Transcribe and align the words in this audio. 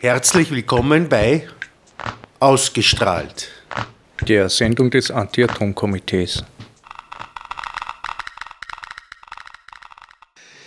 Herzlich 0.00 0.52
willkommen 0.52 1.08
bei 1.08 1.48
Ausgestrahlt, 2.38 3.48
der 4.20 4.48
Sendung 4.48 4.92
des 4.92 5.10
Anti-Atom-Komitees. 5.10 6.44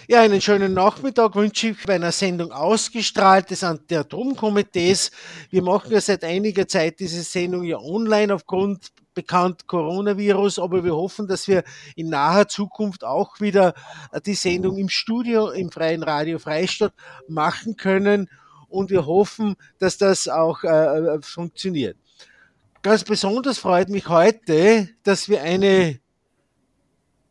Ja, 0.09 0.19
einen 0.19 0.41
schönen 0.41 0.73
Nachmittag 0.73 1.33
wünsche 1.35 1.69
ich 1.69 1.81
bei 1.85 1.95
einer 1.95 2.11
Sendung 2.11 2.51
ausgestrahlt 2.51 3.49
des 3.49 3.63
Anti-Atom-Komitees. 3.63 5.11
Wir 5.49 5.61
machen 5.61 5.93
ja 5.93 6.01
seit 6.01 6.25
einiger 6.25 6.67
Zeit 6.67 6.99
diese 6.99 7.23
Sendung 7.23 7.63
ja 7.63 7.77
online 7.77 8.33
aufgrund 8.33 8.91
bekannt 9.13 9.65
Coronavirus, 9.65 10.59
aber 10.59 10.83
wir 10.83 10.93
hoffen, 10.93 11.29
dass 11.29 11.47
wir 11.47 11.63
in 11.95 12.09
naher 12.09 12.49
Zukunft 12.49 13.05
auch 13.05 13.39
wieder 13.39 13.75
die 14.25 14.33
Sendung 14.33 14.77
im 14.77 14.89
Studio 14.89 15.51
im 15.51 15.71
Freien 15.71 16.03
Radio 16.03 16.37
Freistadt 16.37 16.93
machen 17.29 17.77
können 17.77 18.27
und 18.71 18.89
wir 18.89 19.05
hoffen, 19.05 19.55
dass 19.79 19.97
das 19.97 20.27
auch 20.27 20.63
äh, 20.63 21.21
funktioniert. 21.21 21.97
Ganz 22.81 23.03
besonders 23.03 23.59
freut 23.59 23.89
mich 23.89 24.07
heute, 24.07 24.89
dass 25.03 25.29
wir 25.29 25.43
eine, 25.43 25.99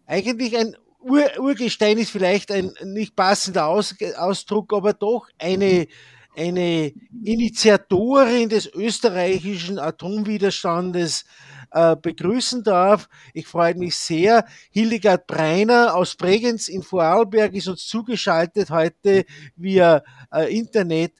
eigentlich 0.06 0.56
ein 0.56 0.76
Ur 1.02 1.24
Urgestein 1.38 1.96
ist 1.98 2.10
vielleicht 2.10 2.52
ein 2.52 2.72
nicht 2.84 3.16
passender 3.16 3.66
Aus 3.66 3.94
Ausdruck, 4.16 4.72
aber 4.74 4.92
doch 4.92 5.28
eine, 5.38 5.88
eine 6.36 6.92
Initiatorin 7.24 8.50
des 8.50 8.66
österreichischen 8.66 9.78
Atomwiderstandes 9.78 11.24
äh, 11.70 11.96
begrüßen 11.96 12.62
darf. 12.62 13.08
Ich 13.34 13.46
freue 13.46 13.74
mich 13.74 13.96
sehr. 13.96 14.44
Hildegard 14.70 15.26
Breiner 15.26 15.94
aus 15.94 16.14
Bregenz 16.14 16.68
in 16.68 16.82
Vorarlberg 16.82 17.54
ist 17.54 17.68
uns 17.68 17.86
zugeschaltet 17.86 18.70
heute 18.70 19.24
via 19.56 20.02
äh, 20.32 20.56
Internet. 20.56 21.14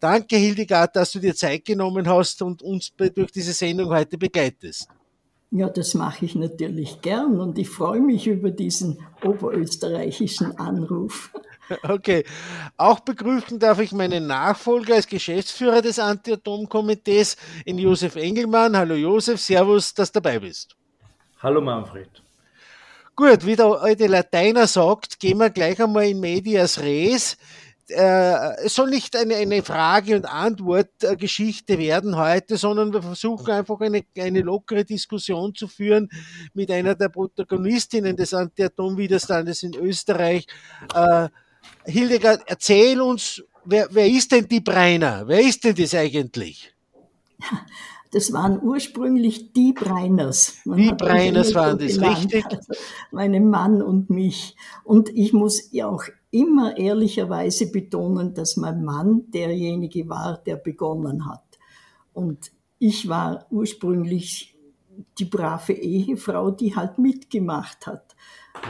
Danke, 0.00 0.36
Hildegard, 0.36 0.94
dass 0.96 1.12
du 1.12 1.18
dir 1.18 1.34
Zeit 1.34 1.64
genommen 1.64 2.08
hast 2.08 2.42
und 2.42 2.62
uns 2.62 2.92
durch 2.96 3.32
diese 3.32 3.52
Sendung 3.52 3.90
heute 3.90 4.18
begleitest. 4.18 4.88
Ja, 5.50 5.68
das 5.68 5.94
mache 5.94 6.24
ich 6.24 6.34
natürlich 6.34 7.00
gern 7.02 7.40
und 7.40 7.56
ich 7.56 7.68
freue 7.68 8.00
mich 8.00 8.26
über 8.26 8.50
diesen 8.50 8.98
oberösterreichischen 9.24 10.58
Anruf. 10.58 11.32
Okay. 11.82 12.24
Auch 12.76 13.00
begrüßen 13.00 13.58
darf 13.58 13.80
ich 13.80 13.92
meinen 13.92 14.26
Nachfolger 14.26 14.94
als 14.94 15.06
Geschäftsführer 15.06 15.82
des 15.82 15.98
Anti-Atom-Komitees, 15.98 17.36
in 17.64 17.78
Josef 17.78 18.16
Engelmann. 18.16 18.76
Hallo 18.76 18.94
Josef, 18.94 19.40
Servus, 19.40 19.94
dass 19.94 20.12
du 20.12 20.20
dabei 20.20 20.38
bist. 20.38 20.76
Hallo 21.42 21.60
Manfred. 21.60 22.10
Gut, 23.14 23.46
wie 23.46 23.56
der 23.56 23.66
alte 23.66 24.06
Lateiner 24.06 24.66
sagt, 24.66 25.18
gehen 25.18 25.38
wir 25.38 25.50
gleich 25.50 25.82
einmal 25.82 26.04
in 26.04 26.20
medias 26.20 26.78
res 26.78 27.36
äh, 27.88 28.64
es 28.64 28.74
soll 28.74 28.90
nicht 28.90 29.14
eine, 29.16 29.36
eine 29.36 29.62
Frage- 29.62 30.16
und 30.16 30.26
Antwort-Geschichte 30.26 31.78
werden 31.78 32.16
heute, 32.16 32.56
sondern 32.56 32.92
wir 32.92 33.02
versuchen 33.02 33.52
einfach 33.52 33.80
eine, 33.80 34.04
eine 34.18 34.40
lockere 34.40 34.84
Diskussion 34.84 35.54
zu 35.54 35.68
führen 35.68 36.08
mit 36.52 36.70
einer 36.70 36.94
der 36.94 37.08
Protagonistinnen 37.08 38.16
des 38.16 38.34
Anti-Atom-Widerstandes 38.34 39.62
in 39.62 39.74
Österreich. 39.74 40.46
Äh, 40.94 41.28
Hildegard, 41.84 42.42
erzähl 42.46 43.00
uns, 43.00 43.42
wer, 43.64 43.88
wer 43.90 44.06
ist 44.06 44.32
denn 44.32 44.48
die 44.48 44.60
Breiner? 44.60 45.24
Wer 45.26 45.40
ist 45.40 45.64
denn 45.64 45.74
das 45.74 45.94
eigentlich? 45.94 46.74
Das 48.12 48.32
waren 48.32 48.62
ursprünglich 48.62 49.52
die 49.52 49.72
Breiners. 49.72 50.54
Man 50.64 50.78
die 50.78 50.92
Breiners 50.92 51.54
waren 51.54 51.78
das, 51.78 52.00
richtig? 52.00 52.44
Also 52.46 52.72
meinen 53.10 53.50
Mann 53.50 53.82
und 53.82 54.10
mich. 54.10 54.56
Und 54.84 55.10
ich 55.10 55.32
muss 55.32 55.70
ja 55.72 55.88
auch 55.88 56.04
immer 56.30 56.76
ehrlicherweise 56.76 57.70
betonen, 57.70 58.32
dass 58.32 58.56
mein 58.56 58.84
Mann 58.84 59.30
derjenige 59.32 60.08
war, 60.08 60.38
der 60.38 60.56
begonnen 60.56 61.26
hat. 61.26 61.44
Und 62.12 62.52
ich 62.78 63.08
war 63.08 63.46
ursprünglich 63.50 64.56
die 65.18 65.24
brave 65.24 65.72
Ehefrau, 65.72 66.50
die 66.50 66.74
halt 66.74 66.98
mitgemacht 66.98 67.86
hat. 67.86 68.15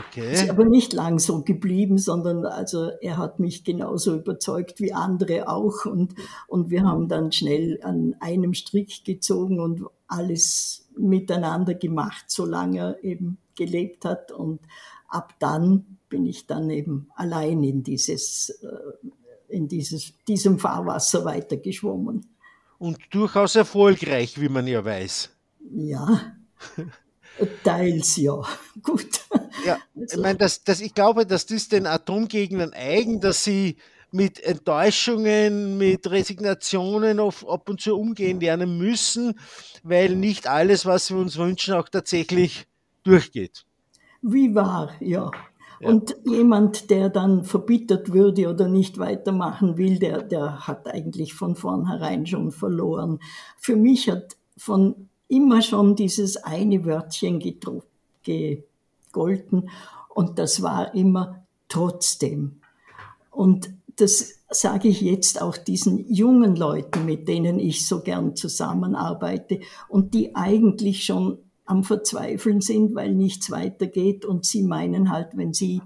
Okay. 0.09 0.33
Ist 0.33 0.49
aber 0.49 0.65
nicht 0.65 0.93
lang 0.93 1.19
so 1.19 1.43
geblieben, 1.43 1.97
sondern 1.97 2.45
also 2.45 2.91
er 3.01 3.17
hat 3.17 3.39
mich 3.39 3.63
genauso 3.63 4.15
überzeugt 4.15 4.79
wie 4.79 4.93
andere 4.93 5.47
auch 5.47 5.85
und, 5.85 6.13
und 6.47 6.69
wir 6.69 6.83
haben 6.83 7.07
dann 7.07 7.31
schnell 7.31 7.79
an 7.83 8.15
einem 8.19 8.53
Strick 8.53 9.05
gezogen 9.05 9.59
und 9.59 9.83
alles 10.07 10.87
miteinander 10.97 11.73
gemacht, 11.73 12.25
solange 12.27 12.79
er 12.79 13.03
eben 13.03 13.37
gelebt 13.55 14.05
hat 14.05 14.31
und 14.31 14.59
ab 15.07 15.35
dann 15.39 15.97
bin 16.09 16.25
ich 16.25 16.47
dann 16.47 16.69
eben 16.69 17.09
allein 17.15 17.63
in 17.63 17.83
dieses, 17.83 18.49
äh, 18.61 19.07
in 19.49 19.67
dieses, 19.67 20.13
diesem 20.27 20.59
Fahrwasser 20.59 21.25
weitergeschwommen. 21.25 22.25
Und 22.77 22.97
durchaus 23.11 23.55
erfolgreich, 23.55 24.39
wie 24.39 24.49
man 24.49 24.67
ja 24.67 24.83
weiß. 24.83 25.31
Ja, 25.71 26.33
teils 27.63 28.17
ja. 28.17 28.41
Gut. 28.83 29.21
Ja, 29.65 29.77
also. 29.95 30.17
ich 30.17 30.21
meine, 30.21 30.37
das, 30.37 30.63
das, 30.63 30.81
ich 30.81 30.93
glaube, 30.93 31.25
dass 31.25 31.45
das 31.45 31.67
den 31.69 31.87
Atomgegnern 31.87 32.73
eigen, 32.73 33.21
dass 33.21 33.43
sie 33.43 33.77
mit 34.11 34.39
Enttäuschungen, 34.39 35.77
mit 35.77 36.09
Resignationen 36.09 37.19
auf, 37.19 37.47
ab 37.47 37.69
und 37.69 37.81
zu 37.81 37.97
umgehen 37.97 38.39
lernen 38.39 38.77
müssen, 38.77 39.37
weil 39.83 40.15
nicht 40.15 40.47
alles, 40.47 40.85
was 40.85 41.11
wir 41.11 41.17
uns 41.17 41.37
wünschen, 41.37 41.73
auch 41.73 41.89
tatsächlich 41.89 42.67
durchgeht. 43.03 43.65
Wie 44.21 44.55
wahr, 44.55 44.91
ja. 44.99 45.31
ja. 45.79 45.89
Und 45.89 46.15
jemand, 46.25 46.89
der 46.89 47.09
dann 47.09 47.43
verbittert 47.43 48.13
würde 48.13 48.49
oder 48.49 48.67
nicht 48.67 48.97
weitermachen 48.97 49.77
will, 49.77 49.99
der, 49.99 50.23
der 50.23 50.67
hat 50.67 50.87
eigentlich 50.87 51.33
von 51.33 51.55
vornherein 51.55 52.25
schon 52.25 52.51
verloren. 52.51 53.19
Für 53.57 53.75
mich 53.75 54.09
hat 54.09 54.37
von 54.57 55.09
immer 55.27 55.61
schon 55.61 55.95
dieses 55.95 56.37
eine 56.37 56.85
Wörtchen 56.85 57.39
gegolten 58.23 59.69
und 60.13 60.39
das 60.39 60.61
war 60.61 60.93
immer 60.95 61.43
trotzdem. 61.69 62.61
Und 63.31 63.69
das 63.97 64.35
sage 64.49 64.87
ich 64.87 65.01
jetzt 65.01 65.41
auch 65.41 65.57
diesen 65.57 66.11
jungen 66.11 66.55
Leuten, 66.55 67.05
mit 67.05 67.27
denen 67.27 67.59
ich 67.59 67.85
so 67.85 68.01
gern 68.01 68.35
zusammenarbeite 68.35 69.59
und 69.89 70.13
die 70.13 70.35
eigentlich 70.35 71.03
schon 71.03 71.39
am 71.65 71.83
Verzweifeln 71.83 72.61
sind, 72.61 72.95
weil 72.95 73.13
nichts 73.13 73.51
weitergeht 73.51 74.23
und 74.23 74.45
sie 74.45 74.63
meinen 74.63 75.11
halt, 75.11 75.35
wenn 75.35 75.53
sie 75.53 75.81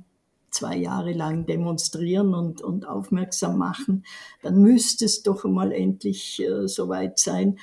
zwei 0.52 0.76
Jahre 0.76 1.14
lang 1.14 1.46
demonstrieren 1.46 2.34
und, 2.34 2.62
und 2.62 2.88
aufmerksam 2.88 3.58
machen, 3.58 4.06
dann 4.44 4.62
müsste 4.62 5.06
es 5.06 5.24
doch 5.24 5.44
mal 5.46 5.72
endlich 5.72 6.42
äh, 6.44 6.68
soweit 6.68 7.18
sein. 7.18 7.58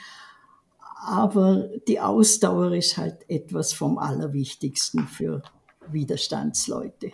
Aber 1.01 1.69
die 1.87 2.01
Ausdauer 2.01 2.73
ist 2.73 2.97
halt 2.97 3.29
etwas 3.29 3.73
vom 3.73 3.99
Allerwichtigsten 3.99 5.07
für 5.07 5.43
Widerstandsleute. 5.91 7.13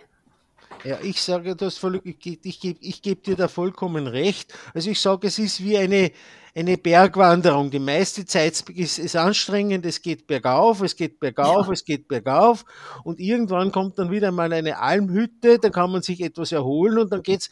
Ja, 0.83 0.99
ich 1.01 1.21
sage 1.21 1.55
das 1.55 1.77
voll, 1.77 2.01
ich, 2.03 2.17
ich, 2.25 2.63
ich, 2.63 2.77
ich 2.79 3.01
gebe 3.01 3.21
dir 3.21 3.35
da 3.35 3.47
vollkommen 3.47 4.07
recht. 4.07 4.53
Also 4.73 4.89
ich 4.89 4.99
sage, 4.99 5.27
es 5.27 5.39
ist 5.39 5.63
wie 5.63 5.77
eine, 5.77 6.11
eine 6.53 6.77
Bergwanderung. 6.77 7.71
Die 7.71 7.79
meiste 7.79 8.25
Zeit 8.25 8.61
ist, 8.69 8.99
ist 8.99 9.15
anstrengend, 9.15 9.85
es 9.85 10.01
geht 10.01 10.27
bergauf, 10.27 10.81
es 10.81 10.95
geht 10.95 11.19
bergauf, 11.19 11.67
ja. 11.67 11.73
es 11.73 11.85
geht 11.85 12.07
bergauf 12.07 12.65
und 13.03 13.19
irgendwann 13.19 13.71
kommt 13.71 13.97
dann 13.97 14.11
wieder 14.11 14.31
mal 14.31 14.53
eine 14.53 14.79
Almhütte, 14.79 15.57
da 15.57 15.69
kann 15.69 15.91
man 15.91 16.03
sich 16.03 16.21
etwas 16.21 16.51
erholen 16.51 16.99
und 16.99 17.11
dann 17.11 17.23
geht 17.23 17.41
es 17.41 17.49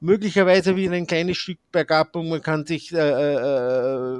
möglicherweise 0.00 0.74
wieder 0.74 0.92
ein 0.92 1.06
kleines 1.06 1.36
Stück 1.36 1.58
bergab 1.70 2.16
und 2.16 2.28
man 2.28 2.42
kann 2.42 2.66
sich 2.66 2.92
äh, 2.92 2.96
äh, 2.98 4.16
äh, 4.16 4.18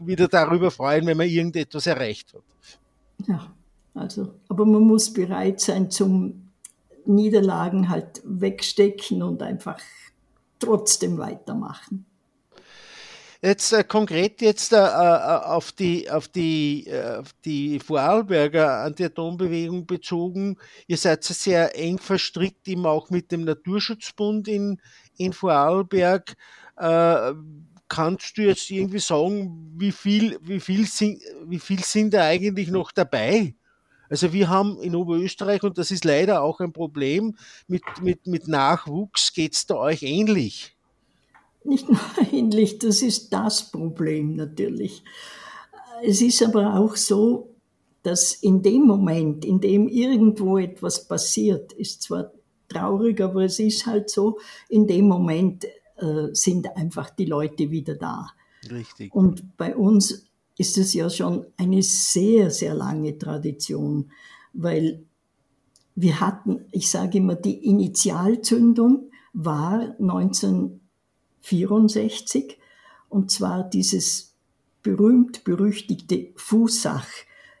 wieder 0.00 0.28
darüber 0.28 0.70
freuen, 0.70 1.06
wenn 1.06 1.16
man 1.16 1.28
irgendetwas 1.28 1.86
erreicht 1.86 2.34
hat. 2.34 2.42
Ja, 3.26 3.52
also, 3.94 4.34
aber 4.48 4.64
man 4.66 4.82
muss 4.82 5.12
bereit 5.12 5.60
sein 5.60 5.90
zum 5.90 6.50
Niederlagen 7.06 7.88
halt 7.88 8.22
wegstecken 8.24 9.22
und 9.22 9.42
einfach 9.42 9.78
trotzdem 10.58 11.18
weitermachen. 11.18 12.06
Jetzt 13.42 13.72
äh, 13.72 13.84
konkret 13.84 14.42
jetzt 14.42 14.72
äh, 14.74 14.76
äh 14.76 14.80
auf 14.80 15.72
die 15.72 16.10
auf 16.10 16.28
die 16.28 16.86
äh, 16.86 17.16
auf 17.16 17.32
die 17.44 17.80
Vorarlberger 17.80 18.82
Anti-Atom-Bewegung 18.82 19.86
bezogen. 19.86 20.58
Ihr 20.86 20.98
seid 20.98 21.24
sehr 21.24 21.74
eng 21.78 21.98
verstrickt, 21.98 22.68
eben 22.68 22.84
auch 22.84 23.08
mit 23.08 23.32
dem 23.32 23.44
Naturschutzbund 23.44 24.46
in 24.46 24.78
in 25.16 25.32
Vorarlberg. 25.32 26.36
Kannst 27.90 28.38
du 28.38 28.42
jetzt 28.42 28.70
irgendwie 28.70 29.00
sagen, 29.00 29.74
wie 29.76 29.92
viel 29.92 30.38
wie 30.42 30.60
viel 30.60 30.86
sind 30.86 31.20
wie 31.44 31.58
viel 31.58 31.84
sind 31.84 32.14
da 32.14 32.24
eigentlich 32.24 32.70
noch 32.70 32.92
dabei? 32.92 33.54
Also 34.08 34.32
wir 34.32 34.48
haben 34.48 34.80
in 34.80 34.96
Oberösterreich, 34.96 35.62
und 35.62 35.78
das 35.78 35.92
ist 35.92 36.04
leider 36.04 36.42
auch 36.42 36.58
ein 36.58 36.72
Problem, 36.72 37.36
mit, 37.68 37.82
mit, 38.02 38.26
mit 38.26 38.48
Nachwuchs 38.48 39.32
geht 39.32 39.54
es 39.54 39.66
da 39.66 39.76
euch 39.76 40.02
ähnlich. 40.02 40.76
Nicht 41.62 41.88
nur 41.88 42.00
ähnlich, 42.32 42.78
das 42.78 43.02
ist 43.02 43.32
das 43.32 43.70
Problem 43.70 44.34
natürlich. 44.34 45.04
Es 46.02 46.20
ist 46.22 46.42
aber 46.42 46.74
auch 46.74 46.96
so, 46.96 47.50
dass 48.02 48.34
in 48.34 48.62
dem 48.62 48.82
Moment, 48.82 49.44
in 49.44 49.60
dem 49.60 49.86
irgendwo 49.86 50.58
etwas 50.58 51.06
passiert, 51.06 51.72
ist 51.74 52.02
zwar 52.02 52.32
traurig, 52.68 53.20
aber 53.20 53.44
es 53.44 53.58
ist 53.58 53.86
halt 53.86 54.10
so, 54.10 54.38
in 54.68 54.86
dem 54.86 55.06
Moment 55.06 55.66
äh, 56.00 56.28
sind 56.32 56.76
einfach 56.76 57.10
die 57.10 57.26
Leute 57.26 57.70
wieder 57.70 57.94
da. 57.94 58.28
Richtig. 58.70 59.14
Und 59.14 59.56
bei 59.56 59.76
uns 59.76 60.24
ist 60.58 60.78
es 60.78 60.92
ja 60.94 61.08
schon 61.08 61.46
eine 61.56 61.82
sehr, 61.82 62.50
sehr 62.50 62.74
lange 62.74 63.16
Tradition, 63.16 64.10
weil 64.52 65.04
wir 65.94 66.20
hatten, 66.20 66.66
ich 66.70 66.90
sage 66.90 67.16
immer, 67.18 67.34
die 67.34 67.64
Initialzündung 67.64 69.10
war 69.32 69.96
1964 69.98 72.58
und 73.08 73.30
zwar 73.30 73.66
dieses 73.68 74.34
berühmt-berüchtigte 74.82 76.28
Fußach. 76.36 77.08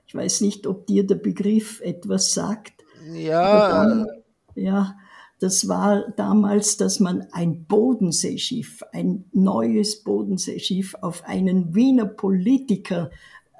Ich 0.06 0.14
weiß 0.14 0.42
nicht, 0.42 0.66
ob 0.66 0.86
dir 0.86 1.06
der 1.06 1.14
Begriff 1.16 1.80
etwas 1.82 2.32
sagt. 2.34 2.84
Ja. 3.12 3.68
Dann, 3.68 4.06
ja, 4.54 4.96
das 5.40 5.68
war 5.68 6.10
damals, 6.16 6.76
dass 6.76 7.00
man 7.00 7.26
ein 7.32 7.64
Bodenseeschiff, 7.64 8.82
ein 8.92 9.24
neues 9.32 10.04
Bodenseeschiff 10.04 10.94
auf 11.00 11.24
einen 11.24 11.74
Wiener 11.74 12.04
Politiker 12.04 13.10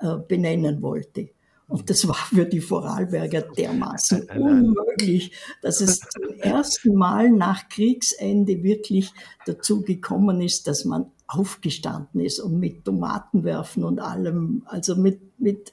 äh, 0.00 0.16
benennen 0.16 0.82
wollte. 0.82 1.30
Und 1.68 1.88
das 1.88 2.06
war 2.06 2.16
für 2.16 2.44
die 2.44 2.60
Vorarlberger 2.60 3.42
dermaßen 3.42 4.28
unmöglich, 4.36 5.32
dass 5.62 5.80
es 5.80 6.00
zum 6.00 6.34
ersten 6.40 6.94
Mal 6.94 7.30
nach 7.30 7.68
Kriegsende 7.68 8.62
wirklich 8.62 9.12
dazu 9.46 9.80
gekommen 9.80 10.42
ist, 10.42 10.66
dass 10.66 10.84
man 10.84 11.06
aufgestanden 11.28 12.20
ist 12.20 12.40
und 12.40 12.58
mit 12.58 12.84
Tomatenwerfen 12.84 13.84
und 13.84 14.00
allem, 14.00 14.64
also 14.66 14.96
mit, 14.96 15.38
mit 15.40 15.72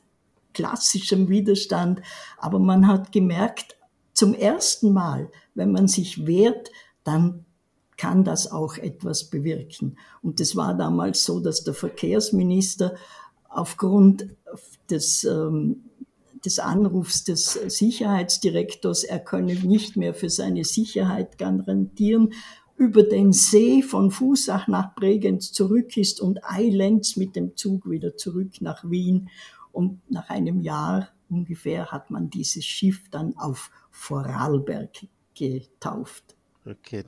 klassischem 0.54 1.30
Widerstand. 1.30 2.02
Aber 2.38 2.60
man 2.60 2.88
hat 2.88 3.12
gemerkt, 3.12 3.77
zum 4.18 4.34
ersten 4.34 4.94
Mal, 4.94 5.30
wenn 5.54 5.72
man 5.72 5.88
sich 5.88 6.26
wehrt, 6.26 6.72
dann 7.04 7.46
kann 7.98 8.24
das 8.24 8.52
auch 8.52 8.78
etwas 8.78 9.26
bewirken. 9.26 9.96
Und 10.24 10.40
es 10.40 10.56
war 10.56 10.74
damals 10.74 11.24
so, 11.24 11.40
dass 11.40 11.64
der 11.64 11.76
Verkehrsminister 11.76 12.96
aufgrund 13.48 14.28
des, 14.90 15.24
ähm, 15.24 15.84
des 16.44 16.58
Anrufs 16.58 17.26
des 17.26 17.54
Sicherheitsdirektors, 17.68 19.04
er 19.04 19.20
könne 19.20 19.54
nicht 19.54 19.98
mehr 19.98 20.16
für 20.16 20.32
seine 20.32 20.64
Sicherheit 20.64 21.38
garantieren, 21.38 22.34
über 22.76 23.04
den 23.04 23.34
See 23.34 23.84
von 23.84 24.10
Fußach 24.10 24.68
nach 24.68 24.96
Bregenz 24.96 25.52
zurück 25.52 25.96
ist 25.96 26.22
und 26.22 26.44
eilends 26.44 27.18
mit 27.18 27.36
dem 27.36 27.56
Zug 27.56 27.88
wieder 27.88 28.18
zurück 28.18 28.62
nach 28.62 28.84
Wien. 28.90 29.30
Und 29.72 30.02
nach 30.10 30.30
einem 30.30 30.62
Jahr 30.62 31.10
ungefähr 31.30 31.92
hat 31.92 32.12
man 32.12 32.30
dieses 32.30 32.66
Schiff 32.66 33.10
dann 33.10 33.38
auf 33.38 33.72
Vorarlberg 33.92 35.08
getauft. 35.34 36.36
Okay. 36.66 37.04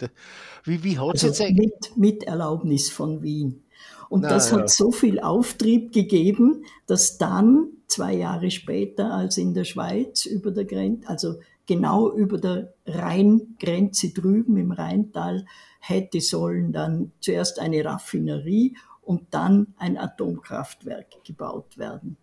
Wie, 0.63 0.83
wie 0.83 0.98
hat 0.98 1.10
also 1.10 1.27
jetzt 1.27 1.42
mit, 1.42 1.98
mit 1.98 2.24
Erlaubnis 2.24 2.89
von 2.89 3.21
Wien. 3.21 3.63
Und 4.10 4.21
Na, 4.21 4.30
das 4.30 4.51
ja. 4.51 4.57
hat 4.57 4.69
so 4.69 4.92
viel 4.92 5.19
Auftrieb 5.19 5.92
gegeben, 5.94 6.66
dass 6.88 7.18
dann 7.18 7.68
zwei 7.88 8.13
Jahre 8.13 8.51
später, 8.51 9.13
als 9.13 9.38
in 9.38 9.54
der 9.54 9.66
Schweiz 9.66 10.25
über 10.25 10.51
der 10.51 10.66
Grenze, 10.66 11.07
also 11.07 11.36
genau 11.66 12.12
über 12.12 12.38
der 12.38 12.74
Rheingrenze 12.86 14.10
drüben 14.13 14.57
im 14.57 14.71
Rheintal, 14.71 15.45
hätte 15.80 16.21
sollen 16.21 16.71
dann 16.71 17.12
zuerst 17.19 17.60
eine 17.60 17.83
Raffinerie 17.83 18.75
und 19.01 19.27
dann 19.31 19.74
ein 19.77 19.98
Atomkraftwerk 19.98 21.24
gebaut 21.24 21.77
werden. 21.77 22.18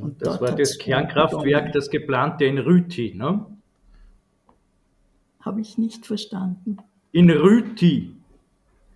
Und 0.00 0.22
das 0.22 0.40
war 0.40 0.52
das 0.52 0.78
Kernkraftwerk, 0.78 1.72
das 1.72 1.90
geplante 1.90 2.44
in 2.44 2.58
Rüti, 2.58 3.14
ne? 3.14 3.46
Habe 5.40 5.60
ich 5.60 5.78
nicht 5.78 6.06
verstanden. 6.06 6.78
In 7.12 7.30
Rüti. 7.30 8.14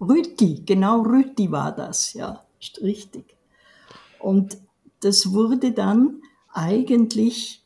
Rüti, 0.00 0.62
genau 0.64 1.02
Rüti 1.02 1.50
war 1.50 1.74
das, 1.74 2.14
ja, 2.14 2.44
richtig. 2.80 3.36
Und 4.18 4.58
das 5.00 5.32
wurde 5.32 5.72
dann 5.72 6.22
eigentlich 6.52 7.62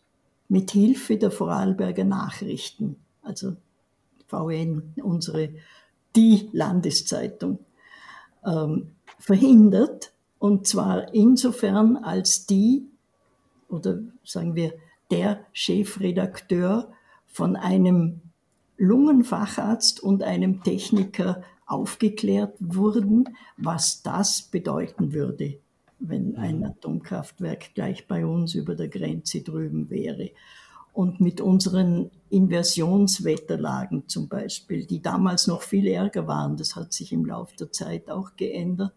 mit 0.48 0.70
Hilfe 0.70 1.16
der 1.16 1.30
Vorarlberger 1.30 2.04
Nachrichten, 2.04 2.96
also 3.22 3.56
VN, 4.26 4.94
unsere, 5.02 5.50
die 6.16 6.48
Landeszeitung, 6.52 7.58
ähm, 8.44 8.90
verhindert. 9.18 10.12
Und 10.38 10.66
zwar 10.66 11.14
insofern, 11.14 11.96
als 11.96 12.46
die, 12.46 12.86
oder 13.72 13.98
sagen 14.24 14.54
wir, 14.54 14.74
der 15.10 15.44
Chefredakteur 15.52 16.92
von 17.26 17.56
einem 17.56 18.20
Lungenfacharzt 18.76 20.02
und 20.02 20.22
einem 20.22 20.62
Techniker 20.62 21.42
aufgeklärt 21.66 22.54
wurden, 22.58 23.28
was 23.56 24.02
das 24.02 24.42
bedeuten 24.42 25.12
würde, 25.12 25.58
wenn 25.98 26.36
ein 26.36 26.64
Atomkraftwerk 26.64 27.74
gleich 27.74 28.06
bei 28.06 28.26
uns 28.26 28.54
über 28.54 28.74
der 28.74 28.88
Grenze 28.88 29.42
drüben 29.42 29.88
wäre. 29.88 30.30
Und 30.92 31.20
mit 31.20 31.40
unseren 31.40 32.10
Inversionswetterlagen 32.28 34.08
zum 34.08 34.28
Beispiel, 34.28 34.84
die 34.84 35.00
damals 35.00 35.46
noch 35.46 35.62
viel 35.62 35.86
ärger 35.86 36.26
waren, 36.26 36.56
das 36.58 36.76
hat 36.76 36.92
sich 36.92 37.12
im 37.12 37.24
Laufe 37.24 37.56
der 37.56 37.72
Zeit 37.72 38.10
auch 38.10 38.36
geändert. 38.36 38.92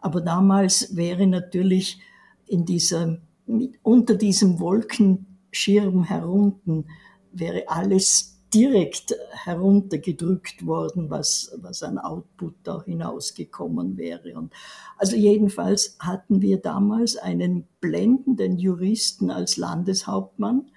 Aber 0.00 0.22
damals 0.22 0.96
wäre 0.96 1.26
natürlich 1.26 2.00
in 2.46 2.64
dieser, 2.64 3.18
mit, 3.50 3.74
unter 3.82 4.14
diesem 4.14 4.60
Wolkenschirm 4.60 6.04
herunten, 6.04 6.86
wäre 7.32 7.64
alles 7.68 8.40
direkt 8.52 9.14
heruntergedrückt 9.30 10.66
worden, 10.66 11.08
was, 11.08 11.56
was 11.60 11.82
an 11.82 11.98
Output 11.98 12.54
da 12.64 12.82
hinausgekommen 12.82 13.96
wäre. 13.96 14.34
Und 14.34 14.52
also 14.98 15.16
jedenfalls 15.16 15.96
hatten 16.00 16.42
wir 16.42 16.58
damals 16.58 17.16
einen 17.16 17.68
blendenden 17.80 18.58
Juristen 18.58 19.30
als 19.30 19.56
Landeshauptmann 19.56 20.70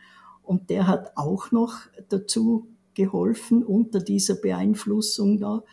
und 0.44 0.70
der 0.70 0.88
hat 0.88 1.14
auch 1.16 1.52
noch 1.52 1.80
dazu 2.10 2.68
geholfen 2.94 3.64
unter 3.64 4.00
dieser 4.00 4.36
Beeinflussung 4.36 5.40
da 5.40 5.64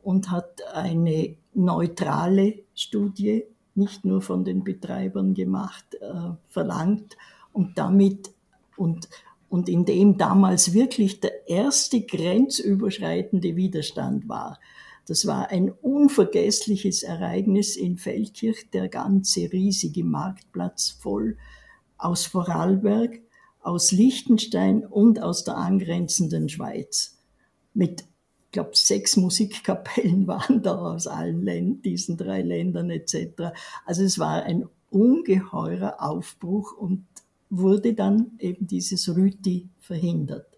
und 0.00 0.30
hat 0.30 0.62
eine 0.72 1.36
neutrale 1.54 2.62
Studie 2.74 3.44
nicht 3.78 4.04
nur 4.04 4.20
von 4.20 4.44
den 4.44 4.64
Betreibern 4.64 5.34
gemacht, 5.34 5.94
äh, 5.94 6.32
verlangt 6.48 7.16
und 7.52 7.78
damit 7.78 8.30
und 8.76 9.08
und 9.48 9.68
in 9.68 9.84
dem 9.84 10.18
damals 10.18 10.72
wirklich 10.74 11.20
der 11.20 11.48
erste 11.48 12.02
grenzüberschreitende 12.02 13.56
Widerstand 13.56 14.28
war. 14.28 14.60
Das 15.06 15.26
war 15.26 15.48
ein 15.48 15.70
unvergessliches 15.70 17.02
Ereignis 17.02 17.76
in 17.76 17.96
Feldkirch, 17.96 18.68
der 18.70 18.88
ganze 18.88 19.50
riesige 19.50 20.04
Marktplatz 20.04 20.90
voll 20.90 21.38
aus 21.96 22.26
Vorarlberg, 22.26 23.20
aus 23.60 23.90
Liechtenstein 23.90 24.84
und 24.84 25.20
aus 25.20 25.44
der 25.44 25.56
angrenzenden 25.56 26.48
Schweiz. 26.48 27.16
Mit, 27.72 28.04
ich 28.48 28.52
glaube, 28.52 28.70
sechs 28.72 29.18
Musikkapellen 29.18 30.26
waren 30.26 30.62
da 30.62 30.78
aus 30.78 31.06
allen 31.06 31.42
Ländern, 31.42 31.82
diesen 31.82 32.16
drei 32.16 32.40
Ländern 32.40 32.88
etc. 32.88 33.52
Also 33.84 34.02
es 34.02 34.18
war 34.18 34.42
ein 34.42 34.66
ungeheurer 34.90 36.02
Aufbruch 36.02 36.72
und 36.72 37.04
wurde 37.50 37.92
dann 37.92 38.32
eben 38.38 38.66
dieses 38.66 39.14
Rüti 39.14 39.68
verhindert. 39.80 40.57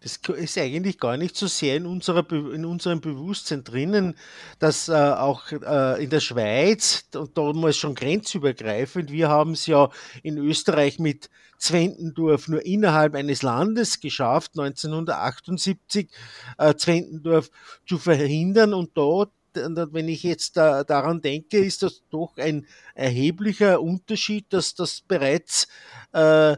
Das 0.00 0.18
ist 0.36 0.58
eigentlich 0.58 0.98
gar 0.98 1.16
nicht 1.16 1.36
so 1.36 1.46
sehr 1.46 1.76
in, 1.76 1.86
unserer, 1.86 2.30
in 2.32 2.64
unserem 2.64 3.00
Bewusstsein 3.00 3.64
drinnen, 3.64 4.16
dass 4.58 4.88
äh, 4.88 4.92
auch 4.92 5.50
äh, 5.52 6.02
in 6.02 6.10
der 6.10 6.20
Schweiz, 6.20 7.06
und 7.14 7.36
damals 7.36 7.76
schon 7.76 7.94
grenzübergreifend, 7.94 9.10
wir 9.10 9.28
haben 9.28 9.52
es 9.52 9.66
ja 9.66 9.90
in 10.22 10.38
Österreich 10.38 10.98
mit 10.98 11.30
Zwentendorf 11.58 12.48
nur 12.48 12.64
innerhalb 12.64 13.14
eines 13.14 13.42
Landes 13.42 14.00
geschafft, 14.00 14.52
1978 14.56 16.08
äh, 16.56 16.74
Zwentendorf 16.74 17.50
zu 17.86 17.98
verhindern. 17.98 18.74
Und 18.74 18.90
dort 18.94 19.32
wenn 19.54 20.08
ich 20.08 20.22
jetzt 20.22 20.56
da, 20.56 20.84
daran 20.84 21.20
denke, 21.20 21.58
ist 21.58 21.82
das 21.82 22.02
doch 22.10 22.36
ein 22.36 22.66
erheblicher 22.94 23.80
Unterschied, 23.80 24.46
dass 24.50 24.74
das 24.74 25.00
bereits 25.00 25.68
äh, 26.12 26.56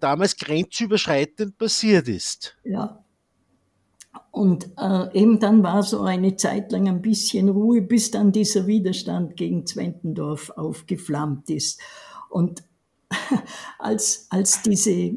damals 0.00 0.36
grenzüberschreitend 0.36 1.58
passiert 1.58 2.08
ist. 2.08 2.56
Ja. 2.64 3.04
Und 4.30 4.70
äh, 4.78 5.18
eben 5.18 5.38
dann 5.40 5.62
war 5.62 5.82
so 5.82 6.02
eine 6.02 6.36
Zeit 6.36 6.72
lang 6.72 6.88
ein 6.88 7.02
bisschen 7.02 7.50
Ruhe, 7.50 7.82
bis 7.82 8.10
dann 8.10 8.32
dieser 8.32 8.66
Widerstand 8.66 9.36
gegen 9.36 9.66
Zwentendorf 9.66 10.50
aufgeflammt 10.50 11.50
ist. 11.50 11.80
Und 12.30 12.62
als, 13.78 14.26
als 14.30 14.62
diese, 14.62 15.16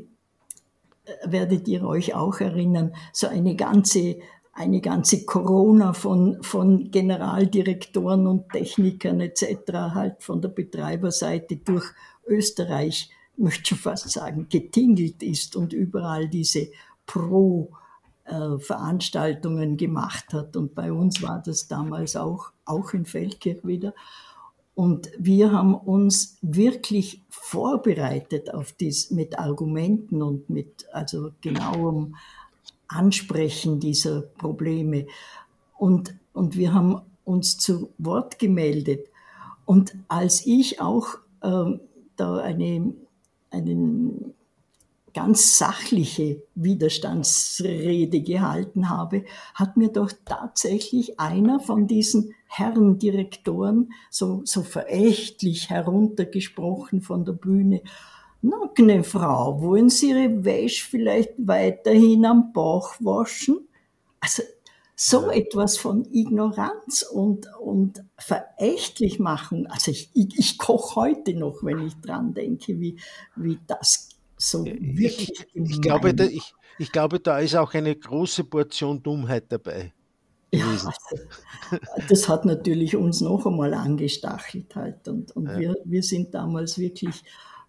werdet 1.24 1.68
ihr 1.68 1.86
euch 1.86 2.14
auch 2.14 2.40
erinnern, 2.40 2.94
so 3.14 3.28
eine 3.28 3.56
ganze 3.56 4.18
eine 4.58 4.80
ganze 4.80 5.26
Corona 5.26 5.92
von, 5.92 6.42
von 6.42 6.90
Generaldirektoren 6.90 8.26
und 8.26 8.50
Technikern 8.54 9.20
etc. 9.20 9.74
halt 9.94 10.24
von 10.24 10.42
der 10.42 10.48
Betreiberseite 10.48 11.58
durch 11.58 11.84
Österreich, 12.26 13.10
möchte 13.38 13.76
ich 13.76 13.82
fast 13.82 14.10
sagen, 14.10 14.48
getingelt 14.50 15.22
ist 15.24 15.56
und 15.56 15.74
überall 15.74 16.28
diese 16.28 16.70
pro 17.06 17.72
Veranstaltungen 18.26 19.78
gemacht 19.78 20.34
hat. 20.34 20.56
Und 20.56 20.74
bei 20.74 20.92
uns 20.92 21.22
war 21.22 21.44
das 21.46 21.68
damals 21.68 22.16
auch, 22.16 22.52
auch 22.66 22.94
in 22.94 23.06
Feldkirch 23.06 23.64
wieder. 23.64 23.94
Und 24.74 25.10
wir 25.18 25.52
haben 25.52 25.76
uns 25.76 26.38
wirklich 26.42 27.22
vorbereitet 27.30 28.54
auf 28.54 28.74
dies 28.74 29.12
mit 29.12 29.38
Argumenten 29.40 30.22
und 30.22 30.50
mit 30.50 30.86
also 30.92 31.32
genauem 31.42 32.16
Ansprechen 32.88 33.80
dieser 33.80 34.22
Probleme. 34.22 35.06
Und, 35.78 36.16
und 36.34 36.58
wir 36.58 36.74
haben 36.74 37.02
uns 37.24 37.58
zu 37.58 37.94
Wort 37.98 38.38
gemeldet. 38.40 39.08
Und 39.66 39.96
als 40.08 40.46
ich 40.46 40.82
auch 40.82 41.20
ähm, 41.42 41.80
da 42.18 42.38
eine, 42.38 42.94
einen 43.52 44.34
ganz 45.14 45.58
sachliche 45.58 46.44
Widerstandsrede 46.56 48.22
gehalten 48.22 48.90
habe, 48.90 49.24
hat 49.54 49.78
mir 49.78 49.88
doch 49.88 50.12
tatsächlich 50.26 51.20
einer 51.20 51.62
von 51.62 51.88
diesen 51.88 52.36
Herren 52.48 53.00
Direktoren 53.00 53.94
so, 54.10 54.42
so 54.44 54.62
verächtlich 54.62 55.70
heruntergesprochen 55.70 57.02
von 57.02 57.24
der 57.24 57.34
Bühne. 57.34 57.82
Na, 58.42 58.58
gne 58.76 59.04
Frau, 59.04 59.62
wollen 59.62 59.90
Sie 59.90 60.10
Ihre 60.10 60.44
Wäsche 60.44 60.86
vielleicht 60.90 61.34
weiterhin 61.38 62.26
am 62.26 62.52
Bauch 62.52 62.96
waschen? 63.00 63.68
Also 64.20 64.44
so 64.96 65.30
etwas 65.30 65.78
von 65.78 66.06
Ignoranz 66.12 67.02
und, 67.02 67.48
und 67.60 68.04
verächtlich 68.18 69.20
machen. 69.20 69.68
Also 69.68 69.92
ich, 69.92 70.10
ich, 70.14 70.38
ich 70.38 70.58
koche 70.58 70.96
heute 70.96 71.34
noch, 71.34 71.64
wenn 71.64 71.86
ich 71.86 71.96
dran 71.96 72.34
denke, 72.34 72.80
wie, 72.80 72.98
wie 73.36 73.60
das 73.68 74.10
so 74.38 74.66
wirklich. 74.66 75.32
Ich, 75.54 75.72
ich 75.72 75.82
glaube, 75.82 76.14
da, 76.14 76.24
ich, 76.24 76.54
ich 76.80 76.92
glaube, 76.92 77.20
da 77.20 77.40
ist 77.40 77.56
auch 77.56 77.74
eine 77.74 77.96
große 77.96 78.46
Portion 78.46 79.04
Dummheit 79.04 79.46
dabei. 79.50 79.94
Ja, 80.52 80.66
also, 80.70 80.90
das 82.08 82.30
hat 82.30 82.46
natürlich 82.46 82.96
uns 82.96 83.20
noch 83.20 83.46
einmal 83.46 83.74
angestachelt 83.74 84.76
halt 84.76 85.08
und, 85.10 85.36
und 85.36 85.48
ja. 85.48 85.60
wir, 85.60 85.76
wir 85.84 86.04
sind 86.04 86.34
damals 86.34 86.78
wirklich 86.78 87.24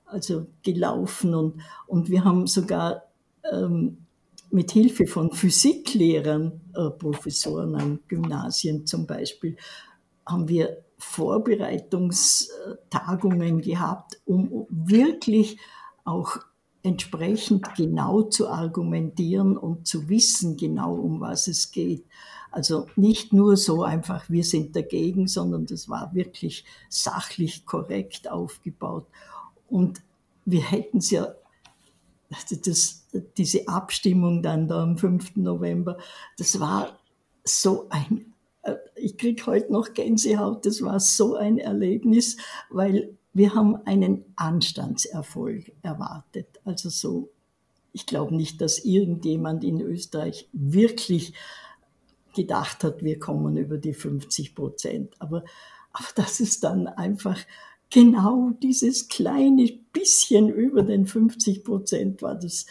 also 0.04 0.46
gelaufen 0.62 1.34
und, 1.34 1.60
und 1.88 2.10
wir 2.10 2.22
haben 2.22 2.46
sogar 2.46 3.02
ähm, 3.52 4.05
mit 4.56 4.72
Hilfe 4.72 5.06
von 5.06 5.30
Physiklehrern, 5.32 6.60
äh, 6.74 6.90
Professoren 6.90 7.76
an 7.76 8.00
Gymnasien 8.08 8.84
zum 8.86 9.06
Beispiel, 9.06 9.56
haben 10.24 10.48
wir 10.48 10.82
Vorbereitungstagungen 10.96 13.60
gehabt, 13.60 14.18
um 14.24 14.66
wirklich 14.70 15.58
auch 16.04 16.38
entsprechend 16.82 17.74
genau 17.74 18.22
zu 18.22 18.48
argumentieren 18.48 19.58
und 19.58 19.86
zu 19.86 20.08
wissen 20.08 20.56
genau, 20.56 20.94
um 20.94 21.20
was 21.20 21.48
es 21.48 21.70
geht. 21.70 22.06
Also 22.50 22.86
nicht 22.96 23.34
nur 23.34 23.58
so 23.58 23.82
einfach, 23.82 24.30
wir 24.30 24.44
sind 24.44 24.74
dagegen, 24.74 25.28
sondern 25.28 25.66
das 25.66 25.90
war 25.90 26.14
wirklich 26.14 26.64
sachlich 26.88 27.66
korrekt 27.66 28.30
aufgebaut. 28.30 29.04
Und 29.68 30.00
wir 30.46 30.62
hätten 30.62 30.96
es 30.98 31.10
ja, 31.10 31.34
also 32.32 32.56
das, 32.56 33.06
diese 33.36 33.68
Abstimmung 33.68 34.42
dann 34.42 34.68
da 34.68 34.82
am 34.82 34.98
5. 34.98 35.36
November, 35.36 35.98
das 36.38 36.58
war 36.60 36.98
so 37.44 37.86
ein, 37.90 38.34
äh, 38.62 38.74
ich 38.96 39.16
kriege 39.16 39.46
heute 39.46 39.72
noch 39.72 39.94
Gänsehaut, 39.94 40.66
das 40.66 40.82
war 40.82 41.00
so 41.00 41.36
ein 41.36 41.58
Erlebnis, 41.58 42.36
weil 42.70 43.16
wir 43.32 43.54
haben 43.54 43.76
einen 43.84 44.24
Anstandserfolg 44.36 45.72
erwartet. 45.82 46.48
Also 46.64 46.88
so, 46.88 47.30
ich 47.92 48.06
glaube 48.06 48.34
nicht, 48.34 48.60
dass 48.60 48.84
irgendjemand 48.84 49.62
in 49.62 49.80
Österreich 49.80 50.48
wirklich 50.52 51.34
gedacht 52.34 52.82
hat, 52.84 53.02
wir 53.02 53.18
kommen 53.18 53.56
über 53.56 53.78
die 53.78 53.94
50 53.94 54.54
Prozent. 54.54 55.14
Aber, 55.18 55.44
aber 55.92 56.06
dass 56.14 56.40
es 56.40 56.60
dann 56.60 56.86
einfach 56.86 57.38
genau 57.90 58.50
dieses 58.62 59.08
kleine 59.08 59.66
bisschen 59.92 60.48
über 60.48 60.82
den 60.82 61.06
50 61.06 61.64
Prozent 61.64 62.22
war, 62.22 62.34
das 62.34 62.66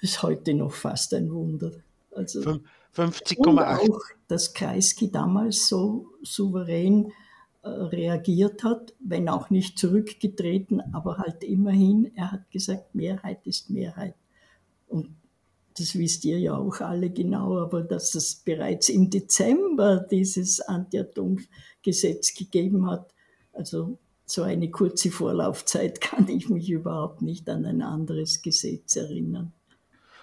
ist 0.00 0.22
heute 0.22 0.54
noch 0.54 0.72
fast 0.72 1.14
ein 1.14 1.32
Wunder. 1.32 1.72
Also 2.14 2.60
50,8. 2.96 3.90
Auch, 3.90 4.00
dass 4.28 4.52
Kreisky 4.52 5.10
damals 5.10 5.68
so 5.68 6.08
souverän 6.22 7.12
äh, 7.62 7.68
reagiert 7.68 8.64
hat, 8.64 8.94
wenn 9.00 9.28
auch 9.28 9.50
nicht 9.50 9.78
zurückgetreten, 9.78 10.82
aber 10.92 11.18
halt 11.18 11.44
immerhin, 11.44 12.10
er 12.16 12.32
hat 12.32 12.50
gesagt, 12.50 12.94
Mehrheit 12.94 13.46
ist 13.46 13.70
Mehrheit. 13.70 14.14
Und 14.88 15.10
das 15.78 15.94
wisst 15.94 16.24
ihr 16.24 16.38
ja 16.38 16.56
auch 16.56 16.80
alle 16.80 17.10
genau, 17.10 17.58
aber 17.58 17.82
dass 17.82 18.14
es 18.14 18.34
bereits 18.34 18.88
im 18.88 19.08
Dezember 19.08 19.98
dieses 20.10 20.60
Anti-Atom-Gesetz 20.60 22.34
gegeben 22.34 22.90
hat, 22.90 23.14
also 23.52 23.98
so 24.30 24.42
eine 24.42 24.70
kurze 24.70 25.10
Vorlaufzeit 25.10 26.00
kann 26.00 26.28
ich 26.28 26.48
mich 26.48 26.70
überhaupt 26.70 27.22
nicht 27.22 27.48
an 27.48 27.64
ein 27.64 27.82
anderes 27.82 28.42
Gesetz 28.42 28.96
erinnern. 28.96 29.52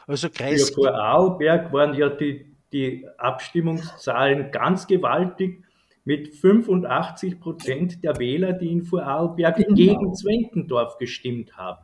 Also 0.08 0.30
Kreis 0.30 0.70
Für 0.70 0.76
Vorarlberg 0.76 1.74
waren 1.74 1.94
ja 1.94 2.10
die, 2.10 2.46
die 2.72 3.06
Abstimmungszahlen 3.18 4.52
ganz 4.52 4.88
gewaltig 4.88 5.64
mit 6.06 6.30
85 6.38 7.42
Prozent 7.42 8.04
der 8.04 8.18
Wähler, 8.18 8.54
die 8.54 8.72
in 8.72 8.84
Vorarlberg 8.84 9.58
genau. 9.58 9.76
gegen 9.76 10.16
Zwentendorf 10.16 10.98
gestimmt 10.98 11.58
haben. 11.58 11.84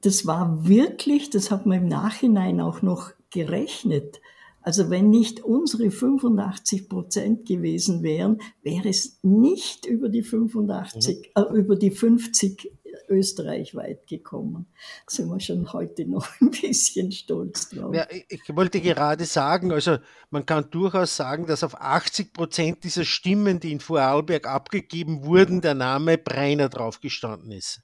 Das 0.00 0.26
war 0.26 0.66
wirklich, 0.66 1.28
das 1.28 1.50
hat 1.50 1.66
man 1.66 1.82
im 1.82 1.88
Nachhinein 1.88 2.62
auch 2.62 2.80
noch 2.80 3.10
gerechnet. 3.30 4.22
Also 4.62 4.90
wenn 4.90 5.10
nicht 5.10 5.40
unsere 5.40 5.90
85 5.90 6.88
Prozent 6.88 7.46
gewesen 7.46 8.02
wären, 8.02 8.40
wäre 8.62 8.88
es 8.88 9.18
nicht 9.22 9.86
über 9.86 10.08
die 10.08 10.22
85, 10.22 11.32
mhm. 11.34 11.42
äh, 11.42 11.58
über 11.58 11.76
die 11.76 11.90
50 11.90 12.70
österreichweit 13.08 14.06
gekommen. 14.06 14.66
Da 15.06 15.14
sind 15.14 15.28
wir 15.28 15.40
schon 15.40 15.72
heute 15.72 16.06
noch 16.06 16.28
ein 16.40 16.50
bisschen 16.50 17.12
stolz 17.12 17.68
drauf. 17.68 17.94
Ja, 17.94 18.06
ich 18.28 18.42
wollte 18.54 18.80
gerade 18.80 19.24
sagen, 19.24 19.72
also 19.72 19.98
man 20.30 20.46
kann 20.46 20.70
durchaus 20.70 21.16
sagen, 21.16 21.46
dass 21.46 21.64
auf 21.64 21.80
80 21.80 22.32
Prozent 22.32 22.84
dieser 22.84 23.04
Stimmen, 23.04 23.60
die 23.60 23.72
in 23.72 23.80
Vorarlberg 23.80 24.46
abgegeben 24.46 25.24
wurden, 25.24 25.60
der 25.60 25.74
Name 25.74 26.18
Breiner 26.18 26.68
draufgestanden 26.68 27.52
ist. 27.52 27.82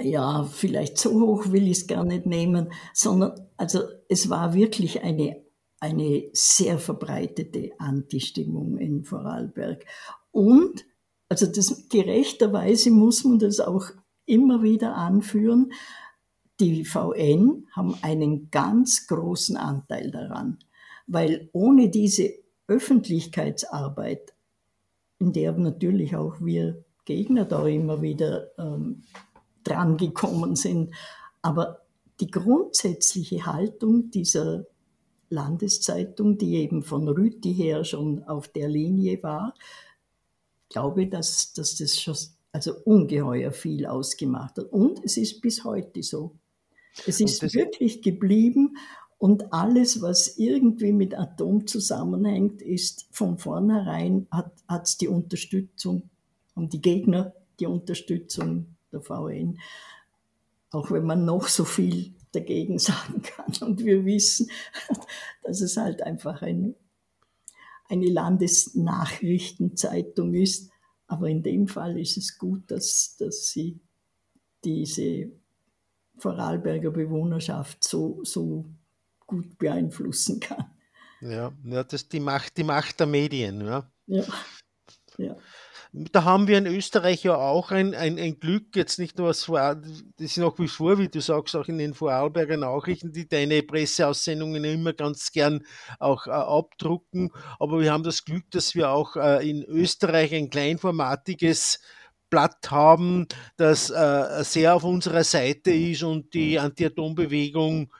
Ja, 0.00 0.44
vielleicht 0.44 0.98
so 0.98 1.20
hoch 1.20 1.52
will 1.52 1.68
ich 1.68 1.78
es 1.78 1.86
gar 1.86 2.04
nicht 2.04 2.26
nehmen, 2.26 2.72
sondern 2.94 3.32
also 3.56 3.80
es 4.08 4.30
war 4.30 4.54
wirklich 4.54 5.02
eine 5.02 5.42
eine 5.80 6.28
sehr 6.34 6.78
verbreitete 6.78 7.72
Anti-Stimmung 7.78 8.76
in 8.76 9.02
Vorarlberg. 9.02 9.86
Und 10.30 10.84
also 11.28 11.46
das, 11.46 11.88
gerechterweise 11.88 12.90
muss 12.90 13.24
man 13.24 13.38
das 13.38 13.60
auch 13.60 13.86
immer 14.26 14.62
wieder 14.62 14.94
anführen. 14.94 15.72
Die 16.60 16.84
VN 16.84 17.66
haben 17.72 17.96
einen 18.02 18.50
ganz 18.50 19.06
großen 19.06 19.56
Anteil 19.56 20.10
daran, 20.10 20.58
weil 21.06 21.48
ohne 21.52 21.88
diese 21.88 22.34
Öffentlichkeitsarbeit, 22.66 24.34
in 25.18 25.32
der 25.32 25.52
natürlich 25.52 26.14
auch 26.14 26.40
wir 26.40 26.84
Gegner 27.06 27.46
da 27.46 27.66
immer 27.66 28.02
wieder 28.02 28.50
ähm, 28.58 29.04
drangekommen 29.64 30.56
sind, 30.56 30.94
aber 31.42 31.80
die 32.20 32.30
grundsätzliche 32.30 33.46
Haltung 33.46 34.10
dieser 34.10 34.66
Landeszeitung, 35.30 36.38
die 36.38 36.56
eben 36.56 36.82
von 36.82 37.08
Rüti 37.08 37.54
her 37.54 37.84
schon 37.84 38.24
auf 38.24 38.48
der 38.48 38.68
Linie 38.68 39.22
war, 39.22 39.54
glaube, 40.68 41.06
dass, 41.06 41.52
dass 41.52 41.76
das 41.76 42.00
schon 42.00 42.16
also 42.52 42.74
ungeheuer 42.84 43.52
viel 43.52 43.86
ausgemacht 43.86 44.58
hat. 44.58 44.72
Und 44.72 45.04
es 45.04 45.16
ist 45.16 45.40
bis 45.40 45.64
heute 45.64 46.02
so. 46.02 46.34
Es 47.06 47.20
ist 47.20 47.54
wirklich 47.54 48.02
geblieben 48.02 48.76
und 49.18 49.52
alles, 49.52 50.02
was 50.02 50.38
irgendwie 50.38 50.92
mit 50.92 51.14
Atom 51.16 51.66
zusammenhängt, 51.66 52.62
ist 52.62 53.06
von 53.12 53.38
vornherein, 53.38 54.26
hat 54.30 54.82
es 54.82 54.96
die 54.96 55.08
Unterstützung 55.08 56.10
und 56.54 56.72
die 56.72 56.80
Gegner 56.80 57.34
die 57.60 57.66
Unterstützung 57.66 58.69
der 58.92 59.00
VN. 59.00 59.58
Auch 60.70 60.90
wenn 60.90 61.04
man 61.04 61.24
noch 61.24 61.48
so 61.48 61.64
viel 61.64 62.14
dagegen 62.32 62.78
sagen 62.78 63.22
kann. 63.22 63.68
Und 63.68 63.84
wir 63.84 64.04
wissen, 64.04 64.50
dass 65.42 65.60
es 65.60 65.76
halt 65.76 66.02
einfach 66.02 66.42
ein 66.42 66.74
eine 67.90 68.08
Landesnachrichtenzeitung 68.08 70.34
ist. 70.34 70.70
Aber 71.06 71.28
in 71.28 71.42
dem 71.42 71.66
Fall 71.66 71.98
ist 71.98 72.16
es 72.16 72.38
gut, 72.38 72.70
dass, 72.70 73.16
dass 73.18 73.48
sie 73.48 73.80
diese 74.64 75.32
Vorarlberger 76.18 76.92
Bewohnerschaft 76.92 77.82
so, 77.82 78.20
so 78.22 78.64
gut 79.26 79.58
beeinflussen 79.58 80.38
kann. 80.38 80.66
Ja, 81.20 81.52
ja 81.64 81.82
das 81.82 82.02
ist 82.02 82.12
die 82.12 82.20
Macht, 82.20 82.56
die 82.56 82.64
Macht 82.64 83.00
der 83.00 83.08
Medien. 83.08 83.60
Ja. 83.62 83.90
ja. 84.06 84.24
ja. 85.18 85.36
Da 85.92 86.24
haben 86.24 86.46
wir 86.46 86.58
in 86.58 86.66
Österreich 86.66 87.24
ja 87.24 87.34
auch 87.34 87.72
ein, 87.72 87.94
ein, 87.94 88.18
ein 88.18 88.38
Glück, 88.38 88.76
jetzt 88.76 88.98
nicht 88.98 89.18
nur 89.18 89.28
was 89.28 89.44
vor, 89.44 89.74
das 89.74 90.02
ist 90.18 90.36
nach 90.36 90.56
wie 90.58 90.68
vor, 90.68 90.98
wie 90.98 91.08
du 91.08 91.20
sagst, 91.20 91.56
auch 91.56 91.66
in 91.66 91.78
den 91.78 91.94
Vorarlberger 91.94 92.56
Nachrichten, 92.56 93.12
die 93.12 93.28
deine 93.28 93.62
Presseaussendungen 93.62 94.62
immer 94.62 94.92
ganz 94.92 95.32
gern 95.32 95.64
auch 95.98 96.28
äh, 96.28 96.30
abdrucken. 96.30 97.30
Aber 97.58 97.80
wir 97.80 97.92
haben 97.92 98.04
das 98.04 98.24
Glück, 98.24 98.44
dass 98.52 98.76
wir 98.76 98.90
auch 98.90 99.16
äh, 99.16 99.48
in 99.48 99.64
Österreich 99.64 100.32
ein 100.32 100.50
kleinformatiges 100.50 101.80
Blatt 102.30 102.70
haben, 102.70 103.26
das 103.56 103.90
äh, 103.90 104.44
sehr 104.44 104.76
auf 104.76 104.84
unserer 104.84 105.24
Seite 105.24 105.72
ist 105.72 106.04
und 106.04 106.32
die 106.34 106.60
Anti-Atom-Bewegung 106.60 107.92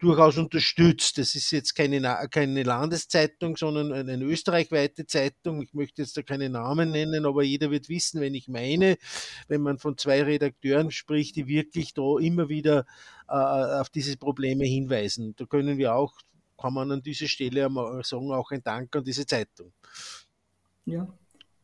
durchaus 0.00 0.38
unterstützt. 0.38 1.18
Das 1.18 1.34
ist 1.34 1.50
jetzt 1.50 1.74
keine, 1.74 2.00
keine 2.30 2.62
Landeszeitung, 2.62 3.56
sondern 3.56 3.92
eine 3.92 4.24
österreichweite 4.24 5.06
Zeitung. 5.06 5.62
Ich 5.62 5.74
möchte 5.74 6.02
jetzt 6.02 6.16
da 6.16 6.22
keine 6.22 6.48
Namen 6.48 6.90
nennen, 6.90 7.26
aber 7.26 7.42
jeder 7.42 7.70
wird 7.70 7.88
wissen, 7.88 8.20
wenn 8.20 8.34
ich 8.34 8.48
meine, 8.48 8.96
wenn 9.48 9.60
man 9.60 9.78
von 9.78 9.98
zwei 9.98 10.22
Redakteuren 10.22 10.90
spricht, 10.90 11.36
die 11.36 11.46
wirklich 11.46 11.92
da 11.92 12.18
immer 12.18 12.48
wieder 12.48 12.86
äh, 13.28 13.34
auf 13.34 13.90
diese 13.90 14.16
Probleme 14.16 14.64
hinweisen. 14.64 15.34
Da 15.36 15.44
können 15.44 15.76
wir 15.76 15.94
auch, 15.94 16.14
kann 16.58 16.72
man 16.72 16.90
an 16.90 17.02
dieser 17.02 17.28
Stelle 17.28 17.68
sagen, 18.02 18.32
auch 18.32 18.50
ein 18.50 18.62
Dank 18.62 18.94
an 18.96 19.04
diese 19.04 19.26
Zeitung. 19.26 19.72
Ja, 20.86 21.08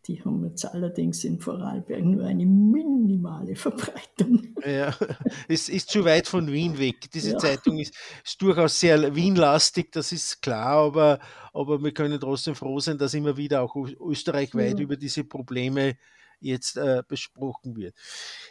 die 0.07 0.23
haben 0.25 0.45
jetzt 0.45 0.65
allerdings 0.65 1.25
in 1.25 1.39
Vorarlberg 1.39 2.05
nur 2.05 2.25
eine 2.25 2.47
minimale 2.47 3.55
Verbreitung. 3.55 4.55
Ja, 4.65 4.95
es 5.49 5.69
ist 5.69 5.91
zu 5.91 6.05
weit 6.05 6.27
von 6.27 6.51
Wien 6.51 6.79
weg. 6.79 7.11
Diese 7.13 7.33
ja. 7.33 7.39
Zeitung 7.39 7.79
ist, 7.79 7.95
ist, 8.25 8.41
durchaus 8.41 8.81
sehr 8.81 9.15
Wienlastig, 9.15 9.93
das 9.93 10.13
ist 10.13 10.43
klar, 10.43 10.87
aber, 10.87 11.19
aber 11.53 11.83
wir 11.83 11.93
können 11.93 12.21
trotzdem 12.21 12.55
froh 12.55 12.81
sein, 12.81 12.99
dass 12.99 13.15
immer 13.15 13.37
wieder 13.37 13.63
auch 13.63 13.77
österreichweit 13.77 14.79
ja. 14.79 14.85
über 14.85 14.97
diese 14.97 15.25
Probleme 15.25 15.97
jetzt 16.41 16.77
äh, 16.77 17.03
besprochen 17.07 17.77
wird. 17.77 17.95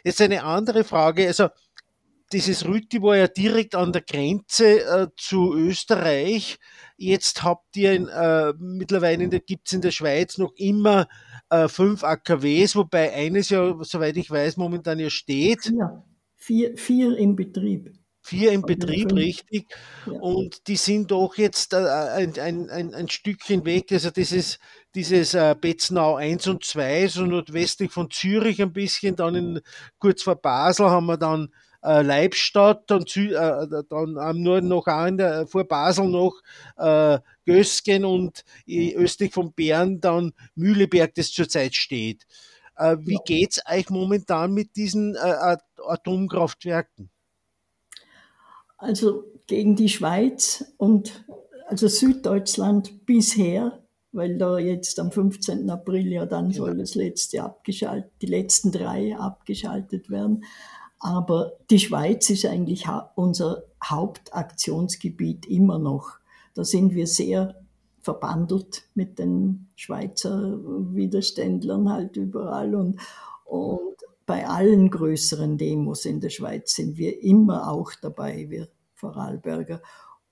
Jetzt 0.04 0.20
eine 0.20 0.44
andere 0.44 0.84
Frage, 0.84 1.26
also 1.26 1.48
dieses 2.32 2.64
Rütti 2.64 3.02
war 3.02 3.16
ja 3.16 3.26
direkt 3.26 3.74
an 3.74 3.92
der 3.92 4.02
Grenze 4.02 4.84
äh, 4.84 5.08
zu 5.16 5.54
Österreich. 5.54 6.58
Jetzt 7.02 7.42
habt 7.42 7.78
ihr 7.78 7.94
in, 7.94 8.08
äh, 8.08 8.52
mittlerweile 8.58 9.26
gibt 9.40 9.68
es 9.68 9.72
in 9.72 9.80
der 9.80 9.90
Schweiz 9.90 10.36
noch 10.36 10.52
immer 10.56 11.08
äh, 11.48 11.66
fünf 11.66 12.04
AKWs, 12.04 12.76
wobei 12.76 13.14
eines 13.14 13.48
ja, 13.48 13.74
soweit 13.80 14.18
ich 14.18 14.30
weiß, 14.30 14.58
momentan 14.58 14.98
ja 14.98 15.08
steht. 15.08 15.72
Ja, 15.74 16.04
vier, 16.36 16.76
vier 16.76 17.16
im 17.16 17.36
Betrieb. 17.36 17.90
Vier 18.20 18.52
im 18.52 18.60
Betrieb, 18.60 19.14
richtig. 19.14 19.74
Ja. 20.04 20.12
Und 20.20 20.68
die 20.68 20.76
sind 20.76 21.10
doch 21.10 21.38
jetzt 21.38 21.72
äh, 21.72 21.78
ein, 21.78 22.38
ein, 22.38 22.68
ein, 22.68 22.92
ein 22.92 23.08
Stückchen 23.08 23.64
weg. 23.64 23.90
Also 23.92 24.10
dieses, 24.10 24.58
dieses 24.94 25.32
äh, 25.32 25.56
Betznau 25.58 26.16
1 26.16 26.48
und 26.48 26.64
2, 26.64 27.08
so 27.08 27.24
nordwestlich 27.24 27.90
von 27.90 28.10
Zürich 28.10 28.60
ein 28.60 28.74
bisschen, 28.74 29.16
dann 29.16 29.34
in, 29.36 29.60
kurz 29.98 30.22
vor 30.22 30.36
Basel 30.36 30.90
haben 30.90 31.06
wir 31.06 31.16
dann 31.16 31.48
äh, 31.82 32.02
Leibstadt, 32.02 32.90
dann, 32.90 33.02
äh, 33.02 33.82
dann 33.88 34.18
am 34.18 34.42
Norden 34.42 34.68
noch 34.68 34.86
in 34.86 35.16
der, 35.16 35.46
vor 35.46 35.64
Basel 35.64 36.08
noch 36.08 36.40
äh, 36.76 37.18
Gösgen 37.46 38.04
und 38.04 38.44
östlich 38.68 39.32
von 39.32 39.52
Bern 39.52 40.00
dann 40.00 40.32
Mühleberg, 40.54 41.14
das 41.14 41.32
zurzeit 41.32 41.74
steht. 41.74 42.26
Äh, 42.76 42.96
wie 43.00 43.18
geht's 43.24 43.60
euch 43.70 43.90
momentan 43.90 44.52
mit 44.52 44.76
diesen 44.76 45.14
äh, 45.14 45.56
Atomkraftwerken? 45.86 47.10
Also 48.78 49.24
gegen 49.46 49.76
die 49.76 49.90
Schweiz 49.90 50.64
und 50.78 51.24
also 51.66 51.86
Süddeutschland 51.88 53.04
bisher, 53.04 53.84
weil 54.12 54.38
da 54.38 54.58
jetzt 54.58 54.98
am 54.98 55.12
15. 55.12 55.68
April 55.68 56.10
ja 56.10 56.24
dann 56.24 56.50
genau. 56.50 56.64
soll 56.64 56.78
das 56.78 56.94
letzte 56.94 57.42
abgeschaltet, 57.42 58.10
die 58.22 58.26
letzten 58.26 58.72
drei 58.72 59.14
abgeschaltet 59.14 60.08
werden. 60.08 60.44
Aber 61.00 61.52
die 61.70 61.78
Schweiz 61.78 62.28
ist 62.30 62.44
eigentlich 62.44 62.86
unser 63.14 63.64
Hauptaktionsgebiet 63.82 65.46
immer 65.46 65.78
noch. 65.78 66.18
Da 66.54 66.62
sind 66.64 66.94
wir 66.94 67.06
sehr 67.06 67.56
verbandelt 68.02 68.84
mit 68.94 69.18
den 69.18 69.68
Schweizer 69.76 70.58
Widerständlern 70.94 71.90
halt 71.90 72.16
überall 72.16 72.74
und, 72.74 73.00
und 73.44 73.96
bei 74.26 74.46
allen 74.46 74.90
größeren 74.90 75.58
Demos 75.58 76.04
in 76.04 76.20
der 76.20 76.30
Schweiz 76.30 76.74
sind 76.74 76.96
wir 76.96 77.22
immer 77.22 77.70
auch 77.70 77.92
dabei, 78.00 78.48
wir 78.48 78.68
Vorarlberger. 78.94 79.82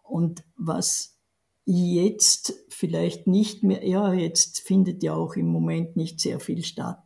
Und 0.02 0.44
was 0.56 1.18
jetzt 1.64 2.54
vielleicht 2.68 3.26
nicht 3.26 3.62
mehr, 3.62 3.86
ja, 3.86 4.12
jetzt 4.12 4.60
findet 4.60 5.02
ja 5.02 5.14
auch 5.14 5.34
im 5.34 5.48
Moment 5.48 5.96
nicht 5.96 6.20
sehr 6.20 6.40
viel 6.40 6.62
statt, 6.62 7.02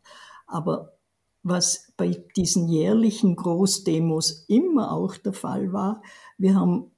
aber 0.47 0.99
was 1.43 1.93
bei 1.97 2.23
diesen 2.37 2.69
jährlichen 2.69 3.37
Großdemos 3.37 4.45
immer 4.49 4.93
auch 4.93 5.17
der 5.17 5.33
Fall 5.33 5.73
war. 5.73 6.03
Wir 6.39 6.55
haben, 6.55 6.91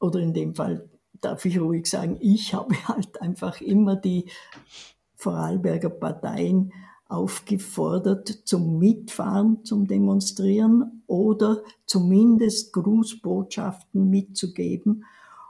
oder 0.00 0.20
in 0.20 0.34
dem 0.34 0.54
Fall 0.54 0.88
darf 1.20 1.44
ich 1.44 1.60
ruhig 1.60 1.86
sagen, 1.86 2.18
ich 2.20 2.54
habe 2.54 2.74
halt 2.88 3.20
einfach 3.20 3.60
immer 3.60 3.96
die 3.96 4.26
Vorarlberger 5.14 5.90
Parteien 5.90 6.72
aufgefordert 7.08 8.28
zum 8.44 8.78
Mitfahren, 8.78 9.64
zum 9.64 9.86
Demonstrieren 9.86 11.02
oder 11.06 11.62
zumindest 11.86 12.72
Grußbotschaften 12.72 14.10
mitzugeben. 14.10 15.04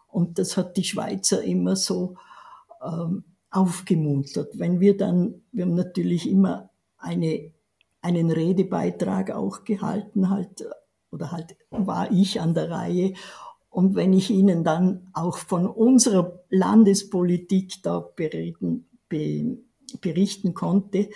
Und 0.09 0.39
das 0.39 0.57
hat 0.57 0.77
die 0.77 0.85
Schweizer 0.85 1.43
immer 1.43 1.77
so 1.77 2.17
ähm, 2.83 3.25
aufgemuntert. 3.51 4.59
Wenn 4.59 4.81
wir 4.81 4.97
dann, 4.97 5.43
wir 5.51 5.65
haben 5.65 5.75
natürlich 5.75 6.29
immer 6.29 6.69
eine 6.99 7.53
einen 8.07 8.31
Redebeitrag 8.31 9.33
auch 9.33 9.65
gehalten, 9.65 10.31
halt, 10.31 10.65
oder 11.11 11.33
halt 11.33 11.57
war 11.71 12.13
ich 12.13 12.41
an 12.41 12.55
der 12.55 12.71
Reihe. 12.71 13.15
Und 13.69 13.97
wenn 13.97 14.13
ich 14.13 14.31
Ihnen 14.31 14.63
dann 14.63 15.09
auch 15.13 15.39
von 15.39 15.67
unserer 15.67 16.41
Landespolitik 16.49 17.83
da 17.83 17.99
bereden, 17.99 18.89
be, 19.09 19.59
berichten 20.01 20.55
konnte, 20.55 21.11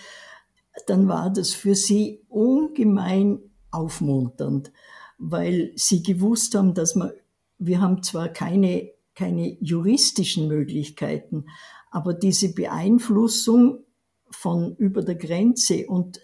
dann 0.87 1.07
war 1.09 1.31
das 1.31 1.53
für 1.53 1.75
sie 1.75 2.25
ungemein 2.29 3.39
aufmunternd, 3.71 4.73
weil 5.19 5.73
sie 5.77 6.03
gewusst 6.03 6.55
haben, 6.55 6.75
dass 6.75 6.97
man, 6.97 7.13
wir 7.59 7.81
haben 7.81 8.03
zwar 8.03 8.29
keine, 8.29 8.91
keine 9.15 9.57
juristischen 9.61 10.49
Möglichkeiten, 10.49 11.47
aber 11.91 12.15
diese 12.15 12.53
Beeinflussung 12.53 13.85
von 14.31 14.77
über 14.77 15.03
der 15.03 15.17
Grenze 15.17 15.87
und 15.87 16.21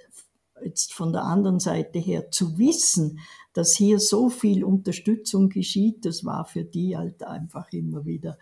jetzt 0.65 0.93
von 0.93 1.13
der 1.13 1.25
anderen 1.25 1.61
Seite 1.61 1.99
her 1.99 2.31
zu 2.31 2.59
wissen, 2.59 3.21
dass 3.53 3.75
hier 3.75 3.99
so 3.99 4.29
viel 4.29 4.65
Unterstützung 4.65 5.49
geschieht, 5.49 6.05
das 6.05 6.25
war 6.25 6.45
für 6.45 6.65
die 6.65 6.97
halt 6.97 7.23
einfach 7.23 7.73
immer 7.73 8.05
wieder 8.05 8.39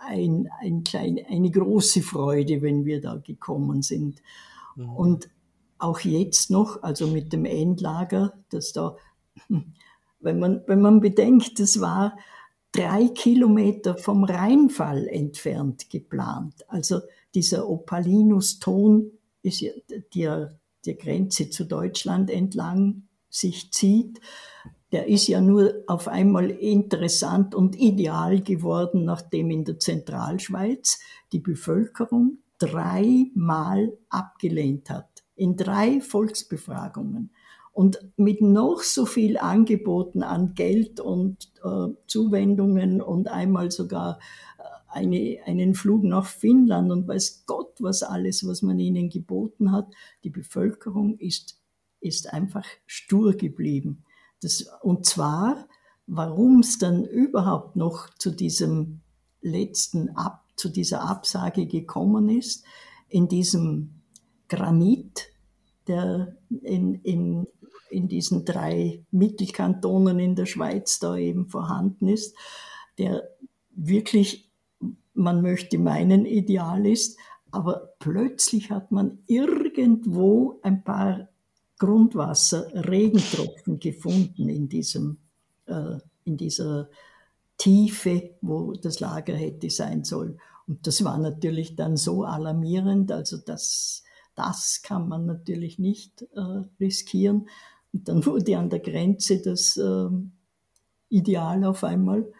ein, 0.00 0.48
ein 0.60 0.82
klein, 0.82 1.20
eine 1.28 1.50
große 1.50 2.02
Freude, 2.02 2.62
wenn 2.62 2.84
wir 2.84 3.00
da 3.00 3.16
gekommen 3.16 3.82
sind. 3.82 4.22
Mhm. 4.76 4.96
Und 4.96 5.30
auch 5.78 6.00
jetzt 6.00 6.50
noch, 6.50 6.82
also 6.82 7.06
mit 7.06 7.32
dem 7.32 7.44
Endlager, 7.44 8.34
dass 8.50 8.72
da, 8.72 8.96
wenn 10.20 10.38
man, 10.38 10.62
wenn 10.66 10.80
man 10.80 11.00
bedenkt, 11.00 11.58
das 11.58 11.80
war 11.80 12.16
drei 12.72 13.08
Kilometer 13.08 13.96
vom 13.96 14.24
Rheinfall 14.24 15.08
entfernt 15.08 15.90
geplant. 15.90 16.54
Also 16.68 17.00
dieser 17.34 17.68
Opalinus-Ton 17.68 19.10
ist 19.42 19.60
ja, 19.60 19.72
der 20.14 20.59
der 20.86 20.94
Grenze 20.94 21.50
zu 21.50 21.64
Deutschland 21.64 22.30
entlang 22.30 23.02
sich 23.28 23.72
zieht, 23.72 24.20
der 24.92 25.06
ist 25.06 25.28
ja 25.28 25.40
nur 25.40 25.84
auf 25.86 26.08
einmal 26.08 26.50
interessant 26.50 27.54
und 27.54 27.76
ideal 27.78 28.40
geworden, 28.40 29.04
nachdem 29.04 29.50
in 29.50 29.64
der 29.64 29.78
Zentralschweiz 29.78 30.98
die 31.32 31.38
Bevölkerung 31.38 32.38
dreimal 32.58 33.96
abgelehnt 34.08 34.90
hat, 34.90 35.08
in 35.36 35.56
drei 35.56 36.00
Volksbefragungen. 36.00 37.30
Und 37.72 38.00
mit 38.16 38.42
noch 38.42 38.82
so 38.82 39.06
viel 39.06 39.38
Angeboten 39.38 40.24
an 40.24 40.54
Geld 40.54 40.98
und 40.98 41.52
äh, 41.62 41.86
Zuwendungen 42.08 43.00
und 43.00 43.28
einmal 43.28 43.70
sogar 43.70 44.18
eine, 44.90 45.38
einen 45.46 45.74
Flug 45.74 46.04
nach 46.04 46.26
Finnland 46.26 46.90
und 46.90 47.08
weiß 47.08 47.44
Gott 47.46 47.74
was 47.80 48.02
alles, 48.02 48.46
was 48.46 48.62
man 48.62 48.78
ihnen 48.78 49.08
geboten 49.08 49.72
hat. 49.72 49.92
Die 50.24 50.30
Bevölkerung 50.30 51.18
ist, 51.18 51.60
ist 52.00 52.32
einfach 52.32 52.66
stur 52.86 53.34
geblieben. 53.34 54.04
Das, 54.42 54.66
und 54.82 55.06
zwar, 55.06 55.68
warum 56.06 56.60
es 56.60 56.78
dann 56.78 57.04
überhaupt 57.04 57.76
noch 57.76 58.10
zu 58.14 58.30
diesem 58.30 59.00
letzten 59.42 60.10
Ab, 60.10 60.44
zu 60.56 60.68
dieser 60.68 61.02
Absage 61.02 61.66
gekommen 61.66 62.28
ist, 62.28 62.64
in 63.08 63.28
diesem 63.28 64.02
Granit, 64.48 65.28
der 65.86 66.36
in, 66.62 66.96
in, 66.96 67.46
in 67.90 68.08
diesen 68.08 68.44
drei 68.44 69.04
Mittelkantonen 69.10 70.18
in 70.18 70.34
der 70.34 70.46
Schweiz 70.46 70.98
da 70.98 71.16
eben 71.16 71.48
vorhanden 71.48 72.08
ist, 72.08 72.36
der 72.98 73.28
wirklich 73.70 74.49
man 75.14 75.42
möchte 75.42 75.78
meinen, 75.78 76.26
ideal 76.26 76.86
ist, 76.86 77.18
Aber 77.50 77.94
plötzlich 77.98 78.70
hat 78.70 78.92
man 78.92 79.18
irgendwo 79.26 80.60
ein 80.62 80.84
paar 80.84 81.28
Grundwasser-Regentropfen 81.78 83.80
gefunden 83.80 84.48
in, 84.48 84.68
diesem, 84.68 85.18
äh, 85.66 85.98
in 86.24 86.36
dieser 86.36 86.88
Tiefe, 87.58 88.36
wo 88.40 88.74
das 88.74 89.00
Lager 89.00 89.34
hätte 89.34 89.68
sein 89.70 90.04
sollen. 90.04 90.40
Und 90.66 90.86
das 90.86 91.02
war 91.02 91.18
natürlich 91.18 91.74
dann 91.76 91.96
so 91.96 92.24
alarmierend, 92.24 93.10
also 93.10 93.38
das, 93.38 94.04
das 94.34 94.82
kann 94.82 95.08
man 95.08 95.24
natürlich 95.26 95.78
nicht 95.78 96.22
äh, 96.34 96.64
riskieren. 96.78 97.48
Und 97.92 98.08
dann 98.08 98.24
wurde 98.24 98.56
an 98.58 98.70
der 98.70 98.78
Grenze 98.78 99.42
das 99.42 99.76
äh, 99.76 100.08
Ideal 101.08 101.64
auf 101.64 101.82
einmal, 101.82 102.30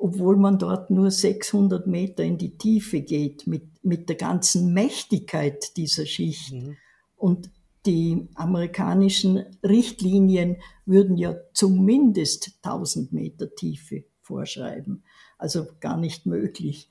obwohl 0.00 0.36
man 0.36 0.58
dort 0.58 0.90
nur 0.90 1.10
600 1.10 1.86
Meter 1.86 2.24
in 2.24 2.38
die 2.38 2.56
Tiefe 2.56 3.02
geht, 3.02 3.46
mit, 3.46 3.84
mit 3.84 4.08
der 4.08 4.16
ganzen 4.16 4.72
Mächtigkeit 4.72 5.76
dieser 5.76 6.06
Schicht. 6.06 6.52
Mhm. 6.52 6.76
Und 7.16 7.50
die 7.84 8.26
amerikanischen 8.34 9.44
Richtlinien 9.62 10.56
würden 10.86 11.18
ja 11.18 11.36
zumindest 11.52 12.52
1000 12.62 13.12
Meter 13.12 13.54
Tiefe 13.54 14.04
vorschreiben. 14.22 15.04
Also 15.36 15.66
gar 15.80 15.98
nicht 15.98 16.24
möglich. 16.24 16.88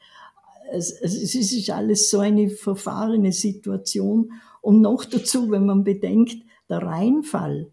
Es, 0.72 0.92
es 0.92 1.34
ist 1.34 1.70
alles 1.72 2.12
so 2.12 2.20
eine 2.20 2.52
verfahrene 2.52 3.32
Situation. 3.32 4.34
Und 4.62 4.82
noch 4.82 5.04
dazu, 5.04 5.50
wenn 5.50 5.66
man 5.66 5.84
bedenkt, 5.84 6.38
der 6.70 6.84
Rheinfall 6.84 7.72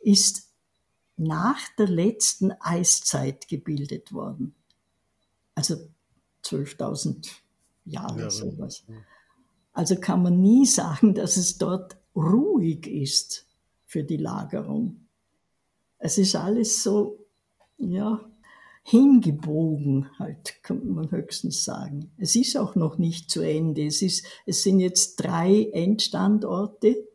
ist 0.00 0.48
nach 1.16 1.60
der 1.78 1.86
letzten 1.86 2.50
Eiszeit 2.60 3.46
gebildet 3.46 4.12
worden. 4.12 4.56
Also 5.54 5.76
12.000 6.44 7.28
Jahre 7.84 8.22
ja, 8.22 8.30
sowas. 8.30 8.84
Also 9.72 9.96
kann 9.96 10.22
man 10.22 10.40
nie 10.40 10.66
sagen, 10.66 11.14
dass 11.14 11.36
es 11.36 11.58
dort 11.58 11.96
ruhig 12.14 12.86
ist 12.86 13.46
für 13.86 14.04
die 14.04 14.16
Lagerung. 14.16 15.06
Es 15.98 16.18
ist 16.18 16.36
alles 16.36 16.82
so, 16.82 17.18
ja, 17.78 18.20
hingebogen, 18.82 20.10
halt, 20.18 20.62
kann 20.62 20.86
man 20.92 21.10
höchstens 21.10 21.64
sagen. 21.64 22.12
Es 22.18 22.36
ist 22.36 22.56
auch 22.56 22.74
noch 22.74 22.98
nicht 22.98 23.30
zu 23.30 23.40
Ende. 23.40 23.86
Es, 23.86 24.02
ist, 24.02 24.26
es 24.44 24.62
sind 24.62 24.78
jetzt 24.78 25.16
drei 25.16 25.70
Endstandorte, 25.72 27.08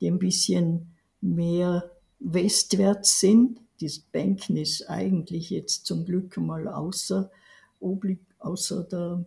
die 0.00 0.08
ein 0.08 0.20
bisschen 0.20 0.94
mehr 1.20 1.90
westwärts 2.20 3.18
sind. 3.18 3.60
Das 3.80 3.98
Banken 3.98 4.56
ist 4.56 4.88
eigentlich 4.88 5.50
jetzt 5.50 5.84
zum 5.86 6.04
Glück 6.04 6.36
mal 6.36 6.68
außer, 6.68 7.30
außer 8.38 8.84
der 8.84 9.24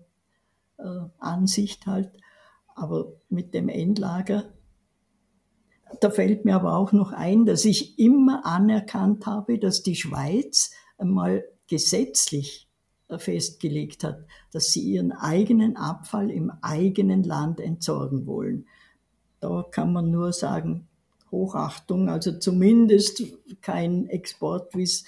äh, 0.78 1.10
Ansicht 1.20 1.86
halt. 1.86 2.12
Aber 2.76 3.14
mit 3.30 3.54
dem 3.54 3.70
Endlager, 3.70 4.54
da 6.00 6.10
fällt 6.10 6.46
mir 6.46 6.56
aber 6.56 6.78
auch 6.78 6.92
noch 6.92 7.12
ein, 7.12 7.46
dass 7.46 7.66
ich 7.66 8.00
immer 8.00 8.46
anerkannt 8.46 9.26
habe, 9.26 9.60
dass 9.60 9.84
die 9.84 9.96
Schweiz 9.96 10.72
einmal 10.98 11.44
gesetzlich 11.68 12.70
äh, 13.10 13.18
festgelegt 13.18 14.04
hat, 14.04 14.26
dass 14.52 14.72
sie 14.72 14.82
ihren 14.82 15.12
eigenen 15.12 15.78
Abfall 15.78 16.30
im 16.30 16.52
eigenen 16.62 17.24
Land 17.24 17.60
entsorgen 17.60 18.26
wollen. 18.26 18.68
Da 19.40 19.66
kann 19.70 19.94
man 19.94 20.12
nur 20.12 20.34
sagen, 20.34 20.88
Hochachtung, 21.32 22.10
also 22.10 22.38
zumindest 22.38 23.24
kein 23.62 24.08
Export, 24.08 24.76
wie 24.76 24.84
es 24.84 25.06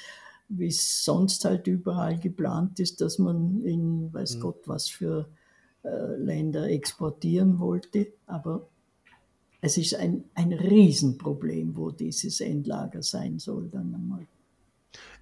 sonst 0.70 1.46
halt 1.46 1.68
überall 1.68 2.20
geplant 2.20 2.80
ist, 2.80 3.02
dass 3.02 3.20
man 3.20 3.64
in 3.64 4.14
weiß 4.14 4.38
mhm. 4.38 4.42
Gott 4.42 4.68
was 4.68 4.90
für 4.90 5.30
äh, 5.84 6.16
Länder 6.18 6.70
exportieren 6.70 7.60
wollte. 7.60 8.08
Aber 8.28 8.68
es 9.62 9.78
ist 9.78 9.96
ein, 9.96 10.24
ein 10.36 10.54
Riesenproblem, 10.54 11.76
wo 11.76 11.92
dieses 11.92 12.42
Endlager 12.42 13.04
sein 13.04 13.40
soll 13.40 13.70
dann 13.70 13.94
einmal. 13.94 14.28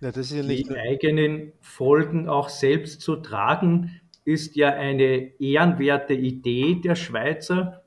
Ja, 0.02 0.12
das 0.12 0.32
ist 0.32 0.38
ja 0.38 0.44
nicht 0.44 0.70
die 0.70 0.78
eigenen 0.78 1.52
Folgen 1.62 2.28
auch 2.28 2.50
selbst 2.50 3.02
zu 3.02 3.18
tragen, 3.18 4.02
ist 4.26 4.56
ja 4.56 4.70
eine 4.70 5.40
ehrenwerte 5.40 6.14
Idee 6.14 6.76
der 6.76 6.96
Schweizer. 6.96 7.84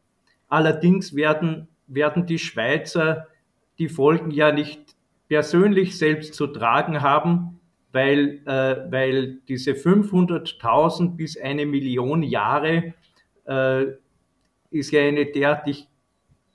Allerdings 0.49 1.15
werden 1.15 1.69
werden 1.95 2.27
die 2.27 2.39
Schweizer 2.39 3.29
die 3.79 3.89
Folgen 3.89 4.31
ja 4.31 4.53
nicht 4.53 4.92
persönlich 5.33 5.97
selbst 5.97 6.35
zu 6.35 6.47
tragen 6.47 7.01
haben, 7.01 7.59
weil, 7.91 8.43
äh, 8.45 8.93
weil 8.93 9.39
diese 9.49 9.71
500.000 9.73 11.17
bis 11.17 11.39
eine 11.39 11.65
Million 11.65 12.23
Jahre 12.23 12.93
äh, 13.47 13.85
ist 14.71 14.91
ja 14.93 15.01
eine 15.01 15.25
derartig 15.25 15.89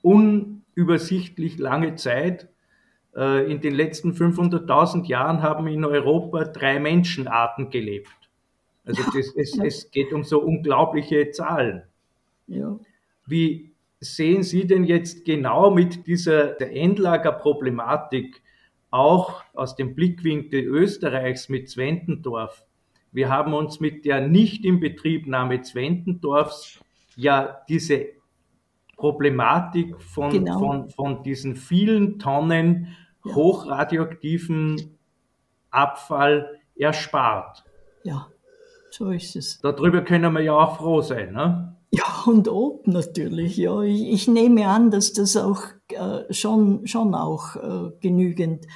unübersichtlich 0.00 1.58
lange 1.58 1.96
Zeit. 1.96 2.50
Äh, 3.16 3.50
in 3.50 3.60
den 3.60 3.74
letzten 3.74 4.12
500.000 4.12 5.06
Jahren 5.06 5.42
haben 5.42 5.66
in 5.66 5.84
Europa 5.84 6.44
drei 6.44 6.78
Menschenarten 6.78 7.70
gelebt. 7.70 8.30
Also 8.84 9.02
das, 9.12 9.34
es, 9.34 9.58
es 9.58 9.90
geht 9.90 10.12
um 10.12 10.22
so 10.22 10.40
unglaubliche 10.40 11.32
Zahlen. 11.32 11.82
Ja. 12.46 12.78
Wie, 13.26 13.72
sehen 13.98 14.44
Sie 14.44 14.68
denn 14.68 14.84
jetzt 14.84 15.24
genau 15.24 15.72
mit 15.72 16.06
dieser 16.06 16.60
Endlagerproblematik 16.60 18.40
auch 18.90 19.42
aus 19.54 19.76
dem 19.76 19.94
Blickwinkel 19.94 20.64
Österreichs 20.64 21.48
mit 21.48 21.68
Zwentendorf? 21.68 22.64
Wir 23.12 23.28
haben 23.28 23.54
uns 23.54 23.80
mit 23.80 24.04
der 24.04 24.26
Nicht-Inbetriebnahme 24.26 25.62
Zwentendorfs 25.62 26.80
ja 27.16 27.58
diese 27.68 28.06
Problematik 28.96 30.00
von, 30.00 30.30
genau. 30.30 30.58
von, 30.58 30.88
von 30.90 31.22
diesen 31.22 31.56
vielen 31.56 32.18
Tonnen 32.18 32.96
ja. 33.24 33.34
hochradioaktiven 33.34 34.98
Abfall 35.70 36.60
erspart. 36.76 37.64
Ja, 38.02 38.28
so 38.90 39.10
ist 39.10 39.36
es. 39.36 39.60
Darüber 39.60 40.02
können 40.02 40.32
wir 40.32 40.40
ja 40.40 40.54
auch 40.54 40.76
froh 40.76 41.00
sein. 41.00 41.32
Ne? 41.32 41.76
Ja, 41.90 42.04
und 42.26 42.48
ob 42.48 42.86
natürlich, 42.86 43.56
ja. 43.56 43.80
Ich, 43.82 44.02
ich 44.12 44.28
nehme 44.28 44.66
an, 44.68 44.90
dass 44.90 45.12
das 45.12 45.36
auch 45.36 45.62
äh, 45.92 46.32
schon, 46.32 46.86
schon 46.86 47.14
auch 47.14 47.56
äh, 47.56 47.90
genügend, 48.00 48.66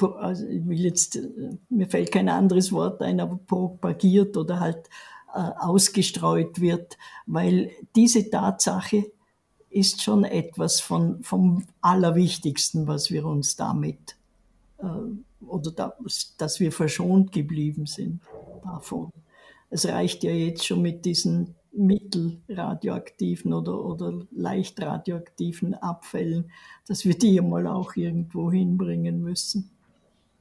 also 0.00 0.46
ich 0.46 0.66
will 0.66 0.80
jetzt, 0.80 1.16
äh, 1.16 1.56
mir 1.68 1.88
fällt 1.88 2.12
kein 2.12 2.28
anderes 2.28 2.72
Wort 2.72 3.02
ein, 3.02 3.20
aber 3.20 3.38
propagiert 3.46 4.36
oder 4.36 4.60
halt 4.60 4.88
äh, 5.34 5.50
ausgestreut 5.58 6.60
wird, 6.60 6.98
weil 7.26 7.70
diese 7.96 8.28
Tatsache 8.28 9.06
ist 9.70 10.02
schon 10.02 10.24
etwas 10.24 10.80
von, 10.80 11.22
vom 11.22 11.64
Allerwichtigsten, 11.80 12.86
was 12.86 13.10
wir 13.10 13.24
uns 13.24 13.56
damit, 13.56 14.16
äh, 14.78 14.86
oder 15.46 15.70
da, 15.70 15.96
dass 16.38 16.60
wir 16.60 16.72
verschont 16.72 17.32
geblieben 17.32 17.86
sind 17.86 18.20
davon. 18.62 19.10
Es 19.70 19.86
reicht 19.86 20.22
ja 20.22 20.30
jetzt 20.30 20.66
schon 20.66 20.82
mit 20.82 21.04
diesen 21.04 21.54
mittelradioaktiven 21.72 23.52
oder, 23.52 23.82
oder 23.84 24.26
leicht 24.30 24.80
radioaktiven 24.80 25.74
Abfällen, 25.74 26.50
dass 26.86 27.04
wir 27.04 27.16
die 27.16 27.40
mal 27.40 27.66
auch 27.66 27.96
irgendwo 27.96 28.52
hinbringen 28.52 29.22
müssen. 29.22 29.70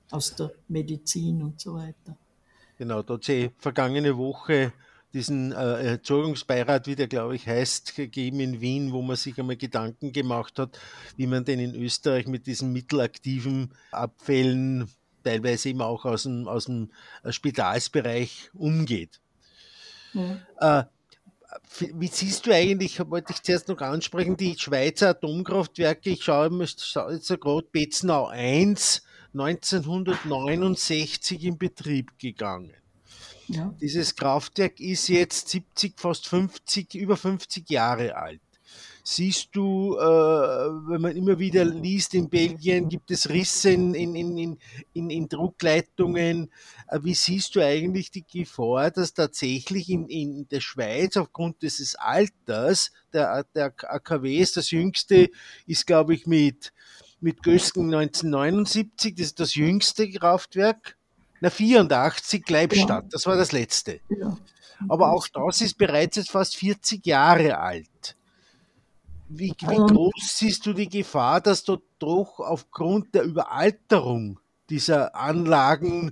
Aus 0.09 0.35
der 0.35 0.51
Medizin 0.67 1.41
und 1.41 1.61
so 1.61 1.75
weiter. 1.75 2.17
Genau, 2.77 3.01
da 3.01 3.13
hat 3.13 3.23
sie 3.23 3.51
vergangene 3.57 4.17
Woche 4.17 4.73
diesen 5.13 5.51
äh, 5.51 5.91
Erzeugungsbeirat, 5.91 6.87
wie 6.87 6.95
der 6.95 7.07
glaube 7.07 7.35
ich 7.35 7.47
heißt, 7.47 7.95
gegeben 7.95 8.39
in 8.39 8.61
Wien, 8.61 8.91
wo 8.91 9.01
man 9.01 9.15
sich 9.15 9.39
einmal 9.39 9.57
Gedanken 9.57 10.11
gemacht 10.11 10.59
hat, 10.59 10.79
wie 11.17 11.27
man 11.27 11.45
denn 11.45 11.59
in 11.59 11.75
Österreich 11.75 12.27
mit 12.27 12.47
diesen 12.47 12.73
mittelaktiven 12.73 13.71
Abfällen, 13.91 14.89
teilweise 15.23 15.69
eben 15.69 15.81
auch 15.81 16.05
aus 16.05 16.23
dem, 16.23 16.47
aus 16.47 16.65
dem 16.65 16.91
Spitalsbereich, 17.29 18.49
umgeht. 18.53 19.19
Ja. 20.13 20.79
Äh, 20.79 20.85
wie 21.93 22.07
siehst 22.07 22.45
du 22.45 22.53
eigentlich, 22.53 22.99
wollte 23.09 23.33
ich 23.33 23.41
zuerst 23.41 23.67
noch 23.67 23.81
ansprechen, 23.81 24.37
die 24.37 24.57
Schweizer 24.57 25.09
Atomkraftwerke, 25.09 26.11
ich 26.11 26.23
schaue 26.23 26.49
mir 26.49 26.63
jetzt 26.65 27.27
gerade 27.27 27.67
Betzenau 27.71 28.27
1, 28.27 29.03
1969 29.33 31.43
in 31.43 31.57
Betrieb 31.57 32.17
gegangen. 32.19 32.73
Ja. 33.47 33.73
Dieses 33.81 34.15
Kraftwerk 34.15 34.79
ist 34.79 35.09
jetzt 35.09 35.49
70, 35.49 35.99
fast 35.99 36.27
50, 36.27 36.95
über 36.95 37.17
50 37.17 37.69
Jahre 37.69 38.15
alt 38.15 38.39
siehst 39.03 39.49
du, 39.53 39.97
äh, 39.97 40.01
wenn 40.01 41.01
man 41.01 41.15
immer 41.15 41.39
wieder 41.39 41.65
liest, 41.65 42.13
in 42.13 42.29
Belgien 42.29 42.89
gibt 42.89 43.11
es 43.11 43.29
Risse 43.29 43.71
in, 43.71 43.93
in, 43.95 44.57
in, 44.93 45.09
in, 45.09 45.29
Druckleitungen. 45.29 46.51
Äh, 46.87 46.99
wie 47.03 47.13
siehst 47.13 47.55
du 47.55 47.65
eigentlich 47.65 48.11
die 48.11 48.25
Gefahr, 48.25 48.91
dass 48.91 49.13
tatsächlich 49.13 49.89
in, 49.89 50.47
der 50.49 50.61
Schweiz 50.61 51.17
aufgrund 51.17 51.61
dieses 51.61 51.95
Alters 51.95 52.91
der, 53.13 53.45
der 53.55 53.73
AKWs, 53.77 54.53
das 54.53 54.71
jüngste 54.71 55.29
ist, 55.65 55.87
glaube 55.87 56.13
ich, 56.13 56.27
mit, 56.27 56.73
mit 57.19 57.43
Gösgen 57.43 57.93
1979, 57.93 59.15
das 59.15 59.27
ist 59.27 59.39
das 59.39 59.55
jüngste 59.55 60.09
Kraftwerk, 60.09 60.97
na 61.39 61.49
84 61.49 62.43
Gleibstadt, 62.43 63.05
das 63.11 63.25
war 63.25 63.35
das 63.35 63.51
letzte. 63.51 63.99
Aber 64.89 65.11
auch 65.11 65.27
das 65.27 65.61
ist 65.61 65.77
bereits 65.77 66.17
jetzt 66.17 66.31
fast 66.31 66.55
40 66.55 67.05
Jahre 67.05 67.57
alt. 67.57 68.15
Wie, 69.33 69.53
wie 69.59 69.93
groß 69.93 70.37
siehst 70.37 70.65
du 70.65 70.73
die 70.73 70.89
Gefahr, 70.89 71.39
dass 71.39 71.63
dort 71.63 71.83
doch 71.99 72.39
aufgrund 72.39 73.15
der 73.15 73.23
Überalterung 73.23 74.39
dieser 74.69 75.15
Anlagen 75.15 76.11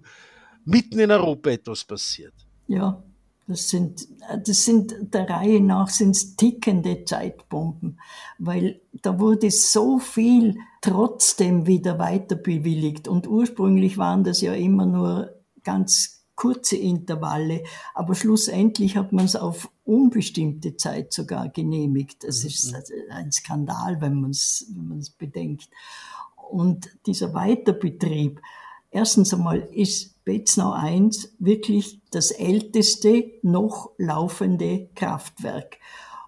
mitten 0.63 0.99
in 0.99 1.12
Europa 1.12 1.49
etwas 1.49 1.84
passiert? 1.84 2.34
Ja, 2.67 3.03
das 3.47 3.67
sind, 3.67 4.08
das 4.45 4.63
sind 4.63 5.13
der 5.13 5.29
Reihe 5.29 5.60
nach 5.60 5.89
sind 5.89 6.38
tickende 6.38 7.03
Zeitbomben, 7.03 7.99
weil 8.38 8.79
da 9.01 9.19
wurde 9.19 9.51
so 9.51 9.99
viel 9.99 10.58
trotzdem 10.82 11.65
wieder 11.65 11.99
weiter 11.99 12.36
bewilligt 12.36 13.08
und 13.08 13.27
ursprünglich 13.27 13.97
waren 13.97 14.23
das 14.23 14.39
ja 14.41 14.53
immer 14.53 14.86
nur 14.86 15.34
ganz 15.63 16.23
kurze 16.36 16.77
Intervalle, 16.77 17.63
aber 17.93 18.15
schlussendlich 18.15 18.95
hat 18.95 19.12
man 19.12 19.25
es 19.25 19.36
auf 19.36 19.69
unbestimmte 19.89 20.78
Zeit 20.78 21.12
sogar 21.12 21.49
genehmigt. 21.49 22.23
Das 22.23 22.43
ist 22.43 22.71
mhm. 22.71 23.12
ein 23.12 23.32
Skandal, 23.32 23.99
wenn 24.02 24.21
man 24.21 24.32
es 24.32 24.71
wenn 24.75 25.04
bedenkt. 25.17 25.69
Und 26.49 26.89
dieser 27.06 27.34
Weiterbetrieb, 27.34 28.41
erstens 28.91 29.34
einmal 29.34 29.67
ist 29.71 30.23
Betznau 30.25 30.71
1 30.71 31.36
wirklich 31.39 32.02
das 32.12 32.32
älteste 32.32 33.32
noch 33.41 33.91
laufende 33.97 34.89
Kraftwerk. 34.95 35.78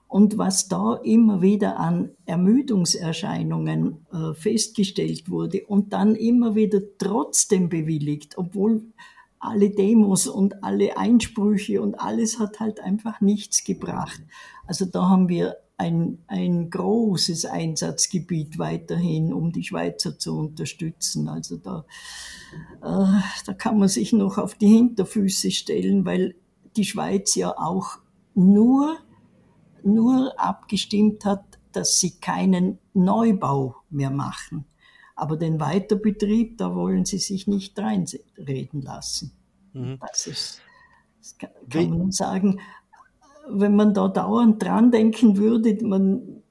Und 0.07 0.37
was 0.37 0.67
da 0.67 0.99
immer 1.03 1.41
wieder 1.41 1.79
an 1.79 2.09
Ermüdungserscheinungen 2.25 4.05
äh, 4.11 4.33
festgestellt 4.33 5.29
wurde 5.29 5.65
und 5.67 5.93
dann 5.93 6.15
immer 6.15 6.55
wieder 6.55 6.81
trotzdem 6.97 7.69
bewilligt, 7.69 8.37
obwohl 8.37 8.81
alle 9.41 9.71
Demos 9.71 10.27
und 10.27 10.63
alle 10.63 10.97
Einsprüche 10.97 11.81
und 11.81 11.95
alles 11.95 12.39
hat 12.39 12.59
halt 12.59 12.79
einfach 12.79 13.21
nichts 13.21 13.63
gebracht. 13.63 14.21
Also 14.67 14.85
da 14.85 15.09
haben 15.09 15.29
wir 15.29 15.57
ein, 15.77 16.19
ein 16.27 16.69
großes 16.69 17.45
Einsatzgebiet 17.45 18.59
weiterhin, 18.59 19.33
um 19.33 19.51
die 19.51 19.63
Schweizer 19.63 20.19
zu 20.19 20.37
unterstützen. 20.37 21.27
Also 21.27 21.57
da, 21.57 21.85
äh, 22.83 23.21
da 23.45 23.53
kann 23.57 23.79
man 23.79 23.89
sich 23.89 24.13
noch 24.13 24.37
auf 24.37 24.53
die 24.53 24.67
Hinterfüße 24.67 25.49
stellen, 25.49 26.05
weil 26.05 26.35
die 26.77 26.85
Schweiz 26.85 27.33
ja 27.33 27.57
auch 27.57 27.97
nur, 28.35 28.97
nur 29.83 30.39
abgestimmt 30.39 31.25
hat, 31.25 31.59
dass 31.71 31.99
sie 31.99 32.19
keinen 32.19 32.77
Neubau 32.93 33.75
mehr 33.89 34.11
machen. 34.11 34.65
Aber 35.21 35.37
den 35.37 35.59
Weiterbetrieb, 35.59 36.57
da 36.57 36.73
wollen 36.73 37.05
sie 37.05 37.19
sich 37.19 37.45
nicht 37.45 37.77
reinreden 37.77 38.81
lassen. 38.81 39.31
Mhm. 39.73 39.99
Das 39.99 40.25
ist, 40.25 40.61
das 41.19 41.37
kann, 41.37 41.51
kann 41.69 41.95
man 41.95 42.11
sagen, 42.11 42.59
wenn 43.47 43.75
man 43.75 43.93
da 43.93 44.07
dauernd 44.07 44.63
dran 44.63 44.89
denken 44.89 45.37
würde, 45.37 45.77
man 45.85 46.41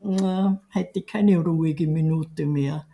äh, 0.00 0.50
hätte 0.68 1.02
keine 1.02 1.38
ruhige 1.38 1.88
Minute 1.88 2.46
mehr. 2.46 2.86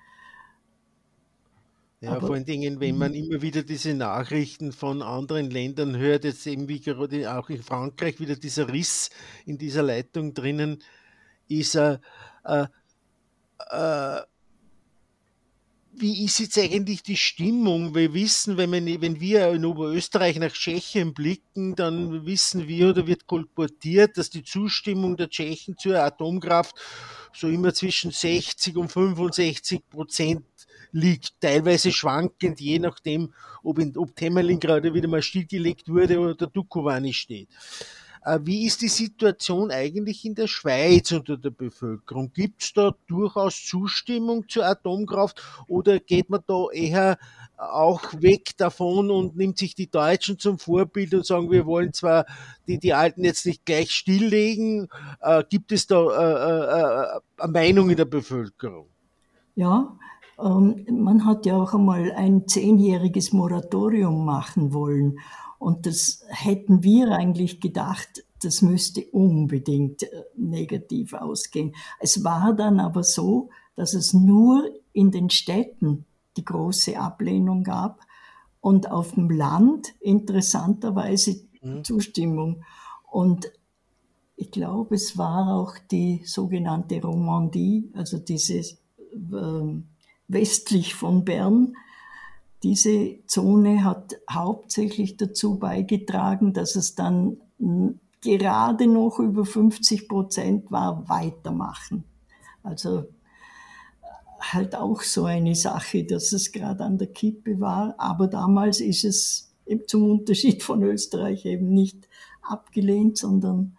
Ja, 2.00 2.12
Aber, 2.12 2.28
vor 2.28 2.34
allen 2.36 2.46
Dingen, 2.46 2.80
wenn 2.80 2.96
man 2.96 3.12
immer 3.12 3.42
wieder 3.42 3.62
diese 3.62 3.92
Nachrichten 3.92 4.72
von 4.72 5.02
anderen 5.02 5.50
Ländern 5.50 5.98
hört, 5.98 6.24
jetzt 6.24 6.46
eben 6.46 6.66
wie 6.66 6.80
gerade 6.80 7.30
auch 7.36 7.50
in 7.50 7.62
Frankreich 7.62 8.20
wieder 8.20 8.36
dieser 8.36 8.72
Riss 8.72 9.10
in 9.44 9.58
dieser 9.58 9.82
Leitung 9.82 10.32
drinnen 10.32 10.82
ist, 11.46 11.74
äh, 11.74 11.98
äh, 12.44 12.68
äh 13.70 14.20
wie 16.00 16.24
ist 16.24 16.38
jetzt 16.38 16.58
eigentlich 16.58 17.02
die 17.02 17.16
Stimmung? 17.16 17.94
Wir 17.94 18.12
wissen, 18.14 18.56
wenn, 18.56 18.70
man, 18.70 18.86
wenn 18.86 19.20
wir 19.20 19.50
in 19.50 19.64
Oberösterreich 19.64 20.38
nach 20.38 20.52
Tschechien 20.52 21.14
blicken, 21.14 21.76
dann 21.76 22.24
wissen 22.26 22.66
wir 22.66 22.90
oder 22.90 23.06
wird 23.06 23.26
kolportiert, 23.26 24.16
dass 24.16 24.30
die 24.30 24.42
Zustimmung 24.42 25.16
der 25.16 25.28
Tschechen 25.28 25.76
zur 25.76 26.02
Atomkraft 26.02 26.74
so 27.34 27.48
immer 27.48 27.74
zwischen 27.74 28.10
60 28.10 28.76
und 28.76 28.90
65 28.90 29.88
Prozent 29.88 30.44
liegt, 30.92 31.40
teilweise 31.40 31.92
schwankend, 31.92 32.60
je 32.60 32.78
nachdem, 32.78 33.32
ob, 33.62 33.78
in, 33.78 33.96
ob 33.96 34.16
Temelin 34.16 34.58
gerade 34.58 34.92
wieder 34.92 35.08
mal 35.08 35.22
stillgelegt 35.22 35.88
wurde 35.88 36.18
oder 36.18 36.34
der 36.34 36.48
Dukovany 36.48 37.12
steht. 37.12 37.48
Äh, 38.24 38.40
wie 38.42 38.66
ist 38.66 38.82
die 38.82 38.88
Situation 38.88 39.70
eigentlich 39.70 40.24
in 40.24 40.34
der 40.34 40.46
Schweiz 40.46 41.12
unter 41.12 41.36
der 41.36 41.50
Bevölkerung? 41.50 42.32
Gibt 42.32 42.62
es 42.62 42.72
da 42.72 42.94
durchaus 43.06 43.64
Zustimmung 43.64 44.48
zur 44.48 44.66
Atomkraft 44.66 45.42
oder 45.66 45.98
geht 45.98 46.28
man 46.28 46.40
da 46.46 46.66
eher 46.72 47.18
auch 47.56 48.02
weg 48.20 48.56
davon 48.56 49.10
und 49.10 49.36
nimmt 49.36 49.58
sich 49.58 49.74
die 49.74 49.90
Deutschen 49.90 50.38
zum 50.38 50.58
Vorbild 50.58 51.14
und 51.14 51.26
sagen, 51.26 51.50
wir 51.50 51.66
wollen 51.66 51.92
zwar 51.92 52.26
die, 52.66 52.78
die 52.78 52.94
Alten 52.94 53.24
jetzt 53.24 53.46
nicht 53.46 53.64
gleich 53.66 53.90
stilllegen, 53.90 54.88
äh, 55.20 55.44
gibt 55.48 55.72
es 55.72 55.86
da 55.86 57.16
äh, 57.16 57.20
eine 57.42 57.52
Meinung 57.52 57.90
in 57.90 57.96
der 57.96 58.06
Bevölkerung? 58.06 58.88
Ja, 59.54 59.96
ähm, 60.38 60.86
man 60.90 61.26
hat 61.26 61.44
ja 61.46 61.56
auch 61.56 61.74
einmal 61.74 62.12
ein 62.12 62.46
zehnjähriges 62.48 63.32
Moratorium 63.32 64.24
machen 64.24 64.72
wollen. 64.72 65.18
Und 65.60 65.84
das 65.84 66.24
hätten 66.28 66.82
wir 66.82 67.12
eigentlich 67.12 67.60
gedacht, 67.60 68.24
das 68.42 68.62
müsste 68.62 69.04
unbedingt 69.12 70.02
äh, 70.04 70.24
negativ 70.34 71.12
ausgehen. 71.12 71.76
Es 72.00 72.24
war 72.24 72.54
dann 72.54 72.80
aber 72.80 73.02
so, 73.02 73.50
dass 73.76 73.92
es 73.92 74.14
nur 74.14 74.64
in 74.94 75.10
den 75.10 75.28
Städten 75.28 76.06
die 76.38 76.46
große 76.46 76.98
Ablehnung 76.98 77.62
gab 77.62 78.00
und 78.62 78.90
auf 78.90 79.12
dem 79.12 79.28
Land 79.28 79.88
interessanterweise 80.00 81.42
mhm. 81.60 81.84
Zustimmung. 81.84 82.64
Und 83.10 83.52
ich 84.36 84.50
glaube, 84.50 84.94
es 84.94 85.18
war 85.18 85.54
auch 85.54 85.74
die 85.90 86.22
sogenannte 86.24 87.02
Romandie, 87.02 87.90
also 87.92 88.16
diese 88.16 88.60
äh, 88.60 89.82
westlich 90.26 90.94
von 90.94 91.26
Bern, 91.26 91.74
diese 92.62 93.18
Zone 93.26 93.84
hat 93.84 94.16
hauptsächlich 94.30 95.16
dazu 95.16 95.58
beigetragen, 95.58 96.52
dass 96.52 96.76
es 96.76 96.94
dann 96.94 97.38
gerade 98.20 98.86
noch 98.86 99.18
über 99.18 99.44
50 99.44 100.08
Prozent 100.08 100.70
war, 100.70 101.08
weitermachen. 101.08 102.04
Also 102.62 103.06
halt 104.40 104.74
auch 104.74 105.02
so 105.02 105.24
eine 105.24 105.54
Sache, 105.54 106.04
dass 106.04 106.32
es 106.32 106.52
gerade 106.52 106.84
an 106.84 106.98
der 106.98 107.08
Kippe 107.08 107.60
war. 107.60 107.94
Aber 107.98 108.26
damals 108.26 108.80
ist 108.80 109.04
es 109.04 109.52
zum 109.86 110.10
Unterschied 110.10 110.62
von 110.62 110.82
Österreich 110.82 111.44
eben 111.46 111.72
nicht 111.72 112.08
abgelehnt, 112.42 113.18
sondern 113.18 113.76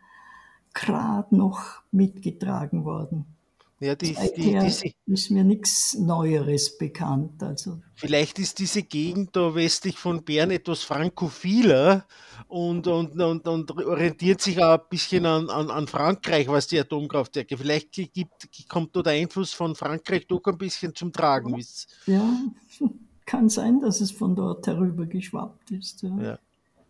gerade 0.74 1.36
noch 1.36 1.82
mitgetragen 1.92 2.86
worden. 2.86 3.26
Ja, 3.82 3.96
die, 3.96 4.16
die, 4.38 4.60
diese, 4.60 4.92
ist 5.08 5.32
mir 5.32 5.44
nichts 5.44 5.98
Neueres 5.98 6.78
bekannt. 6.78 7.42
Also. 7.42 7.82
Vielleicht 7.96 8.38
ist 8.38 8.60
diese 8.60 8.84
Gegend 8.84 9.36
da 9.36 9.56
westlich 9.56 9.98
von 9.98 10.24
Bern 10.24 10.52
etwas 10.52 10.84
frankophiler 10.84 12.06
und, 12.48 12.86
und, 12.86 13.20
und, 13.20 13.48
und 13.48 13.72
orientiert 13.72 14.40
sich 14.40 14.62
auch 14.64 14.78
ein 14.78 14.86
bisschen 14.88 15.26
an, 15.26 15.50
an, 15.50 15.72
an 15.72 15.88
Frankreich, 15.88 16.48
was 16.48 16.68
die 16.68 16.80
Atomkraftwerke. 16.80 17.58
Vielleicht 17.58 17.92
gibt, 17.92 18.50
kommt 18.70 18.96
da 18.96 19.02
der 19.02 19.14
Einfluss 19.14 19.52
von 19.52 19.74
Frankreich 19.74 20.28
doch 20.28 20.46
ein 20.46 20.60
bisschen 20.60 20.94
zum 20.94 21.12
Tragen. 21.12 21.60
Ja, 22.06 22.40
kann 23.26 23.50
sein, 23.50 23.80
dass 23.80 24.00
es 24.00 24.12
von 24.12 24.36
dort 24.36 24.68
herüber 24.68 25.08
geschwappt 25.08 25.72
ist. 25.72 26.04
Ja. 26.04 26.22
Ja. 26.22 26.40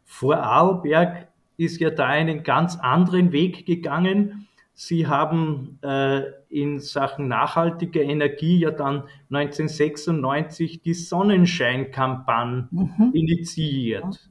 Vorarlberg 0.03 1.29
ist 1.55 1.79
ja 1.79 1.89
da 1.89 2.07
einen 2.07 2.43
ganz 2.43 2.75
anderen 2.75 3.31
Weg 3.31 3.65
gegangen 3.65 4.49
Sie 4.73 5.07
haben 5.07 5.79
äh, 5.83 6.23
in 6.49 6.79
Sachen 6.79 7.27
nachhaltiger 7.27 8.01
Energie 8.01 8.59
ja 8.59 8.71
dann 8.71 9.03
1996 9.29 10.81
die 10.81 10.93
Sonnenscheinkampagne 10.93 12.67
mhm. 12.71 13.11
initiiert. 13.13 14.29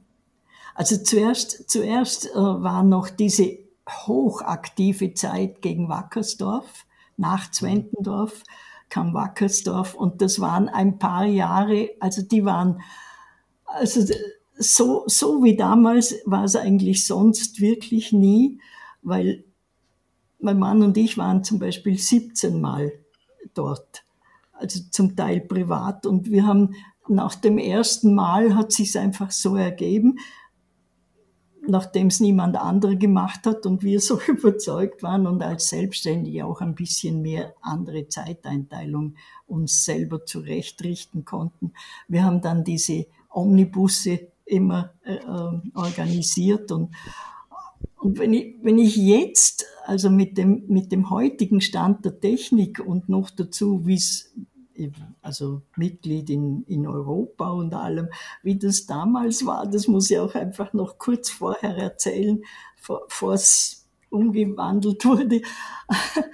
Also 0.75 0.97
zuerst, 0.97 1.69
zuerst 1.69 2.27
äh, 2.27 2.35
war 2.35 2.83
noch 2.83 3.09
diese 3.09 3.59
hochaktive 3.89 5.13
Zeit 5.13 5.61
gegen 5.61 5.89
Wackersdorf. 5.89 6.85
Nach 7.17 7.49
Zwentendorf 7.51 8.43
kam 8.89 9.13
Wackersdorf 9.13 9.95
und 9.95 10.21
das 10.21 10.39
waren 10.39 10.69
ein 10.69 10.99
paar 10.99 11.25
Jahre, 11.25 11.91
also 11.99 12.21
die 12.21 12.45
waren, 12.45 12.81
also 13.65 14.01
so, 14.57 15.03
so 15.07 15.43
wie 15.43 15.55
damals 15.55 16.15
war 16.25 16.43
es 16.43 16.55
eigentlich 16.55 17.05
sonst 17.05 17.61
wirklich 17.61 18.11
nie, 18.11 18.59
weil 19.01 19.45
mein 20.41 20.59
Mann 20.59 20.81
und 20.81 20.97
ich 20.97 21.17
waren 21.17 21.43
zum 21.43 21.59
Beispiel 21.59 21.97
17 21.97 22.59
Mal 22.59 22.91
dort, 23.53 24.03
also 24.53 24.79
zum 24.89 25.15
Teil 25.15 25.41
privat. 25.41 26.05
Und 26.05 26.31
wir 26.31 26.45
haben 26.45 26.75
nach 27.07 27.35
dem 27.35 27.57
ersten 27.57 28.13
Mal 28.13 28.55
hat 28.55 28.71
sich 28.71 28.97
einfach 28.97 29.31
so 29.31 29.55
ergeben, 29.55 30.19
nachdem 31.67 32.07
es 32.07 32.19
niemand 32.19 32.57
andere 32.57 32.97
gemacht 32.97 33.45
hat 33.45 33.65
und 33.65 33.83
wir 33.83 33.99
so 34.01 34.19
überzeugt 34.27 35.03
waren 35.03 35.27
und 35.27 35.43
als 35.43 35.69
Selbstständige 35.69 36.45
auch 36.45 36.61
ein 36.61 36.75
bisschen 36.75 37.21
mehr 37.21 37.53
andere 37.61 38.07
Zeiteinteilung 38.07 39.15
uns 39.47 39.85
selber 39.85 40.25
zurechtrichten 40.25 41.25
konnten. 41.25 41.73
Wir 42.07 42.23
haben 42.23 42.41
dann 42.41 42.63
diese 42.63 43.05
Omnibusse 43.29 44.27
immer 44.45 44.91
äh, 45.03 45.19
organisiert 45.75 46.71
und 46.71 46.93
und 48.01 48.17
wenn 48.17 48.33
ich, 48.33 48.55
wenn 48.63 48.79
ich 48.79 48.95
jetzt, 48.95 49.67
also 49.85 50.09
mit 50.09 50.35
dem, 50.35 50.63
mit 50.67 50.91
dem 50.91 51.11
heutigen 51.11 51.61
Stand 51.61 52.03
der 52.03 52.19
Technik 52.19 52.79
und 52.79 53.09
noch 53.09 53.29
dazu, 53.29 53.85
wie 53.85 53.93
es, 53.93 54.33
also 55.21 55.61
Mitglied 55.77 56.31
in, 56.31 56.63
in 56.63 56.87
Europa 56.87 57.51
und 57.51 57.75
allem, 57.75 58.07
wie 58.41 58.57
das 58.57 58.87
damals 58.87 59.45
war, 59.45 59.67
das 59.67 59.87
muss 59.87 60.09
ich 60.09 60.17
auch 60.17 60.33
einfach 60.33 60.73
noch 60.73 60.97
kurz 60.97 61.29
vorher 61.29 61.77
erzählen, 61.77 62.41
bevor 62.75 63.33
es 63.35 63.87
umgewandelt 64.09 65.05
wurde. 65.05 65.41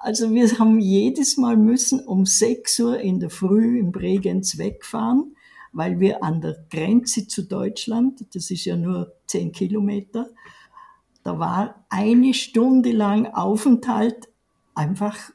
Also 0.00 0.32
wir 0.32 0.48
haben 0.60 0.78
jedes 0.78 1.36
Mal 1.38 1.56
müssen 1.56 1.98
um 1.98 2.24
6 2.24 2.78
Uhr 2.80 3.00
in 3.00 3.18
der 3.18 3.30
Früh 3.30 3.80
im 3.80 3.90
Bregenz 3.90 4.56
wegfahren, 4.56 5.34
weil 5.72 5.98
wir 5.98 6.22
an 6.22 6.40
der 6.40 6.56
Grenze 6.70 7.26
zu 7.26 7.42
Deutschland, 7.42 8.24
das 8.32 8.52
ist 8.52 8.64
ja 8.64 8.76
nur 8.76 9.12
10 9.26 9.50
Kilometer, 9.50 10.30
da 11.28 11.38
war 11.38 11.84
eine 11.90 12.32
Stunde 12.32 12.90
lang 12.90 13.26
Aufenthalt 13.26 14.30
einfach, 14.74 15.30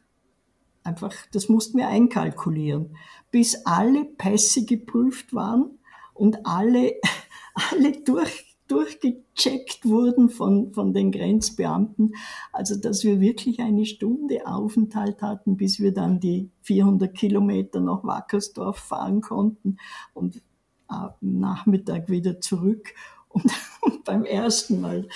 einfach, 0.84 1.14
das 1.32 1.50
mussten 1.50 1.78
wir 1.78 1.88
einkalkulieren, 1.88 2.98
bis 3.30 3.64
alle 3.68 4.04
Pässe 4.04 4.66
geprüft 4.66 5.36
waren 5.36 5.78
und 6.16 6.48
alle, 6.48 6.94
alle 7.54 7.92
durch, 8.02 8.58
durchgecheckt 8.68 9.86
wurden 9.86 10.30
von, 10.30 10.74
von 10.74 10.96
den 10.96 11.12
Grenzbeamten. 11.12 12.16
Also, 12.52 12.76
dass 12.76 13.04
wir 13.04 13.20
wirklich 13.20 13.60
eine 13.60 13.86
Stunde 13.86 14.48
Aufenthalt 14.48 15.22
hatten, 15.22 15.58
bis 15.58 15.80
wir 15.80 15.94
dann 15.94 16.20
die 16.20 16.50
400 16.64 17.14
Kilometer 17.14 17.80
nach 17.82 18.04
Wackersdorf 18.04 18.80
fahren 18.80 19.22
konnten 19.22 19.78
und 20.16 20.42
am 20.88 21.14
Nachmittag 21.22 22.10
wieder 22.10 22.42
zurück. 22.42 22.96
Und, 23.30 23.46
und 23.82 24.04
beim 24.06 24.26
ersten 24.26 24.82
Mal 24.82 25.08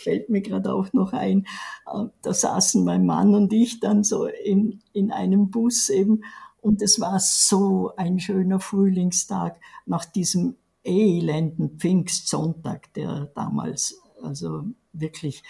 fällt 0.00 0.28
mir 0.28 0.40
gerade 0.40 0.72
auch 0.74 0.92
noch 0.92 1.12
ein, 1.12 1.46
äh, 1.86 2.04
da 2.22 2.32
saßen 2.34 2.84
mein 2.84 3.06
Mann 3.06 3.34
und 3.34 3.52
ich 3.52 3.80
dann 3.80 4.04
so 4.04 4.26
in, 4.26 4.80
in 4.92 5.10
einem 5.12 5.50
Bus 5.50 5.88
eben 5.88 6.22
und 6.60 6.82
es 6.82 7.00
war 7.00 7.20
so 7.20 7.92
ein 7.96 8.18
schöner 8.18 8.58
Frühlingstag 8.58 9.60
nach 9.84 10.04
diesem 10.04 10.56
elenden 10.82 11.78
Pfingstsonntag, 11.78 12.92
der 12.94 13.26
damals, 13.34 14.00
also 14.22 14.64
wirklich, 14.92 15.42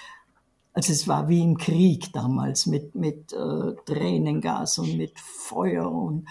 also 0.72 0.92
es 0.92 1.08
war 1.08 1.28
wie 1.28 1.42
im 1.42 1.56
Krieg 1.56 2.12
damals 2.12 2.66
mit, 2.66 2.94
mit 2.94 3.32
äh, 3.32 3.74
Tränengas 3.86 4.78
und 4.78 4.96
mit 4.96 5.18
Feuer 5.18 5.90
und, 5.90 6.28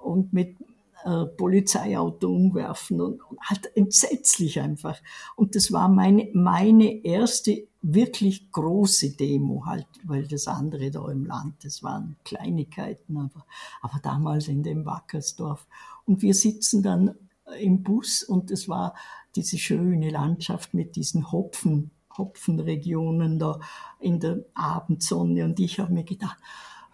und 0.00 0.32
mit 0.32 0.56
äh, 1.04 1.26
Polizeiauto 1.26 2.28
umwerfen 2.28 3.00
und, 3.00 3.22
und 3.30 3.40
halt 3.40 3.74
entsetzlich 3.76 4.60
einfach. 4.60 4.98
Und 5.36 5.54
das 5.54 5.72
war 5.72 5.88
meine, 5.88 6.28
meine 6.32 7.04
erste 7.04 7.68
wirklich 7.82 8.50
große 8.50 9.16
Demo 9.16 9.64
halt, 9.64 9.86
weil 10.04 10.26
das 10.26 10.48
andere 10.48 10.90
da 10.90 11.08
im 11.10 11.24
Land, 11.24 11.64
das 11.64 11.82
waren 11.82 12.16
Kleinigkeiten, 12.24 13.16
aber, 13.16 13.46
aber 13.80 14.00
damals 14.02 14.48
in 14.48 14.62
dem 14.62 14.84
Wackersdorf. 14.84 15.66
Und 16.04 16.22
wir 16.22 16.34
sitzen 16.34 16.82
dann 16.82 17.14
im 17.60 17.82
Bus 17.82 18.22
und 18.22 18.50
es 18.50 18.68
war 18.68 18.94
diese 19.36 19.58
schöne 19.58 20.10
Landschaft 20.10 20.74
mit 20.74 20.96
diesen 20.96 21.30
Hopfen, 21.30 21.92
Hopfenregionen 22.16 23.38
da 23.38 23.60
in 24.00 24.18
der 24.18 24.44
Abendsonne 24.54 25.44
und 25.44 25.60
ich 25.60 25.78
habe 25.78 25.92
mir 25.92 26.04
gedacht, 26.04 26.38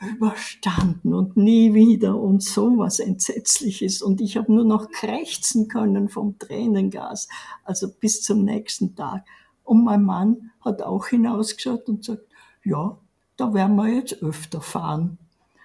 überstanden 0.00 1.14
und 1.14 1.36
nie 1.36 1.74
wieder 1.74 2.16
und 2.16 2.42
so 2.42 2.78
was 2.78 2.98
Entsetzliches. 2.98 4.02
Und 4.02 4.20
ich 4.20 4.36
habe 4.36 4.52
nur 4.52 4.64
noch 4.64 4.90
krächzen 4.90 5.68
können 5.68 6.08
vom 6.08 6.38
Tränengas, 6.38 7.28
also 7.64 7.88
bis 7.90 8.22
zum 8.22 8.44
nächsten 8.44 8.96
Tag. 8.96 9.24
Und 9.62 9.84
mein 9.84 10.02
Mann 10.02 10.50
hat 10.60 10.82
auch 10.82 11.06
hinausgeschaut 11.06 11.88
und 11.88 12.04
sagt, 12.04 12.26
ja, 12.64 12.98
da 13.36 13.54
werden 13.54 13.76
wir 13.76 13.88
jetzt 13.88 14.22
öfter 14.22 14.60
fahren. 14.60 15.18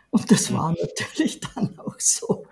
Und 0.10 0.32
das 0.32 0.52
war 0.54 0.72
natürlich 0.72 1.39
dann 1.39 1.78
auch 1.80 2.00
so. 2.00 2.46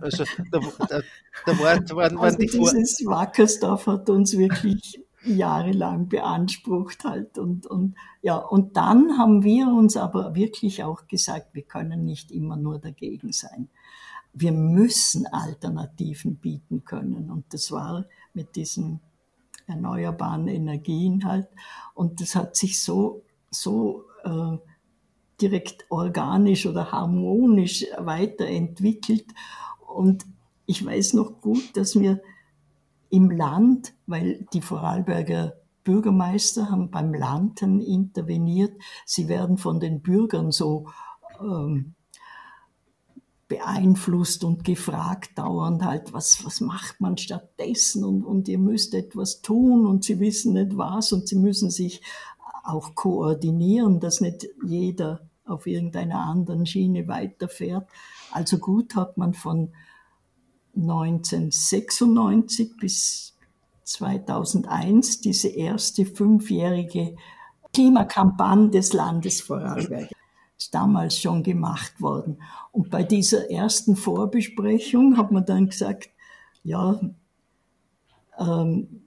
Also 0.00 0.24
da, 0.50 0.60
da, 0.86 1.00
da 1.46 1.58
waren, 1.58 1.88
waren, 1.90 2.18
also 2.18 2.36
die 2.36 2.46
dieses 2.46 3.04
Wackersdorf 3.06 3.86
hat 3.86 4.10
uns 4.10 4.36
wirklich 4.36 5.03
jahrelang 5.24 6.08
beansprucht 6.08 7.04
halt. 7.04 7.38
Und, 7.38 7.66
und 7.66 7.94
ja, 8.22 8.36
und 8.36 8.76
dann 8.76 9.18
haben 9.18 9.42
wir 9.42 9.68
uns 9.68 9.96
aber 9.96 10.34
wirklich 10.34 10.82
auch 10.84 11.06
gesagt, 11.06 11.54
wir 11.54 11.62
können 11.62 12.04
nicht 12.04 12.30
immer 12.30 12.56
nur 12.56 12.78
dagegen 12.78 13.32
sein. 13.32 13.68
Wir 14.32 14.52
müssen 14.52 15.26
Alternativen 15.26 16.36
bieten 16.36 16.84
können. 16.84 17.30
Und 17.30 17.52
das 17.52 17.70
war 17.70 18.04
mit 18.32 18.56
diesen 18.56 19.00
erneuerbaren 19.66 20.48
Energien 20.48 21.24
halt. 21.24 21.48
Und 21.94 22.20
das 22.20 22.34
hat 22.34 22.56
sich 22.56 22.82
so, 22.82 23.22
so 23.50 24.04
äh, 24.24 24.58
direkt 25.40 25.86
organisch 25.90 26.66
oder 26.66 26.92
harmonisch 26.92 27.84
weiterentwickelt. 27.98 29.26
Und 29.86 30.26
ich 30.66 30.84
weiß 30.84 31.14
noch 31.14 31.40
gut, 31.40 31.76
dass 31.76 31.98
wir 31.98 32.20
im 33.10 33.30
Land, 33.30 33.94
weil 34.06 34.46
die 34.52 34.60
Vorarlberger 34.60 35.54
Bürgermeister 35.84 36.70
haben 36.70 36.90
beim 36.90 37.12
Landen 37.12 37.80
interveniert. 37.80 38.72
Sie 39.04 39.28
werden 39.28 39.58
von 39.58 39.80
den 39.80 40.00
Bürgern 40.00 40.50
so 40.50 40.88
ähm, 41.40 41.94
beeinflusst 43.48 44.44
und 44.44 44.64
gefragt 44.64 45.38
dauernd 45.38 45.84
halt, 45.84 46.12
was, 46.14 46.44
was 46.44 46.60
macht 46.60 47.00
man 47.00 47.18
stattdessen 47.18 48.02
und, 48.02 48.24
und 48.24 48.48
ihr 48.48 48.58
müsst 48.58 48.94
etwas 48.94 49.42
tun 49.42 49.86
und 49.86 50.04
sie 50.04 50.18
wissen 50.18 50.54
nicht 50.54 50.76
was 50.78 51.12
und 51.12 51.28
sie 51.28 51.36
müssen 51.36 51.70
sich 51.70 52.02
auch 52.64 52.94
koordinieren, 52.94 54.00
dass 54.00 54.22
nicht 54.22 54.48
jeder 54.64 55.28
auf 55.44 55.66
irgendeiner 55.66 56.20
anderen 56.20 56.64
Schiene 56.64 57.06
weiterfährt. 57.06 57.86
Also 58.32 58.56
gut 58.58 58.96
hat 58.96 59.18
man 59.18 59.34
von 59.34 59.72
1996 60.76 62.76
bis 62.76 63.36
2001 63.84 65.20
diese 65.20 65.48
erste 65.48 66.06
fünfjährige 66.06 67.16
Klimakampagne 67.72 68.70
des 68.70 68.92
Landes 68.92 69.40
Vorarlberg. 69.40 70.10
Ist 70.56 70.74
damals 70.74 71.18
schon 71.18 71.42
gemacht 71.42 72.00
worden. 72.00 72.40
Und 72.72 72.90
bei 72.90 73.02
dieser 73.02 73.50
ersten 73.50 73.96
Vorbesprechung 73.96 75.16
hat 75.16 75.32
man 75.32 75.44
dann 75.44 75.68
gesagt, 75.68 76.10
ja, 76.62 77.00
ähm, 78.38 79.03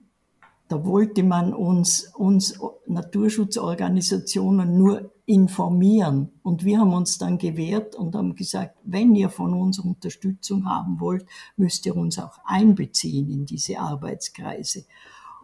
da 0.68 0.84
wollte 0.84 1.22
man 1.22 1.54
uns, 1.54 2.12
uns 2.14 2.60
Naturschutzorganisationen 2.86 4.76
nur 4.76 5.10
informieren. 5.24 6.30
Und 6.42 6.64
wir 6.64 6.80
haben 6.80 6.92
uns 6.92 7.16
dann 7.18 7.38
gewehrt 7.38 7.96
und 7.96 8.14
haben 8.14 8.34
gesagt, 8.34 8.76
wenn 8.84 9.14
ihr 9.14 9.30
von 9.30 9.54
uns 9.54 9.78
Unterstützung 9.78 10.66
haben 10.66 11.00
wollt, 11.00 11.26
müsst 11.56 11.86
ihr 11.86 11.96
uns 11.96 12.18
auch 12.18 12.38
einbeziehen 12.44 13.30
in 13.30 13.46
diese 13.46 13.78
Arbeitskreise. 13.78 14.84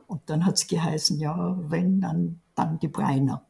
Und 0.06 0.22
dann 0.26 0.44
hat 0.44 0.54
es 0.54 0.66
geheißen, 0.66 1.18
ja, 1.18 1.56
wenn, 1.58 2.00
dann, 2.00 2.40
dann 2.54 2.78
die 2.78 2.88
Breiner. 2.88 3.46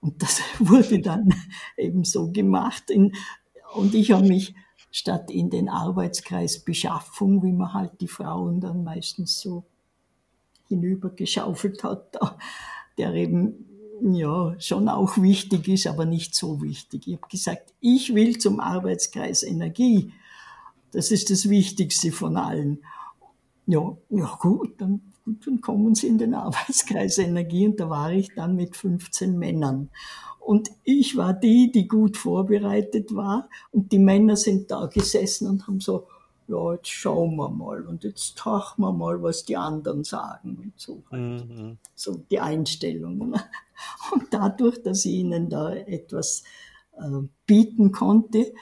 Und 0.00 0.22
das 0.22 0.40
wurde 0.58 1.00
dann 1.00 1.30
eben 1.78 2.04
so 2.04 2.30
gemacht. 2.30 2.90
und 3.74 3.94
ich 3.94 4.12
habe 4.12 4.26
mich 4.26 4.54
statt 4.90 5.30
in 5.30 5.48
den 5.48 5.68
Arbeitskreis 5.70 6.64
Beschaffung, 6.64 7.42
wie 7.42 7.52
man 7.52 7.72
halt 7.72 8.00
die 8.00 8.08
Frauen 8.08 8.60
dann 8.60 8.84
meistens 8.84 9.40
so 9.40 9.64
hinübergeschaufelt 10.68 11.82
hat, 11.84 12.18
der 12.98 13.14
eben 13.14 13.66
ja 14.02 14.54
schon 14.60 14.88
auch 14.88 15.18
wichtig 15.18 15.68
ist, 15.68 15.86
aber 15.86 16.04
nicht 16.04 16.34
so 16.34 16.62
wichtig. 16.62 17.06
Ich 17.06 17.14
habe 17.14 17.28
gesagt, 17.28 17.74
ich 17.80 18.14
will 18.14 18.38
zum 18.38 18.60
Arbeitskreis 18.60 19.42
Energie. 19.42 20.12
Das 20.92 21.10
ist 21.10 21.30
das 21.30 21.48
Wichtigste 21.48 22.12
von 22.12 22.36
allen. 22.36 22.78
Ja, 23.66 23.96
ja 24.10 24.38
gut, 24.40 24.80
dann, 24.80 25.00
dann 25.26 25.60
kommen 25.60 25.94
Sie 25.94 26.06
in 26.06 26.18
den 26.18 26.34
Arbeitskreis 26.34 27.18
Energie 27.18 27.66
und 27.66 27.80
da 27.80 27.90
war 27.90 28.12
ich 28.12 28.28
dann 28.34 28.56
mit 28.56 28.76
15 28.76 29.38
Männern. 29.38 29.90
Und 30.40 30.70
ich 30.82 31.16
war 31.16 31.34
die, 31.34 31.70
die 31.70 31.86
gut 31.88 32.16
vorbereitet 32.16 33.14
war 33.14 33.50
und 33.70 33.92
die 33.92 33.98
Männer 33.98 34.36
sind 34.36 34.70
da 34.70 34.86
gesessen 34.86 35.46
und 35.46 35.66
haben 35.66 35.80
so 35.80 36.06
ja, 36.48 36.72
jetzt 36.72 36.88
schauen 36.88 37.36
wir 37.36 37.50
mal 37.50 37.86
und 37.86 38.04
jetzt 38.04 38.38
tachen 38.38 38.82
wir 38.82 38.92
mal, 38.92 39.22
was 39.22 39.44
die 39.44 39.56
anderen 39.56 40.02
sagen 40.02 40.56
und 40.56 40.72
so. 40.76 41.02
Halt. 41.10 41.48
Mhm. 41.48 41.78
So 41.94 42.16
die 42.30 42.40
Einstellung. 42.40 43.34
Und 44.12 44.24
dadurch, 44.32 44.82
dass 44.82 45.04
ich 45.04 45.12
ihnen 45.12 45.48
da 45.48 45.72
etwas 45.72 46.42
äh, 46.96 47.28
bieten 47.46 47.92
konnte, 47.92 48.52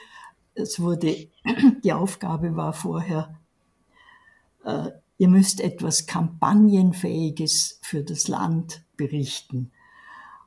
es 0.53 0.79
wurde, 0.79 1.29
die 1.83 1.93
Aufgabe 1.93 2.55
war 2.55 2.73
vorher, 2.73 3.39
äh, 4.63 4.91
ihr 5.17 5.29
müsst 5.29 5.59
etwas 5.59 6.05
Kampagnenfähiges 6.05 7.79
für 7.81 8.03
das 8.03 8.27
Land 8.27 8.83
berichten. 8.95 9.71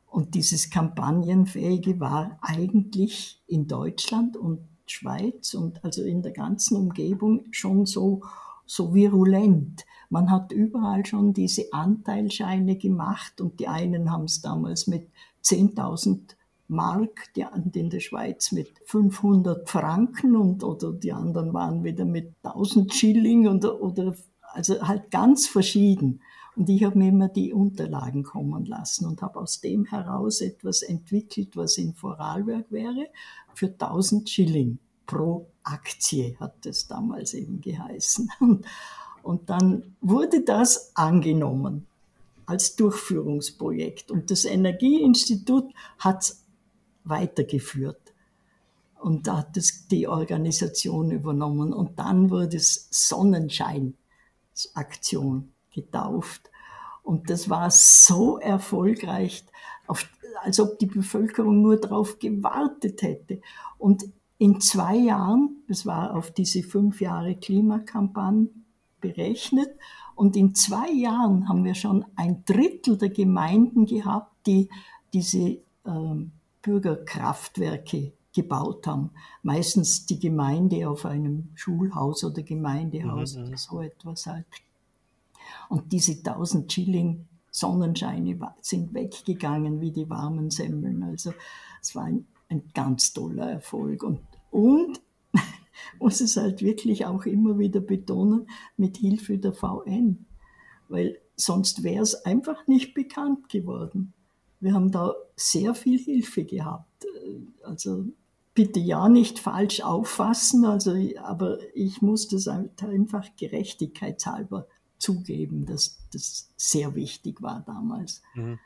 Und 0.07 0.35
dieses 0.35 0.71
Kampagnenfähige 0.71 1.99
war 1.99 2.39
eigentlich 2.43 3.43
in 3.47 3.67
Deutschland 3.67 4.37
und 4.37 4.70
Schweiz 4.91 5.55
und 5.55 5.85
also 5.85 6.03
in 6.03 6.23
der 6.23 6.33
ganzen 6.33 6.77
Umgebung 6.77 7.45
schon 7.51 7.87
so, 7.87 8.23
so 8.67 8.95
virulent. 8.95 9.85
Man 10.09 10.31
hat 10.31 10.53
überall 10.53 11.07
schon 11.07 11.33
diese 11.33 11.73
Anteilscheine 11.73 12.77
gemacht 12.77 13.41
und 13.41 13.61
die 13.61 13.69
einen 13.69 14.11
haben 14.11 14.25
es 14.25 14.41
damals 14.41 14.87
mit 14.87 15.09
10.000 15.45 16.37
Mark, 16.69 17.33
die 17.35 17.45
anderen 17.45 17.73
in 17.73 17.91
der 17.91 18.01
Schweiz 18.01 18.53
mit 18.53 18.73
500 18.85 19.69
Franken 19.69 20.37
und 20.37 20.63
oder 20.63 20.93
die 20.93 21.13
anderen 21.13 21.53
waren 21.53 21.83
wieder 21.83 22.05
mit 22.05 22.33
1000 22.45 22.95
Schilling 22.95 23.49
oder, 23.49 23.83
oder 23.83 24.15
also 24.53 24.81
halt 24.87 25.11
ganz 25.11 25.47
verschieden. 25.47 26.21
Und 26.57 26.69
ich 26.69 26.85
habe 26.85 26.99
mir 26.99 27.09
immer 27.09 27.29
die 27.29 27.53
Unterlagen 27.53 28.25
kommen 28.25 28.67
lassen 28.67 29.07
und 29.07 29.23
habe 29.23 29.41
aus 29.41 29.61
dem 29.61 29.85
heraus 29.85 30.41
etwas 30.41 30.83
entwickelt, 30.83 31.57
was 31.57 31.79
in 31.79 31.95
Vorarlberg 31.95 32.67
wäre, 32.71 33.07
für 33.55 33.69
1000 33.69 34.29
Schilling 34.29 34.79
pro 35.07 35.47
Aktie, 35.63 36.37
hat 36.41 36.67
es 36.67 36.87
damals 36.87 37.35
eben 37.35 37.61
geheißen. 37.61 38.31
Und, 38.41 38.65
und 39.23 39.51
dann 39.51 39.95
wurde 40.01 40.43
das 40.43 40.97
angenommen 40.97 41.87
als 42.47 42.75
Durchführungsprojekt. 42.77 44.11
Und 44.11 44.31
das 44.31 44.47
Energieinstitut 44.47 45.75
hat 45.99 46.23
es 46.23 46.43
weitergeführt. 47.05 48.15
Und 48.99 49.27
da 49.27 49.37
hat 49.39 49.59
es 49.59 49.89
die 49.89 50.09
Organisation 50.09 51.11
übernommen. 51.11 51.75
Und 51.75 51.99
dann 51.99 52.31
wurde 52.31 52.57
es 52.57 52.89
Sonnenschein-Aktion 52.91 55.53
getauft. 55.71 56.51
Und 57.03 57.31
das 57.31 57.49
war 57.49 57.71
so 57.71 58.39
erfolgreich, 58.39 59.45
als 60.43 60.61
ob 60.61 60.79
die 60.79 60.87
Bevölkerung 60.87 61.63
nur 61.63 61.77
darauf 61.77 62.19
gewartet 62.19 63.03
hätte. 63.03 63.41
Und 63.79 64.05
in 64.39 64.61
zwei 64.61 64.97
Jahren, 64.97 65.65
das 65.69 65.87
war 65.87 66.15
auf 66.15 66.31
diese 66.31 66.63
fünf 66.63 67.01
Jahre 67.01 67.37
Klimakampagne 67.37 68.49
berechnet, 69.01 69.71
und 70.15 70.37
in 70.37 70.55
zwei 70.55 70.91
Jahren 70.91 71.49
haben 71.49 71.65
wir 71.65 71.75
schon 71.75 72.05
ein 72.15 72.45
Drittel 72.45 72.99
der 72.99 73.09
Gemeinden 73.09 73.87
gehabt, 73.87 74.47
die 74.47 74.69
diese 75.15 75.63
ähm, 75.87 76.33
Bürgerkraftwerke 76.61 78.13
gebaut 78.35 78.87
haben. 78.87 79.13
Meistens 79.43 80.05
die 80.05 80.21
Gemeinde 80.21 80.91
auf 80.91 81.07
einem 81.07 81.49
Schulhaus 81.55 82.23
oder 82.23 82.43
Gemeindehaus 82.43 83.35
mhm. 83.35 83.47
oder 83.47 83.57
so 83.57 83.81
etwas 83.81 84.27
halt. 84.27 84.45
Und 85.71 85.93
diese 85.93 86.15
1000 86.15 86.73
Schilling 86.73 87.29
Sonnenscheine 87.53 88.37
sind 88.61 88.93
weggegangen 88.93 89.81
wie 89.81 89.93
die 89.93 90.11
warmen 90.11 90.51
Semmeln. 90.51 91.05
Also 91.05 91.33
es 91.81 91.95
war 91.95 92.05
ein, 92.05 92.27
ein 92.49 92.65
ganz 92.75 93.13
toller 93.13 93.49
Erfolg. 93.49 94.03
Und, 94.03 94.19
und 94.51 95.01
muss 96.01 96.21
es 96.21 96.37
halt 96.37 96.61
wirklich 96.61 97.07
auch 97.07 97.25
immer 97.25 97.57
wieder 97.61 97.81
betonen, 97.81 98.49
mit 98.77 98.97
Hilfe 98.97 99.39
der 99.39 99.53
VN. 99.53 100.27
Weil 100.89 101.19
sonst 101.37 101.85
wäre 101.85 102.03
es 102.03 102.17
einfach 102.25 102.67
nicht 102.67 102.93
bekannt 102.93 103.49
geworden. 103.49 104.13
Wir 104.59 104.75
haben 104.75 104.91
da 104.91 105.15
sehr 105.37 105.77
viel 105.77 106.01
Hilfe 106.01 106.45
gehabt. 106.45 107.07
Also 107.63 108.07
bitte 108.55 108.81
ja 108.81 109.09
nicht 109.09 109.39
falsch 109.39 109.83
auffassen, 109.83 110.65
also, 110.65 110.97
aber 111.23 111.59
ich 111.75 112.03
muss 112.03 112.27
das 112.27 112.49
einfach 112.49 113.29
gerechtigkeitshalber 113.37 114.67
zugeben, 115.01 115.67
dass 115.67 115.99
das 116.13 116.51
sehr 116.57 116.95
wichtig 116.95 117.43
war 117.43 117.63
damals. 117.67 118.23
Mhm. 118.35 118.59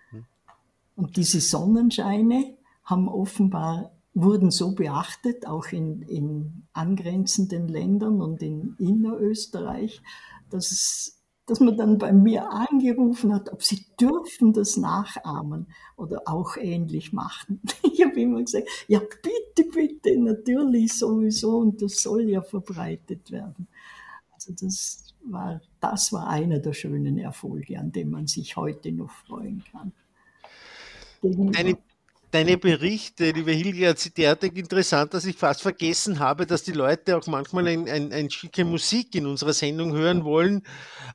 Und 0.97 1.16
diese 1.16 1.41
Sonnenscheine 1.41 2.57
haben 2.85 3.09
offenbar, 3.09 3.93
wurden 4.12 4.51
so 4.51 4.72
beachtet, 4.72 5.47
auch 5.47 5.66
in, 5.68 6.03
in 6.03 6.64
angrenzenden 6.72 7.68
Ländern 7.68 8.20
und 8.20 8.43
in 8.43 8.76
Innerösterreich, 8.78 10.03
dass 10.51 10.70
es 10.70 11.24
dass 11.47 11.61
man 11.61 11.76
dann 11.76 11.99
bei 11.99 12.12
mir 12.12 12.51
angerufen 12.51 13.35
hat, 13.35 13.53
ob 13.53 13.62
sie 13.62 13.85
dürfen 14.01 14.53
das 14.53 14.76
nachahmen 14.76 15.66
oder 15.97 16.22
auch 16.26 16.57
ähnlich 16.57 17.12
machen. 17.12 17.61
Ich 17.82 18.03
habe 18.03 18.20
immer 18.20 18.43
gesagt, 18.43 18.68
ja 18.89 18.99
bitte, 18.99 19.70
bitte, 19.70 20.18
natürlich 20.18 20.95
sowieso 20.95 21.59
und 21.59 21.80
das 21.80 22.03
soll 22.03 22.28
ja 22.28 22.43
verbreitet 22.43 23.30
werden. 23.30 23.68
Also 24.32 24.53
das 24.53 25.14
war, 25.27 25.61
das 25.81 26.12
war 26.12 26.29
einer 26.29 26.59
der 26.59 26.72
schönen 26.72 27.18
Erfolge, 27.18 27.79
an 27.79 27.93
dem 27.93 28.11
man 28.11 28.27
sich 28.27 28.57
heute 28.57 28.93
noch 28.93 29.11
freuen 29.11 29.62
kann. 29.70 29.93
Deine, 31.22 31.79
deine 32.31 32.59
Berichte, 32.59 33.31
liebe 33.31 33.53
Hilja, 33.53 33.97
sind 33.97 34.18
derartig 34.18 34.57
interessant, 34.57 35.14
dass 35.14 35.25
ich 35.25 35.37
fast 35.37 35.62
vergessen 35.62 36.18
habe, 36.18 36.47
dass 36.47 36.62
die 36.64 36.72
Leute 36.72 37.16
auch 37.16 37.27
manchmal 37.27 37.68
ein, 37.68 37.89
ein, 37.89 38.12
ein 38.12 38.31
Stückchen 38.31 38.68
Musik 38.68 39.14
in 39.14 39.27
unserer 39.27 39.53
Sendung 39.53 39.93
hören 39.93 40.25
wollen. 40.25 40.62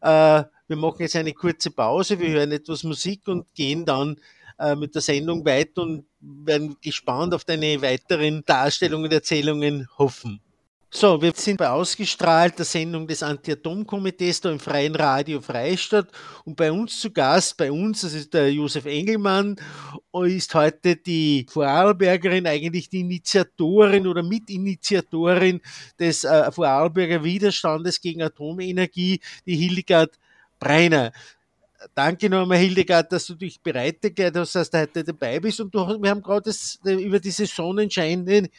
Äh, 0.01 0.43
wir 0.67 0.75
machen 0.75 1.01
jetzt 1.01 1.15
eine 1.15 1.33
kurze 1.33 1.71
Pause, 1.71 2.19
wir 2.19 2.29
hören 2.29 2.51
etwas 2.51 2.83
Musik 2.83 3.27
und 3.27 3.53
gehen 3.53 3.85
dann 3.85 4.17
äh, 4.59 4.75
mit 4.75 4.95
der 4.95 5.01
Sendung 5.01 5.45
weiter 5.45 5.81
und 5.81 6.05
werden 6.19 6.75
gespannt 6.81 7.33
auf 7.33 7.43
deine 7.43 7.81
weiteren 7.81 8.43
Darstellungen 8.45 9.05
und 9.05 9.13
Erzählungen 9.13 9.87
hoffen. 9.97 10.41
So, 10.91 11.21
wir 11.21 11.33
sind 11.35 11.57
bei 11.57 11.69
ausgestrahlter 11.69 12.63
Sendung 12.63 13.07
des 13.07 13.21
Anti-Atom-Komitees 13.21 14.41
da 14.41 14.49
im 14.51 14.59
Freien 14.59 14.95
Radio 14.95 15.39
Freistadt 15.39 16.07
und 16.45 16.55
bei 16.55 16.71
uns 16.71 16.99
zu 16.99 17.11
Gast, 17.11 17.57
bei 17.57 17.71
uns, 17.71 18.01
das 18.01 18.15
ist 18.15 18.33
der 18.33 18.51
Josef 18.51 18.85
Engelmann, 18.85 19.55
ist 20.23 20.55
heute 20.55 20.95
die 20.95 21.45
Vorarlbergerin, 21.47 22.47
eigentlich 22.47 22.89
die 22.89 23.01
Initiatorin 23.01 24.07
oder 24.07 24.23
Mitinitiatorin 24.23 25.61
des 25.99 26.23
äh, 26.23 26.51
Vorarlberger 26.51 27.23
Widerstandes 27.23 28.01
gegen 28.01 28.23
Atomenergie, 28.23 29.19
die 29.45 29.55
Hildegard 29.55 30.17
Breiner. 30.59 31.11
Danke 31.93 32.29
nochmal, 32.29 32.57
Hildegard, 32.57 33.11
dass 33.11 33.27
du 33.27 33.35
dich 33.35 33.61
bereit 33.61 34.03
erklärt 34.03 34.35
hast, 34.35 34.55
dass 34.55 34.69
du 34.69 34.79
heute 34.79 35.03
dabei 35.03 35.39
bist. 35.39 35.61
Und 35.61 35.73
du, 35.73 35.79
wir 36.01 36.09
haben 36.09 36.21
gerade 36.21 36.51
über 36.83 37.19
diese 37.19 37.45
Sonnenscheine 37.45 38.49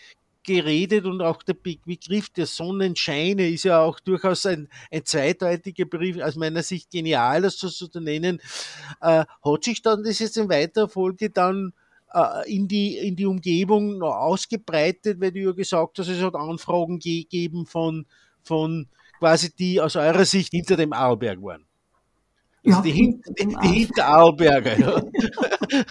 geredet 0.42 1.04
und 1.04 1.20
auch 1.22 1.42
der 1.42 1.54
Begriff 1.54 2.30
der 2.30 2.46
Sonnenscheine 2.46 3.48
ist 3.48 3.64
ja 3.64 3.82
auch 3.82 4.00
durchaus 4.00 4.46
ein, 4.46 4.68
ein 4.90 5.04
zweideutiger 5.04 5.84
Begriff, 5.84 6.18
aus 6.22 6.36
meiner 6.36 6.62
Sicht 6.62 6.90
genial, 6.90 7.42
das 7.42 7.58
so 7.58 7.68
zu 7.68 8.00
nennen. 8.00 8.40
Äh, 9.00 9.24
hat 9.44 9.64
sich 9.64 9.82
dann 9.82 10.02
das 10.02 10.18
jetzt 10.18 10.36
in 10.36 10.48
weiterer 10.48 10.88
Folge 10.88 11.30
dann 11.30 11.72
äh, 12.12 12.54
in, 12.54 12.68
die, 12.68 12.96
in 12.98 13.16
die 13.16 13.26
Umgebung 13.26 13.98
noch 13.98 14.14
ausgebreitet, 14.14 15.20
weil 15.20 15.32
du 15.32 15.40
ja 15.40 15.52
gesagt 15.52 15.98
hast, 15.98 16.08
es 16.08 16.22
hat 16.22 16.34
Anfragen 16.34 16.98
gegeben 16.98 17.66
von, 17.66 18.06
von 18.42 18.88
quasi 19.18 19.54
die 19.54 19.80
aus 19.80 19.96
eurer 19.96 20.24
Sicht 20.24 20.50
hinter 20.52 20.76
dem 20.76 20.92
Arlberg 20.92 21.42
waren. 21.42 21.66
Also 22.64 22.78
ja, 22.78 22.82
die, 22.82 22.90
hinter, 22.90 23.32
die, 23.32 23.46
die 23.46 23.68
Hinterarlberger. 23.68 24.78
Ja. 24.78 25.02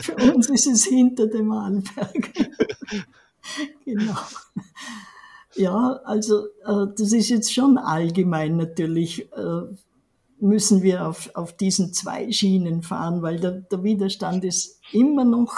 Für 0.00 0.32
uns 0.32 0.48
ist 0.48 0.66
es 0.66 0.84
hinter 0.84 1.26
dem 1.26 1.52
Arlberg. 1.52 2.43
Genau. 3.96 4.18
Ja, 5.56 6.00
also 6.04 6.46
äh, 6.64 6.86
das 6.96 7.12
ist 7.12 7.28
jetzt 7.28 7.52
schon 7.52 7.78
allgemein 7.78 8.56
natürlich, 8.56 9.30
äh, 9.32 9.62
müssen 10.40 10.82
wir 10.82 11.06
auf, 11.06 11.30
auf 11.34 11.56
diesen 11.56 11.92
zwei 11.92 12.32
Schienen 12.32 12.82
fahren, 12.82 13.22
weil 13.22 13.38
der, 13.38 13.52
der 13.52 13.84
Widerstand 13.84 14.44
ist 14.44 14.80
immer 14.92 15.24
noch 15.24 15.54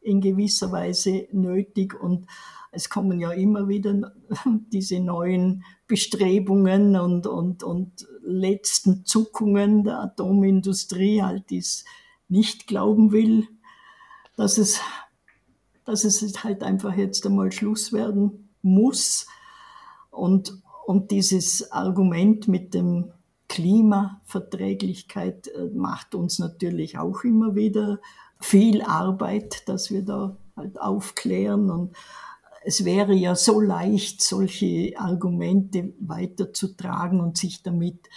in 0.00 0.20
gewisser 0.20 0.70
Weise 0.70 1.26
nötig 1.32 2.00
und 2.00 2.26
es 2.70 2.88
kommen 2.88 3.20
ja 3.20 3.32
immer 3.32 3.68
wieder 3.68 4.12
diese 4.72 5.00
neuen 5.00 5.64
Bestrebungen 5.86 6.96
und, 6.96 7.26
und, 7.26 7.62
und 7.62 8.06
letzten 8.22 9.04
Zuckungen 9.04 9.84
der 9.84 10.00
Atomindustrie, 10.00 11.22
halt, 11.22 11.50
die 11.50 11.58
es 11.58 11.84
nicht 12.28 12.66
glauben 12.66 13.12
will, 13.12 13.46
dass 14.36 14.56
es 14.56 14.80
dass 15.84 16.04
es 16.04 16.44
halt 16.44 16.62
einfach 16.62 16.96
jetzt 16.96 17.26
einmal 17.26 17.52
Schluss 17.52 17.92
werden 17.92 18.48
muss. 18.62 19.26
Und, 20.10 20.58
und 20.86 21.10
dieses 21.10 21.72
Argument 21.72 22.48
mit 22.48 22.74
dem 22.74 23.12
Klimaverträglichkeit 23.48 25.48
äh, 25.48 25.68
macht 25.74 26.14
uns 26.14 26.38
natürlich 26.38 26.98
auch 26.98 27.24
immer 27.24 27.54
wieder 27.54 28.00
viel 28.40 28.82
Arbeit, 28.82 29.68
dass 29.68 29.90
wir 29.90 30.02
da 30.02 30.36
halt 30.56 30.80
aufklären. 30.80 31.70
Und 31.70 31.94
es 32.64 32.84
wäre 32.84 33.14
ja 33.14 33.34
so 33.34 33.60
leicht, 33.60 34.22
solche 34.22 34.94
Argumente 34.96 35.92
weiterzutragen 36.00 37.20
und 37.20 37.36
sich 37.36 37.62
damit 37.62 38.08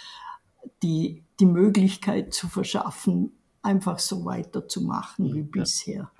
die, 0.82 1.24
die 1.40 1.46
Möglichkeit 1.46 2.32
zu 2.32 2.48
verschaffen, 2.48 3.32
einfach 3.62 3.98
so 3.98 4.24
weiterzumachen 4.24 5.34
wie 5.34 5.40
ja. 5.40 5.46
bisher. 5.50 6.10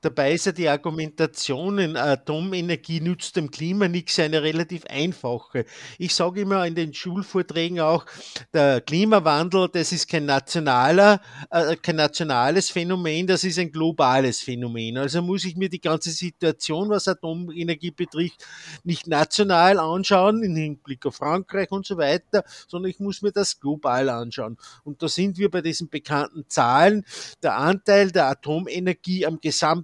Dabei 0.00 0.34
ist 0.34 0.46
ja 0.46 0.52
die 0.52 0.68
Argumentation, 0.68 1.96
Atomenergie 1.96 3.00
nützt 3.00 3.34
dem 3.34 3.50
Klima 3.50 3.88
nichts, 3.88 4.20
eine 4.20 4.44
relativ 4.44 4.84
einfache. 4.86 5.64
Ich 5.98 6.14
sage 6.14 6.42
immer 6.42 6.64
in 6.64 6.76
den 6.76 6.94
Schulvorträgen 6.94 7.80
auch, 7.80 8.06
der 8.54 8.80
Klimawandel, 8.80 9.68
das 9.72 9.90
ist 9.90 10.08
kein 10.08 10.26
nationaler, 10.26 11.20
äh, 11.50 11.74
kein 11.74 11.96
nationales 11.96 12.70
Phänomen, 12.70 13.26
das 13.26 13.42
ist 13.42 13.58
ein 13.58 13.72
globales 13.72 14.40
Phänomen. 14.40 14.98
Also 14.98 15.20
muss 15.20 15.44
ich 15.44 15.56
mir 15.56 15.68
die 15.68 15.80
ganze 15.80 16.10
Situation, 16.10 16.90
was 16.90 17.08
Atomenergie 17.08 17.90
betrifft, 17.90 18.46
nicht 18.84 19.08
national 19.08 19.80
anschauen, 19.80 20.44
im 20.44 20.54
Hinblick 20.54 21.06
auf 21.06 21.16
Frankreich 21.16 21.72
und 21.72 21.84
so 21.84 21.98
weiter, 21.98 22.44
sondern 22.68 22.90
ich 22.90 23.00
muss 23.00 23.20
mir 23.22 23.32
das 23.32 23.58
global 23.58 24.08
anschauen. 24.10 24.58
Und 24.84 25.02
da 25.02 25.08
sind 25.08 25.38
wir 25.38 25.50
bei 25.50 25.60
diesen 25.60 25.88
bekannten 25.88 26.44
Zahlen. 26.48 27.04
Der 27.42 27.56
Anteil 27.56 28.12
der 28.12 28.28
Atomenergie 28.28 29.26
am 29.26 29.40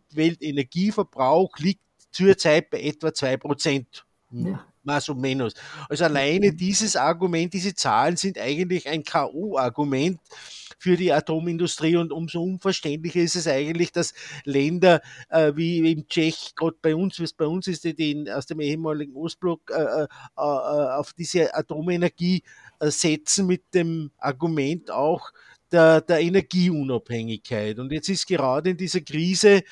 Gesamtweltenergieverbrauch 0.09 1.59
liegt 1.59 1.83
zurzeit 2.13 2.71
bei 2.71 2.81
etwa 2.83 3.13
zwei 3.13 3.37
Prozent. 3.37 4.05
Ja. 4.31 4.65
Más 4.87 5.09
o 5.09 5.15
menos. 5.15 5.55
Also 5.89 6.05
alleine 6.05 6.53
dieses 6.53 6.95
Argument, 6.95 7.55
diese 7.55 7.75
Zahlen 7.75 8.19
sind 8.19 8.39
eigentlich 8.39 8.87
ein 8.87 9.03
K.O.-Argument 9.03 10.19
für 10.79 10.99
die 10.99 11.11
Atomindustrie 11.11 11.97
und 11.97 12.13
umso 12.13 12.43
unverständlicher 12.43 13.21
ist 13.21 13.37
es 13.37 13.47
eigentlich, 13.47 13.93
dass 13.93 14.13
Länder 14.45 15.01
äh, 15.31 15.53
wie 15.57 15.91
im 15.91 16.07
Tschech, 16.07 16.53
gerade 16.55 16.77
bei 16.83 16.95
uns, 16.95 17.19
wie 17.19 17.25
es 17.25 17.33
bei 17.33 17.47
uns 17.47 17.67
ist, 17.67 17.85
die, 17.85 17.95
die 17.95 18.31
aus 18.31 18.45
dem 18.45 18.61
ehemaligen 18.61 19.17
Ostblock 19.17 19.71
äh, 19.71 20.03
äh, 20.03 20.05
äh 20.05 20.09
auf 20.37 21.15
diese 21.15 21.55
Atomenergie 21.55 22.43
äh, 22.81 22.91
setzen 22.91 23.47
mit 23.47 23.63
dem 23.73 24.11
Argument 24.19 24.91
auch 24.91 25.33
der, 25.75 26.01
der 26.01 26.21
Energieunabhängigkeit. 26.21 27.79
Und 27.79 27.93
jetzt 27.93 28.09
ist 28.09 28.27
gerade 28.27 28.71
in 28.71 28.77
dieser 28.77 29.01
Krise, 29.01 29.63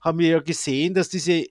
haben 0.00 0.18
wir 0.18 0.28
ja 0.28 0.40
gesehen, 0.40 0.92
dass 0.94 1.08
diese 1.08 1.46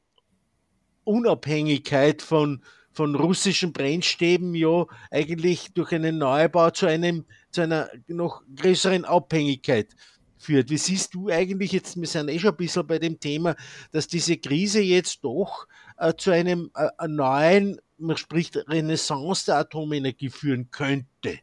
Unabhängigkeit 1.05 2.21
von 2.21 2.63
von 2.95 3.15
russischen 3.15 3.73
Brennstäben 3.73 4.53
ja 4.53 4.85
eigentlich 5.09 5.73
durch 5.73 5.91
einen 5.93 6.19
Neubau 6.19 6.69
zu 6.69 6.85
einem 6.85 7.25
zu 7.49 7.61
einer 7.61 7.89
noch 8.07 8.43
größeren 8.55 9.03
Abhängigkeit 9.03 9.95
führt. 10.37 10.69
Wie 10.69 10.77
siehst 10.77 11.15
du 11.15 11.29
eigentlich 11.29 11.71
jetzt, 11.71 11.99
wir 11.99 12.07
sind 12.07 12.29
eh 12.29 12.37
schon 12.37 12.51
ein 12.51 12.57
bisschen 12.57 12.85
bei 12.85 12.99
dem 12.99 13.19
Thema, 13.19 13.55
dass 13.91 14.07
diese 14.07 14.37
Krise 14.37 14.81
jetzt 14.81 15.23
doch 15.23 15.67
äh, 15.97 16.13
zu 16.15 16.31
einem 16.31 16.69
äh, 16.75 17.07
neuen, 17.07 17.79
man 17.97 18.17
spricht 18.17 18.57
Renaissance 18.67 19.45
der 19.45 19.57
Atomenergie 19.57 20.29
führen 20.29 20.69
könnte, 20.69 21.39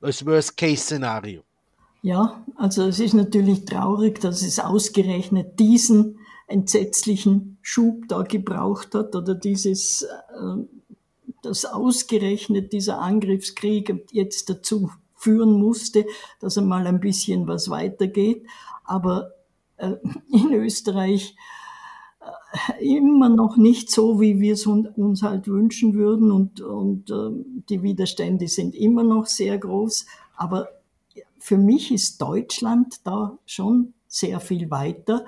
als 0.00 0.26
Worst-Case-Szenario? 0.26 1.44
Ja, 2.04 2.44
also 2.56 2.82
es 2.82 2.98
ist 2.98 3.14
natürlich 3.14 3.64
traurig, 3.64 4.20
dass 4.20 4.42
es 4.42 4.58
ausgerechnet 4.58 5.60
diesen 5.60 6.18
entsetzlichen 6.48 7.58
Schub 7.62 8.08
da 8.08 8.22
gebraucht 8.22 8.96
hat 8.96 9.14
oder 9.14 9.36
dieses, 9.36 10.02
äh, 10.02 10.64
dass 11.42 11.64
ausgerechnet 11.64 12.72
dieser 12.72 13.00
Angriffskrieg 13.00 14.04
jetzt 14.10 14.50
dazu 14.50 14.90
führen 15.14 15.52
musste, 15.52 16.04
dass 16.40 16.58
einmal 16.58 16.88
ein 16.88 16.98
bisschen 16.98 17.46
was 17.46 17.70
weitergeht. 17.70 18.46
Aber 18.82 19.30
äh, 19.76 19.92
in 20.32 20.52
Österreich 20.54 21.36
äh, 22.80 22.84
immer 22.84 23.28
noch 23.28 23.56
nicht 23.56 23.92
so, 23.92 24.20
wie 24.20 24.40
wir 24.40 24.54
es 24.54 24.66
uns 24.66 25.22
halt 25.22 25.46
wünschen 25.46 25.94
würden 25.94 26.32
und, 26.32 26.60
und 26.60 27.14
die 27.68 27.82
Widerstände 27.84 28.48
sind 28.48 28.74
immer 28.74 29.04
noch 29.04 29.26
sehr 29.26 29.56
groß. 29.56 30.06
Aber 30.36 30.68
für 31.42 31.58
mich 31.58 31.90
ist 31.90 32.22
Deutschland 32.22 33.00
da 33.02 33.36
schon 33.46 33.94
sehr 34.06 34.38
viel 34.38 34.70
weiter 34.70 35.24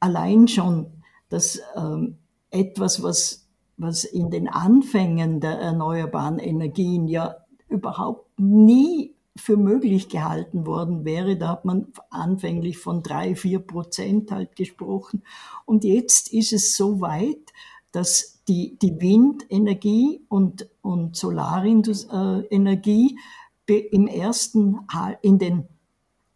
allein 0.00 0.48
schon, 0.48 0.86
dass 1.28 1.60
ähm, 1.76 2.16
etwas, 2.50 3.02
was, 3.02 3.46
was 3.76 4.04
in 4.04 4.30
den 4.30 4.48
Anfängen 4.48 5.40
der 5.40 5.58
erneuerbaren 5.58 6.38
Energien 6.38 7.06
ja 7.06 7.36
überhaupt 7.68 8.40
nie 8.40 9.14
für 9.36 9.58
möglich 9.58 10.08
gehalten 10.08 10.66
worden 10.66 11.04
wäre. 11.04 11.36
Da 11.36 11.48
hat 11.48 11.66
man 11.66 11.88
anfänglich 12.08 12.78
von 12.78 13.02
drei, 13.02 13.34
vier 13.34 13.58
Prozent 13.58 14.30
halt 14.30 14.56
gesprochen. 14.56 15.22
Und 15.66 15.84
jetzt 15.84 16.32
ist 16.32 16.54
es 16.54 16.78
so 16.78 17.02
weit, 17.02 17.52
dass 17.92 18.42
die, 18.48 18.78
die 18.78 18.98
Windenergie 19.02 20.24
und, 20.28 20.66
und 20.80 21.14
Solarenergie 21.14 23.18
im 23.66 24.06
ersten, 24.06 24.80
in 25.22 25.38
den 25.38 25.68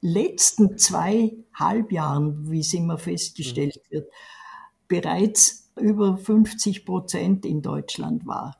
letzten 0.00 0.78
zwei 0.78 1.36
Halbjahren, 1.54 2.50
wie 2.50 2.60
es 2.60 2.72
immer 2.74 2.98
festgestellt 2.98 3.80
mhm. 3.90 3.94
wird, 3.94 4.12
bereits 4.88 5.70
über 5.78 6.16
50 6.16 6.84
Prozent 6.84 7.44
in 7.44 7.62
Deutschland 7.62 8.26
war. 8.26 8.56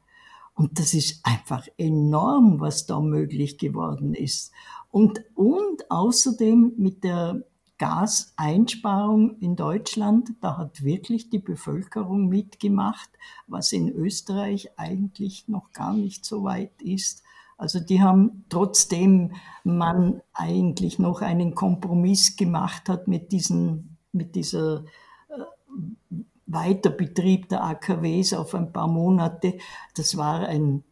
Und 0.55 0.79
das 0.79 0.95
ist 0.95 1.21
einfach 1.23 1.67
enorm, 1.77 2.61
was 2.61 2.87
da 2.87 3.01
möglich 3.01 3.59
geworden 3.59 4.15
ist. 4.15 4.53
Und, 4.91 5.23
und 5.35 5.91
außerdem 5.91 6.73
mit 6.79 7.05
der 7.05 7.45
Gaseinsparung 7.79 9.39
in 9.39 9.55
Deutschland, 9.55 10.31
da 10.41 10.57
hat 10.57 10.83
wirklich 10.83 11.29
die 11.29 11.39
Bevölkerung 11.39 12.29
mitgemacht, 12.29 13.11
was 13.47 13.73
in 13.73 13.91
Österreich 13.91 14.71
eigentlich 14.79 15.47
noch 15.49 15.73
gar 15.73 15.93
nicht 15.93 16.25
so 16.25 16.45
weit 16.45 16.81
ist. 16.81 17.23
Also 17.57 17.81
die 17.81 18.03
haben, 18.03 18.45
trotzdem 18.49 19.33
man 19.65 20.21
eigentlich 20.35 20.99
noch 20.99 21.23
einen 21.23 21.55
Kompromiss 21.55 22.37
gemacht 22.37 22.89
hat 22.89 23.09
mit, 23.09 23.33
diesen, 23.33 23.97
mit 24.13 24.35
dieser 24.35 24.85
äh, 25.29 26.15
Weiterbetrieb 26.47 27.49
der 27.49 27.65
AKWs 27.65 28.35
auf 28.35 28.55
ein 28.55 28.73
paar 28.73 28.89
Monate, 28.89 29.59
das 29.95 30.17
war 30.17 30.41
ein, 30.47 30.85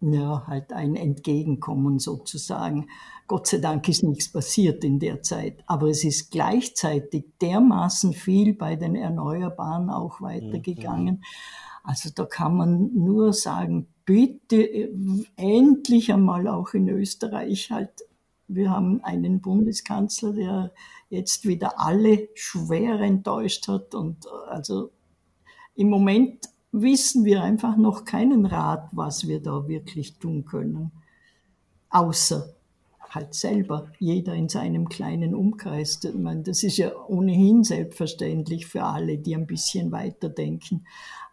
ja, 0.00 0.46
halt 0.46 0.72
ein 0.72 0.96
Entgegenkommen 0.96 1.98
sozusagen. 1.98 2.88
Gott 3.28 3.46
sei 3.46 3.58
Dank 3.58 3.88
ist 3.88 4.02
nichts 4.02 4.32
passiert 4.32 4.82
in 4.84 4.98
der 4.98 5.22
Zeit, 5.22 5.62
aber 5.66 5.88
es 5.88 6.04
ist 6.04 6.30
gleichzeitig 6.30 7.26
dermaßen 7.40 8.14
viel 8.14 8.54
bei 8.54 8.76
den 8.76 8.96
Erneuerbaren 8.96 9.90
auch 9.90 10.20
weitergegangen. 10.22 11.16
Mhm. 11.16 11.22
Also 11.84 12.10
da 12.14 12.24
kann 12.24 12.56
man 12.56 12.94
nur 12.94 13.32
sagen, 13.32 13.91
bitte 14.04 14.62
äh, 14.62 14.90
endlich 15.36 16.12
einmal 16.12 16.48
auch 16.48 16.74
in 16.74 16.88
Österreich 16.88 17.70
halt, 17.70 17.90
wir 18.48 18.70
haben 18.70 19.02
einen 19.02 19.40
Bundeskanzler, 19.40 20.32
der 20.32 20.72
jetzt 21.08 21.46
wieder 21.46 21.80
alle 21.80 22.28
schwer 22.34 23.00
enttäuscht 23.00 23.68
hat 23.68 23.94
und 23.94 24.26
äh, 24.26 24.50
also 24.50 24.90
im 25.74 25.88
Moment 25.88 26.48
wissen 26.72 27.24
wir 27.24 27.42
einfach 27.42 27.76
noch 27.76 28.04
keinen 28.04 28.46
Rat, 28.46 28.88
was 28.92 29.28
wir 29.28 29.40
da 29.40 29.68
wirklich 29.68 30.18
tun 30.18 30.44
können. 30.44 30.90
Außer 31.90 32.54
halt 33.14 33.34
selber, 33.34 33.92
jeder 33.98 34.34
in 34.34 34.48
seinem 34.48 34.88
kleinen 34.88 35.34
Umkreis. 35.34 36.02
Ich 36.02 36.14
meine, 36.14 36.42
das 36.42 36.62
ist 36.62 36.78
ja 36.78 36.92
ohnehin 37.08 37.62
selbstverständlich 37.62 38.66
für 38.66 38.84
alle, 38.84 39.18
die 39.18 39.36
ein 39.36 39.46
bisschen 39.46 39.92
weiterdenken. 39.92 40.86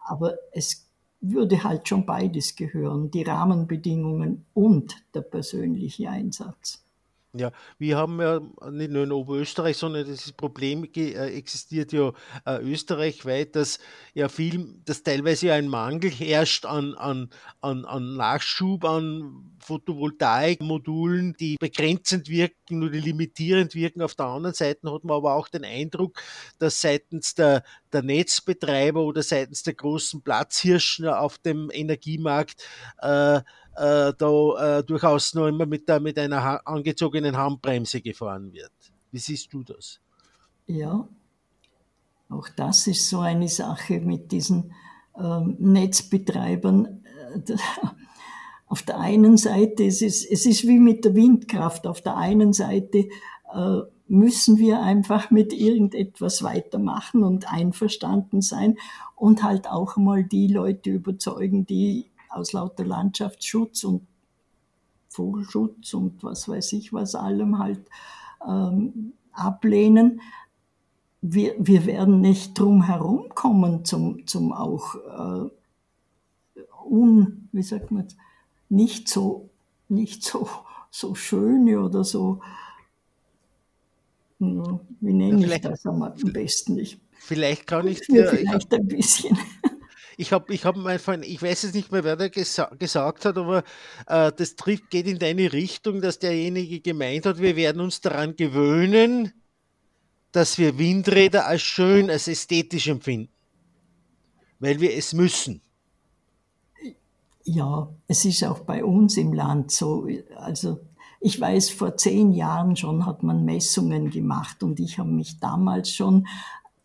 Aber 0.04 0.34
es 0.52 0.89
würde 1.20 1.64
halt 1.64 1.88
schon 1.88 2.06
beides 2.06 2.56
gehören, 2.56 3.10
die 3.10 3.22
Rahmenbedingungen 3.22 4.46
und 4.54 5.04
der 5.14 5.20
persönliche 5.20 6.08
Einsatz. 6.08 6.84
Ja, 7.32 7.52
wir 7.78 7.96
haben 7.96 8.20
ja 8.20 8.40
nicht 8.72 8.90
nur 8.90 9.04
in 9.04 9.12
Oberösterreich, 9.12 9.76
sondern 9.76 10.04
das 10.04 10.32
Problem 10.32 10.82
existiert 10.82 11.92
ja 11.92 12.12
österreichweit, 12.44 13.54
dass 13.54 13.78
ja 14.14 14.28
viel, 14.28 14.74
dass 14.84 15.04
teilweise 15.04 15.46
ja 15.46 15.54
ein 15.54 15.68
Mangel 15.68 16.10
herrscht 16.10 16.66
an, 16.66 16.94
an, 16.94 17.30
an, 17.60 17.84
an 17.84 18.16
Nachschub 18.16 18.84
an 18.84 19.56
Photovoltaikmodulen, 19.60 21.34
die 21.38 21.54
begrenzend 21.60 22.28
wirken 22.28 22.82
oder 22.82 22.98
limitierend 22.98 23.76
wirken. 23.76 24.02
Auf 24.02 24.16
der 24.16 24.26
anderen 24.26 24.54
Seite 24.54 24.92
hat 24.92 25.04
man 25.04 25.16
aber 25.16 25.34
auch 25.36 25.46
den 25.46 25.64
Eindruck, 25.64 26.20
dass 26.58 26.80
seitens 26.80 27.36
der, 27.36 27.62
der 27.92 28.02
Netzbetreiber 28.02 29.04
oder 29.04 29.22
seitens 29.22 29.62
der 29.62 29.74
großen 29.74 30.22
Platzhirschen 30.22 31.06
auf 31.06 31.38
dem 31.38 31.70
Energiemarkt 31.72 32.66
äh, 32.98 33.40
äh, 33.80 34.12
da 34.16 34.78
äh, 34.78 34.84
durchaus 34.84 35.34
noch 35.34 35.46
immer 35.46 35.64
mit, 35.64 35.88
der, 35.88 36.00
mit 36.00 36.18
einer 36.18 36.42
ha 36.42 36.56
angezogenen 36.64 37.36
Handbremse 37.36 38.02
gefahren 38.02 38.52
wird. 38.52 38.72
Wie 39.10 39.18
siehst 39.18 39.52
du 39.52 39.62
das? 39.62 40.00
Ja, 40.66 41.08
auch 42.28 42.48
das 42.54 42.86
ist 42.86 43.08
so 43.08 43.20
eine 43.20 43.48
Sache 43.48 44.00
mit 44.00 44.30
diesen 44.32 44.72
ähm, 45.18 45.56
Netzbetreibern. 45.58 47.04
Auf 48.66 48.82
der 48.82 49.00
einen 49.00 49.36
Seite, 49.36 49.84
es 49.84 50.02
ist, 50.02 50.30
es 50.30 50.46
ist 50.46 50.66
wie 50.66 50.78
mit 50.78 51.04
der 51.04 51.14
Windkraft, 51.14 51.86
auf 51.86 52.02
der 52.02 52.16
einen 52.16 52.52
Seite 52.52 53.08
äh, 53.52 53.80
müssen 54.06 54.58
wir 54.58 54.82
einfach 54.82 55.30
mit 55.30 55.52
irgendetwas 55.52 56.42
weitermachen 56.42 57.24
und 57.24 57.50
einverstanden 57.50 58.42
sein 58.42 58.76
und 59.16 59.42
halt 59.42 59.68
auch 59.68 59.96
mal 59.96 60.22
die 60.22 60.48
Leute 60.48 60.90
überzeugen, 60.90 61.64
die 61.64 62.09
aus 62.30 62.52
lauter 62.52 62.84
Landschaftsschutz 62.84 63.84
und 63.84 64.06
Vogelschutz 65.08 65.92
und 65.94 66.22
was 66.22 66.48
weiß 66.48 66.72
ich 66.74 66.92
was 66.92 67.14
allem 67.14 67.58
halt 67.58 67.80
ähm, 68.46 69.12
ablehnen. 69.32 70.20
wir, 71.22 71.54
wir 71.58 71.86
werden 71.86 72.20
nicht 72.20 72.58
drum 72.58 72.82
herumkommen 72.82 73.84
zum, 73.84 74.26
zum 74.26 74.52
auch 74.52 74.94
äh, 74.94 75.50
un, 76.84 77.48
wie 77.52 77.62
sagt 77.62 77.90
man, 77.90 78.08
nicht 78.68 79.08
so, 79.08 79.50
nicht 79.88 80.24
so, 80.24 80.48
so 80.90 81.14
schöne 81.14 81.80
oder 81.80 82.04
so, 82.04 82.40
wie 84.38 85.12
nenne 85.12 85.46
ja, 85.46 85.54
ich 85.54 85.60
das 85.60 85.84
am 85.84 86.14
besten? 86.32 86.78
Ich, 86.78 86.98
vielleicht 87.12 87.66
kann 87.66 87.86
ich 87.86 88.00
dir. 88.00 88.26
Vielleicht 88.28 88.72
ein 88.72 88.88
bisschen. 88.88 89.38
Ich 90.20 90.34
habe 90.34 90.52
ich 90.52 90.66
hab 90.66 90.76
von, 91.00 91.22
ich 91.22 91.40
weiß 91.40 91.62
jetzt 91.62 91.74
nicht 91.74 91.90
mehr, 91.90 92.04
wer 92.04 92.14
da 92.14 92.28
gesa 92.28 92.66
gesagt 92.78 93.24
hat, 93.24 93.38
aber 93.38 93.64
äh, 94.06 94.30
das 94.30 94.54
trifft, 94.54 94.90
geht 94.90 95.06
in 95.06 95.18
deine 95.18 95.50
Richtung, 95.50 96.02
dass 96.02 96.18
derjenige 96.18 96.80
gemeint 96.80 97.24
hat, 97.24 97.38
wir 97.38 97.56
werden 97.56 97.80
uns 97.80 98.02
daran 98.02 98.36
gewöhnen, 98.36 99.32
dass 100.30 100.58
wir 100.58 100.76
Windräder 100.76 101.46
als 101.46 101.62
schön, 101.62 102.10
als 102.10 102.28
ästhetisch 102.28 102.88
empfinden. 102.88 103.32
Weil 104.58 104.78
wir 104.82 104.94
es 104.94 105.14
müssen. 105.14 105.62
Ja, 107.44 107.88
es 108.06 108.26
ist 108.26 108.44
auch 108.44 108.60
bei 108.60 108.84
uns 108.84 109.16
im 109.16 109.32
Land 109.32 109.70
so. 109.70 110.06
Also 110.36 110.80
ich 111.20 111.40
weiß, 111.40 111.70
vor 111.70 111.96
zehn 111.96 112.32
Jahren 112.32 112.76
schon 112.76 113.06
hat 113.06 113.22
man 113.22 113.46
Messungen 113.46 114.10
gemacht 114.10 114.62
und 114.62 114.80
ich 114.80 114.98
habe 114.98 115.08
mich 115.08 115.40
damals 115.40 115.90
schon 115.90 116.26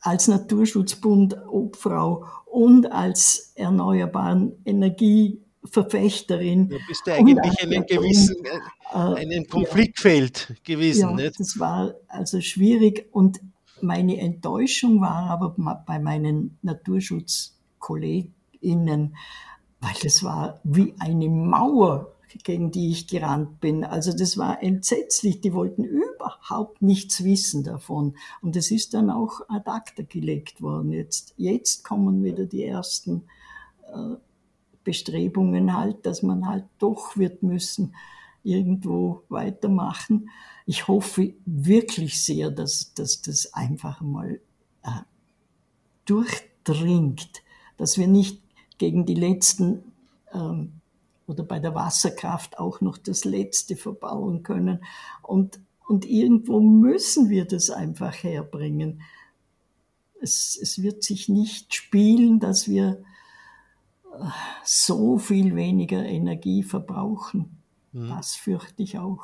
als 0.06 0.28
Naturschutzbund 0.28 1.36
Obfrau 1.48 2.26
und 2.46 2.92
als 2.92 3.54
erneuerbaren 3.56 4.52
Energieverfechterin. 4.64 6.70
Du 6.70 6.78
bist 6.88 7.08
ja 7.08 7.16
eigentlich 7.16 7.64
in 7.64 7.74
einem 7.74 7.88
gewissen 7.88 8.36
äh, 8.46 8.60
einem 8.98 9.48
Konfliktfeld 9.48 10.50
ja, 10.50 10.56
gewesen. 10.64 11.10
Ja, 11.10 11.16
nicht? 11.16 11.40
das 11.40 11.60
war 11.60 11.96
also 12.08 12.40
schwierig 12.40 13.10
und 13.12 13.40
meine 13.82 14.20
Enttäuschung 14.20 15.02
war 15.02 15.28
aber 15.30 15.56
bei 15.88 15.98
meinen 15.98 16.60
Naturschutzkolleginnen, 16.62 19.16
weil 19.82 19.94
das 20.04 20.24
war 20.24 20.60
wie 20.64 20.94
eine 21.00 21.30
Mauer 21.30 22.15
gegen 22.44 22.72
die 22.72 22.92
ich 22.92 23.08
gerannt 23.08 23.60
bin. 23.60 23.84
Also 23.84 24.16
das 24.16 24.38
war 24.38 24.62
entsetzlich. 24.62 25.42
Die 25.42 25.54
wollten 25.54 25.84
überhaupt 25.84 26.82
nichts 26.82 27.24
wissen 27.24 27.64
davon. 27.64 28.16
Und 28.42 28.56
es 28.56 28.72
ist 28.72 28.94
dann 28.94 29.10
auch 29.10 29.42
ad 29.48 29.70
acta 29.70 30.04
gelegt 30.04 30.62
worden. 30.62 30.92
Jetzt, 30.92 31.34
jetzt 31.38 31.84
kommen 31.84 32.24
wieder 32.24 32.46
die 32.46 32.64
ersten 32.64 33.24
äh, 33.88 34.16
Bestrebungen 34.84 35.76
halt, 35.76 36.06
dass 36.06 36.24
man 36.24 36.48
halt 36.48 36.66
doch 36.80 37.18
wird 37.18 37.44
müssen 37.44 37.94
irgendwo 38.44 39.24
weitermachen. 39.30 40.30
Ich 40.66 40.88
hoffe 40.88 41.34
wirklich 41.46 42.24
sehr, 42.24 42.52
dass, 42.52 42.94
dass 42.94 43.22
das 43.22 43.54
einfach 43.54 44.02
mal 44.02 44.40
äh, 44.84 44.90
durchdringt, 46.06 47.44
dass 47.78 47.98
wir 47.98 48.08
nicht 48.08 48.42
gegen 48.78 49.06
die 49.06 49.16
letzten 49.16 49.84
ähm, 50.32 50.74
oder 51.28 51.44
bei 51.44 51.60
der 51.60 51.74
Wasserkraft 51.76 52.60
auch 52.60 52.82
noch 52.82 52.98
das 52.98 53.26
Letzte 53.26 53.76
verbauen 53.76 54.44
können. 54.44 54.84
Und, 55.22 55.60
und 55.88 56.06
irgendwo 56.06 56.60
müssen 56.60 57.30
wir 57.30 57.46
das 57.46 57.70
einfach 57.70 58.14
herbringen. 58.24 59.02
Es, 60.22 60.58
es 60.62 60.82
wird 60.82 61.04
sich 61.04 61.30
nicht 61.30 61.74
spielen, 61.74 62.40
dass 62.40 62.68
wir 62.68 63.04
äh, 64.14 64.26
so 64.64 65.18
viel 65.18 65.56
weniger 65.56 66.04
Energie 66.04 66.64
verbrauchen. 66.64 67.58
Mhm. 67.92 68.10
Das 68.10 68.36
fürchte 68.36 68.84
ich 68.84 69.00
auch. 69.00 69.24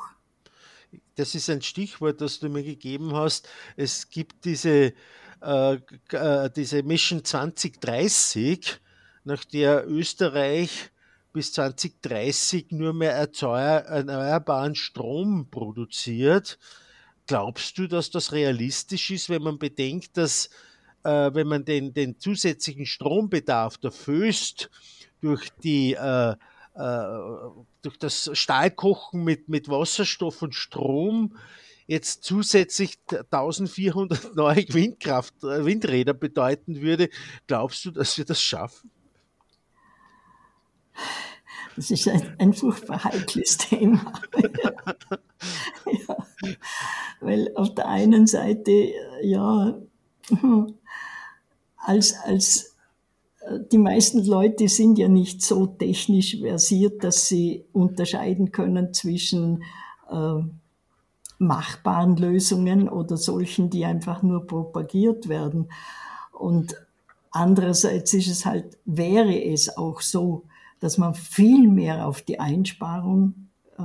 Das 1.14 1.34
ist 1.34 1.48
ein 1.50 1.62
Stichwort, 1.62 2.20
das 2.20 2.40
du 2.40 2.48
mir 2.48 2.62
gegeben 2.62 3.14
hast. 3.14 3.48
Es 3.76 4.10
gibt 4.10 4.44
diese, 4.44 4.92
äh, 5.40 5.74
äh 6.10 6.50
diese 6.50 6.82
Mission 6.82 7.24
2030, 7.24 8.80
nach 9.24 9.44
der 9.44 9.88
Österreich 9.88 10.90
bis 11.32 11.52
2030 11.52 12.70
nur 12.70 12.92
mehr 12.92 13.12
erneuerbaren 13.14 14.74
Strom 14.74 15.48
produziert. 15.50 16.58
Glaubst 17.26 17.78
du, 17.78 17.86
dass 17.86 18.10
das 18.10 18.32
realistisch 18.32 19.10
ist, 19.10 19.28
wenn 19.30 19.42
man 19.42 19.58
bedenkt, 19.58 20.16
dass 20.16 20.50
äh, 21.04 21.30
wenn 21.34 21.46
man 21.46 21.64
den, 21.64 21.94
den 21.94 22.18
zusätzlichen 22.18 22.86
Strombedarf 22.86 23.78
erfüllt 23.82 24.70
durch 25.20 25.50
die 25.62 25.94
äh, 25.94 26.34
äh, 26.74 27.04
durch 27.82 27.98
das 27.98 28.30
Stahlkochen 28.32 29.24
mit, 29.24 29.48
mit 29.48 29.68
Wasserstoff 29.68 30.40
und 30.42 30.54
Strom 30.54 31.36
jetzt 31.86 32.24
zusätzlich 32.24 32.98
1400 33.10 34.34
neue 34.34 34.64
Windkraft, 34.68 35.34
äh, 35.42 35.64
Windräder 35.64 36.14
bedeuten 36.14 36.80
würde, 36.80 37.10
glaubst 37.46 37.84
du, 37.84 37.90
dass 37.90 38.16
wir 38.16 38.24
das 38.24 38.40
schaffen? 38.40 38.90
Das 41.76 41.90
ist 41.90 42.06
ein, 42.06 42.34
ein 42.38 42.52
furchtbar 42.52 43.02
heikles 43.02 43.56
Thema. 43.56 44.12
ja. 45.86 46.16
Weil 47.20 47.50
auf 47.54 47.74
der 47.74 47.88
einen 47.88 48.26
Seite, 48.26 48.92
ja, 49.22 49.78
als, 51.78 52.14
als 52.24 52.76
äh, 53.40 53.58
die 53.70 53.78
meisten 53.78 54.24
Leute 54.24 54.68
sind 54.68 54.98
ja 54.98 55.08
nicht 55.08 55.42
so 55.42 55.66
technisch 55.66 56.38
versiert, 56.38 57.02
dass 57.04 57.26
sie 57.26 57.64
unterscheiden 57.72 58.52
können 58.52 58.92
zwischen 58.92 59.64
äh, 60.10 60.42
machbaren 61.38 62.16
Lösungen 62.16 62.88
oder 62.88 63.16
solchen, 63.16 63.70
die 63.70 63.84
einfach 63.84 64.22
nur 64.22 64.46
propagiert 64.46 65.28
werden. 65.28 65.70
Und 66.32 66.74
andererseits 67.30 68.14
ist 68.14 68.28
es 68.28 68.46
halt, 68.46 68.78
wäre 68.84 69.42
es 69.44 69.76
auch 69.76 70.00
so, 70.00 70.44
dass 70.82 70.98
man 70.98 71.14
viel 71.14 71.68
mehr 71.68 72.08
auf 72.08 72.22
die 72.22 72.40
Einsparung 72.40 73.50
äh, 73.78 73.82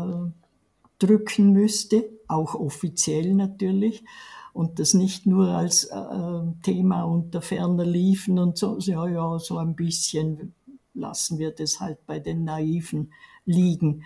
drücken 0.97 1.51
müsste, 1.51 2.09
auch 2.27 2.55
offiziell 2.55 3.35
natürlich, 3.35 4.03
und 4.51 4.79
das 4.79 4.95
nicht 4.95 5.27
nur 5.27 5.49
als 5.49 5.83
äh, 5.83 6.41
Thema 6.63 7.03
unter 7.03 7.43
ferner 7.43 7.85
liefen 7.85 8.39
und 8.39 8.57
so, 8.57 8.79
ja, 8.79 9.07
ja, 9.07 9.37
so 9.37 9.59
ein 9.59 9.75
bisschen 9.75 10.55
lassen 10.95 11.37
wir 11.37 11.51
das 11.51 11.79
halt 11.79 12.03
bei 12.07 12.17
den 12.17 12.45
Naiven 12.45 13.13
liegen. 13.45 14.01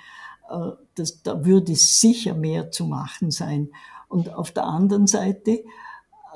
Äh, 0.50 0.72
das, 0.96 1.24
da 1.24 1.46
würde 1.46 1.76
sicher 1.76 2.34
mehr 2.34 2.72
zu 2.72 2.86
machen 2.88 3.32
sein. 3.32 3.70
Und 4.10 4.34
auf 4.34 4.52
der 4.52 4.66
anderen 4.66 5.08
Seite, 5.08 5.64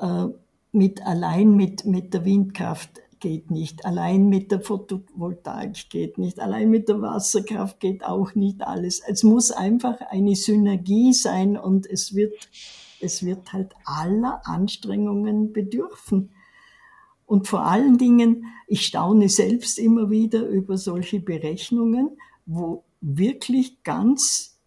äh, 0.00 0.26
mit, 0.72 1.04
allein 1.04 1.54
mit, 1.54 1.84
mit 1.84 2.14
der 2.14 2.24
Windkraft 2.24 3.02
geht 3.20 3.50
nicht. 3.50 3.84
Allein 3.84 4.28
mit 4.28 4.50
der 4.50 4.60
Photovoltaik 4.60 5.90
geht 5.90 6.18
nicht. 6.18 6.40
Allein 6.40 6.70
mit 6.70 6.88
der 6.88 7.00
Wasserkraft 7.00 7.80
geht 7.80 8.04
auch 8.04 8.34
nicht 8.34 8.62
alles. 8.62 9.00
Es 9.06 9.22
muss 9.22 9.50
einfach 9.50 10.00
eine 10.10 10.36
Synergie 10.36 11.12
sein 11.12 11.56
und 11.56 11.86
es 11.86 12.14
wird, 12.14 12.34
es 13.00 13.24
wird 13.24 13.52
halt 13.52 13.74
aller 13.84 14.40
Anstrengungen 14.44 15.52
bedürfen. 15.52 16.30
Und 17.26 17.48
vor 17.48 17.66
allen 17.66 17.98
Dingen, 17.98 18.46
ich 18.68 18.86
staune 18.86 19.28
selbst 19.28 19.78
immer 19.78 20.10
wieder 20.10 20.46
über 20.46 20.78
solche 20.78 21.20
Berechnungen, 21.20 22.16
wo 22.46 22.84
wirklich 23.00 23.82
ganz 23.82 24.60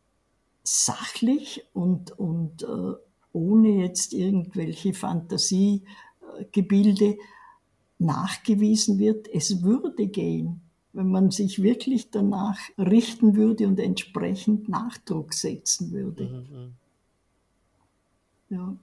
sachlich 0.63 1.65
und, 1.73 2.19
und 2.19 2.63
äh, 2.63 2.93
ohne 3.31 3.69
jetzt 3.69 4.13
irgendwelche 4.13 4.93
Fantasiegebilde 4.93 7.17
nachgewiesen 7.99 8.97
wird, 8.97 9.27
es 9.27 9.61
würde 9.61 10.07
gehen, 10.07 10.61
wenn 10.93 11.11
man 11.11 11.31
sich 11.31 11.61
wirklich 11.61 12.09
danach 12.09 12.57
richten 12.77 13.35
würde 13.35 13.67
und 13.67 13.79
entsprechend 13.79 14.69
Nachdruck 14.69 15.33
setzen 15.33 15.91
würde. 15.91 16.23
Mhm. 16.23 16.73
Ja. 18.49 18.75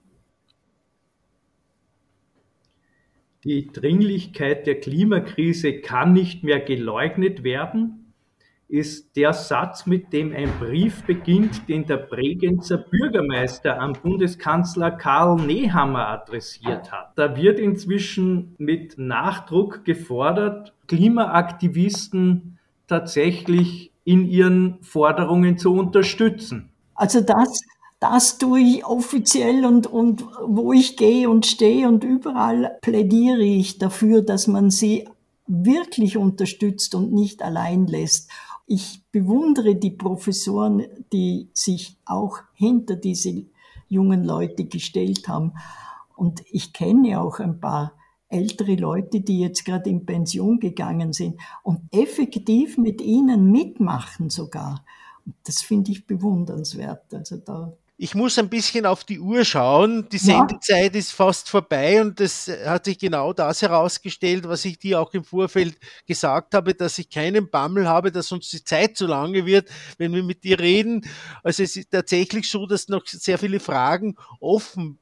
Die 3.43 3.67
Dringlichkeit 3.67 4.67
der 4.67 4.79
Klimakrise 4.79 5.79
kann 5.81 6.13
nicht 6.13 6.43
mehr 6.43 6.59
geleugnet 6.59 7.43
werden 7.43 7.96
ist 8.69 9.15
der 9.15 9.33
Satz, 9.33 9.85
mit 9.85 10.11
dem 10.11 10.33
ein 10.33 10.51
Brief 10.59 11.03
beginnt, 11.03 11.69
den 11.69 11.85
der 11.85 11.97
Bregenzer 11.97 12.77
Bürgermeister 12.77 13.79
an 13.79 13.93
Bundeskanzler 14.01 14.91
Karl 14.91 15.37
Nehammer 15.37 16.07
adressiert 16.07 16.91
hat. 16.91 17.13
Da 17.15 17.37
wird 17.37 17.59
inzwischen 17.59 18.55
mit 18.57 18.97
Nachdruck 18.97 19.85
gefordert, 19.85 20.73
Klimaaktivisten 20.87 22.59
tatsächlich 22.87 23.91
in 24.03 24.25
ihren 24.25 24.81
Forderungen 24.81 25.57
zu 25.57 25.73
unterstützen. 25.73 26.69
Also 26.95 27.21
das, 27.21 27.61
das 27.99 28.37
tue 28.37 28.59
ich 28.59 28.85
offiziell 28.85 29.65
und, 29.65 29.87
und 29.87 30.25
wo 30.45 30.73
ich 30.73 30.97
gehe 30.97 31.29
und 31.29 31.45
stehe 31.45 31.87
und 31.87 32.03
überall 32.03 32.77
plädiere 32.81 33.43
ich 33.43 33.77
dafür, 33.77 34.21
dass 34.21 34.47
man 34.47 34.71
sie 34.71 35.07
wirklich 35.47 36.17
unterstützt 36.17 36.95
und 36.95 37.13
nicht 37.13 37.41
allein 37.41 37.87
lässt. 37.87 38.29
Ich 38.69 39.01
bewundere 39.13 39.75
die 39.75 39.91
Professoren, 39.91 40.83
die 41.13 41.49
sich 41.53 41.97
auch 42.05 42.39
hinter 42.53 42.97
diese 42.97 43.45
jungen 43.87 44.25
Leute 44.25 44.65
gestellt 44.65 45.29
haben. 45.29 45.53
Und 46.17 46.43
ich 46.51 46.73
kenne 46.73 47.21
auch 47.21 47.39
ein 47.39 47.61
paar 47.61 47.93
ältere 48.27 48.75
Leute, 48.75 49.21
die 49.21 49.39
jetzt 49.39 49.63
gerade 49.63 49.89
in 49.89 50.05
Pension 50.05 50.59
gegangen 50.59 51.13
sind 51.13 51.39
und 51.63 51.79
effektiv 51.91 52.77
mit 52.77 53.01
ihnen 53.01 53.51
mitmachen 53.51 54.29
sogar. 54.29 54.83
Das 55.45 55.61
finde 55.61 55.91
ich 55.91 56.05
bewundernswert. 56.05 57.13
Also 57.13 57.37
da 57.37 57.71
ich 57.99 58.13
muss 58.13 58.37
ein 58.37 58.49
bisschen 58.49 58.85
auf 58.85 59.03
die 59.03 59.19
Uhr 59.19 59.43
schauen. 59.43 60.07
Die 60.09 60.19
Sendezeit 60.19 60.93
ja. 60.93 60.99
ist 60.99 61.11
fast 61.11 61.49
vorbei 61.49 61.99
und 61.99 62.21
es 62.21 62.47
hat 62.47 62.85
sich 62.85 62.99
genau 62.99 63.33
das 63.33 63.63
herausgestellt, 63.63 64.47
was 64.47 64.65
ich 64.65 64.77
dir 64.77 65.01
auch 65.01 65.13
im 65.15 65.23
Vorfeld 65.23 65.77
gesagt 66.05 66.53
habe, 66.53 66.75
dass 66.75 66.99
ich 66.99 67.09
keinen 67.09 67.49
Bammel 67.49 67.87
habe, 67.87 68.11
dass 68.11 68.31
uns 68.31 68.51
die 68.51 68.63
Zeit 68.63 68.97
zu 68.97 69.07
lange 69.07 69.47
wird, 69.47 69.69
wenn 69.97 70.13
wir 70.13 70.23
mit 70.23 70.43
dir 70.43 70.59
reden. 70.59 71.09
Also 71.43 71.63
es 71.63 71.75
ist 71.75 71.89
tatsächlich 71.89 72.49
so, 72.49 72.67
dass 72.67 72.87
noch 72.87 73.05
sehr 73.07 73.39
viele 73.39 73.59
Fragen 73.59 74.15
offen 74.39 74.99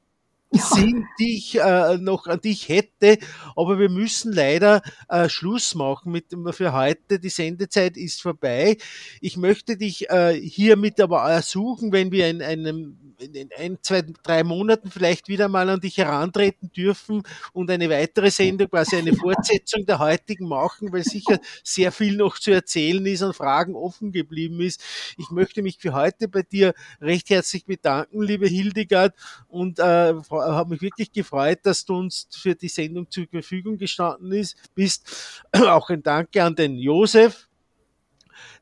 sind, 0.58 1.06
die 1.18 1.36
ich 1.36 1.60
äh, 1.60 1.98
noch 1.98 2.26
an 2.26 2.40
dich 2.40 2.68
hätte, 2.68 3.18
aber 3.54 3.78
wir 3.78 3.88
müssen 3.88 4.32
leider 4.32 4.82
äh, 5.08 5.28
Schluss 5.28 5.74
machen 5.74 6.12
mit 6.12 6.26
für 6.50 6.72
heute. 6.72 7.18
Die 7.18 7.28
Sendezeit 7.28 7.96
ist 7.96 8.22
vorbei. 8.22 8.76
Ich 9.20 9.36
möchte 9.36 9.76
dich 9.76 10.10
äh, 10.10 10.34
hiermit 10.40 11.00
aber 11.00 11.22
ersuchen, 11.22 11.92
wenn 11.92 12.10
wir 12.12 12.28
in 12.28 12.42
einem 12.42 13.05
in 13.18 13.50
ein, 13.56 13.78
zwei, 13.82 14.02
drei 14.22 14.44
Monaten 14.44 14.90
vielleicht 14.90 15.28
wieder 15.28 15.48
mal 15.48 15.68
an 15.68 15.80
dich 15.80 15.98
herantreten 15.98 16.70
dürfen 16.72 17.22
und 17.52 17.70
eine 17.70 17.88
weitere 17.90 18.30
Sendung, 18.30 18.68
quasi 18.68 18.96
eine 18.96 19.14
Fortsetzung 19.14 19.86
der 19.86 19.98
heutigen 19.98 20.48
machen, 20.48 20.92
weil 20.92 21.04
sicher 21.04 21.38
sehr 21.62 21.92
viel 21.92 22.16
noch 22.16 22.38
zu 22.38 22.50
erzählen 22.50 23.04
ist 23.06 23.22
und 23.22 23.34
Fragen 23.34 23.74
offen 23.74 24.12
geblieben 24.12 24.60
ist. 24.60 24.82
Ich 25.18 25.30
möchte 25.30 25.62
mich 25.62 25.78
für 25.78 25.92
heute 25.92 26.28
bei 26.28 26.42
dir 26.42 26.74
recht 27.00 27.30
herzlich 27.30 27.64
bedanken, 27.64 28.22
liebe 28.22 28.46
Hildegard, 28.46 29.14
und 29.48 29.78
äh, 29.78 29.82
habe 29.82 30.70
mich 30.70 30.82
wirklich 30.82 31.12
gefreut, 31.12 31.60
dass 31.62 31.84
du 31.84 31.96
uns 31.96 32.28
für 32.30 32.54
die 32.54 32.68
Sendung 32.68 33.10
zur 33.10 33.26
Verfügung 33.26 33.78
gestanden 33.78 34.32
ist, 34.32 34.56
bist. 34.74 35.42
Auch 35.52 35.90
ein 35.90 36.02
Danke 36.02 36.42
an 36.42 36.54
den 36.54 36.76
Josef, 36.76 37.45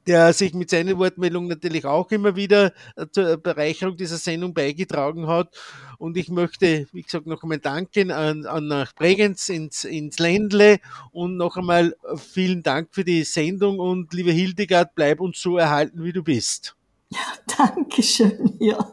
der 0.07 0.33
sich 0.33 0.55
mit 0.55 0.71
seinen 0.71 0.99
Wortmeldungen 0.99 1.49
natürlich 1.49 1.85
auch 1.85 2.11
immer 2.11 2.37
wieder 2.37 2.73
äh, 2.97 3.07
zur 3.11 3.37
Bereicherung 3.37 3.97
dieser 3.97 4.17
Sendung 4.17 4.55
beigetragen 4.55 5.27
hat. 5.27 5.57
Und 5.99 6.17
ich 6.17 6.29
möchte, 6.29 6.87
wie 6.93 7.03
gesagt, 7.03 7.27
noch 7.27 7.43
einmal 7.43 7.59
danken 7.59 8.11
an, 8.11 8.47
an 8.47 8.67
nach 8.67 8.95
Bregenz 8.95 9.49
ins, 9.49 9.85
ins 9.85 10.19
Ländle 10.19 10.81
und 11.13 11.37
noch 11.37 11.57
einmal 11.57 11.97
vielen 12.17 12.63
Dank 12.63 12.89
für 12.93 13.05
die 13.05 13.25
Sendung 13.25 13.79
und 13.79 14.13
liebe 14.13 14.33
Hildegard, 14.33 14.95
bleib 14.95 15.21
uns 15.21 15.41
so 15.41 15.57
erhalten, 15.57 16.05
wie 16.05 16.13
du 16.13 16.23
bist. 16.23 16.77
Ja, 17.11 17.21
danke 17.59 18.03
schön, 18.03 18.57
ja. 18.59 18.93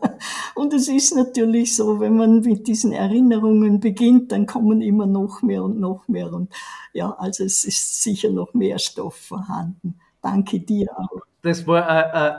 Und 0.55 0.73
es 0.73 0.87
ist 0.87 1.15
natürlich 1.15 1.75
so, 1.75 1.99
wenn 1.99 2.17
man 2.17 2.41
mit 2.41 2.67
diesen 2.67 2.91
Erinnerungen 2.91 3.79
beginnt, 3.79 4.31
dann 4.31 4.45
kommen 4.45 4.81
immer 4.81 5.07
noch 5.07 5.41
mehr 5.41 5.63
und 5.63 5.79
noch 5.79 6.07
mehr. 6.07 6.31
Und 6.31 6.51
ja, 6.93 7.11
also 7.11 7.43
es 7.43 7.63
ist 7.63 8.03
sicher 8.03 8.29
noch 8.29 8.53
mehr 8.53 8.77
Stoff 8.79 9.15
vorhanden. 9.15 9.99
Danke 10.21 10.59
dir 10.59 10.87
auch. 10.95 11.21
Das 11.41 11.65
war 11.65 11.87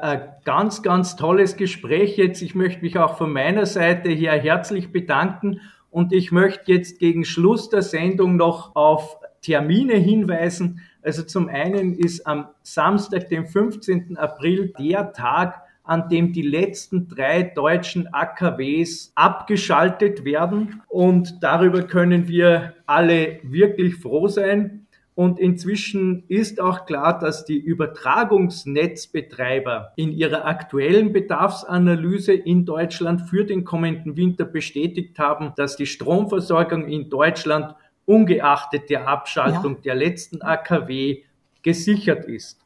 ein, 0.04 0.28
ganz, 0.44 0.82
ganz 0.82 1.16
tolles 1.16 1.56
Gespräch 1.56 2.16
jetzt. 2.16 2.40
Ich 2.40 2.54
möchte 2.54 2.82
mich 2.82 2.98
auch 2.98 3.18
von 3.18 3.32
meiner 3.32 3.66
Seite 3.66 4.10
hier 4.10 4.32
herzlich 4.32 4.92
bedanken 4.92 5.60
und 5.90 6.12
ich 6.12 6.30
möchte 6.30 6.72
jetzt 6.72 7.00
gegen 7.00 7.24
Schluss 7.24 7.68
der 7.68 7.82
Sendung 7.82 8.36
noch 8.36 8.76
auf 8.76 9.18
Termine 9.42 9.94
hinweisen. 9.94 10.80
Also 11.02 11.24
zum 11.24 11.48
einen 11.48 11.94
ist 11.98 12.26
am 12.28 12.46
Samstag, 12.62 13.28
dem 13.28 13.46
15. 13.46 14.16
April, 14.16 14.72
der 14.78 15.12
Tag, 15.12 15.62
an 15.82 16.08
dem 16.08 16.32
die 16.32 16.42
letzten 16.42 17.08
drei 17.08 17.42
deutschen 17.42 18.06
AKWs 18.14 19.10
abgeschaltet 19.16 20.24
werden. 20.24 20.80
Und 20.86 21.42
darüber 21.42 21.82
können 21.82 22.28
wir 22.28 22.74
alle 22.86 23.40
wirklich 23.42 23.96
froh 23.96 24.28
sein. 24.28 24.81
Und 25.14 25.38
inzwischen 25.38 26.24
ist 26.28 26.58
auch 26.58 26.86
klar, 26.86 27.18
dass 27.18 27.44
die 27.44 27.58
Übertragungsnetzbetreiber 27.58 29.92
in 29.96 30.12
ihrer 30.12 30.46
aktuellen 30.46 31.12
Bedarfsanalyse 31.12 32.32
in 32.32 32.64
Deutschland 32.64 33.28
für 33.28 33.44
den 33.44 33.64
kommenden 33.64 34.16
Winter 34.16 34.46
bestätigt 34.46 35.18
haben, 35.18 35.52
dass 35.56 35.76
die 35.76 35.84
Stromversorgung 35.84 36.88
in 36.88 37.10
Deutschland 37.10 37.74
ungeachtet 38.06 38.88
der 38.88 39.06
Abschaltung 39.06 39.74
ja. 39.76 39.82
der 39.82 39.96
letzten 39.96 40.40
AKW 40.40 41.24
gesichert 41.62 42.24
ist. 42.24 42.58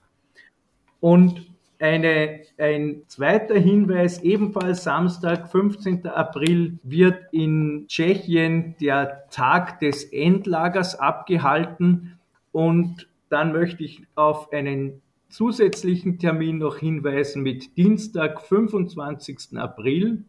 Und 1.00 1.44
eine, 1.78 2.40
ein 2.58 3.02
zweiter 3.06 3.58
Hinweis, 3.58 4.22
ebenfalls 4.22 4.84
Samstag, 4.84 5.50
15. 5.50 6.06
April, 6.06 6.78
wird 6.82 7.18
in 7.32 7.86
Tschechien 7.86 8.74
der 8.80 9.28
Tag 9.30 9.80
des 9.80 10.04
Endlagers 10.04 10.98
abgehalten. 10.98 12.15
Und 12.56 13.06
dann 13.28 13.52
möchte 13.52 13.84
ich 13.84 14.04
auf 14.14 14.50
einen 14.50 15.02
zusätzlichen 15.28 16.18
Termin 16.18 16.56
noch 16.56 16.78
hinweisen 16.78 17.42
mit 17.42 17.76
Dienstag, 17.76 18.40
25. 18.40 19.58
April 19.58 20.24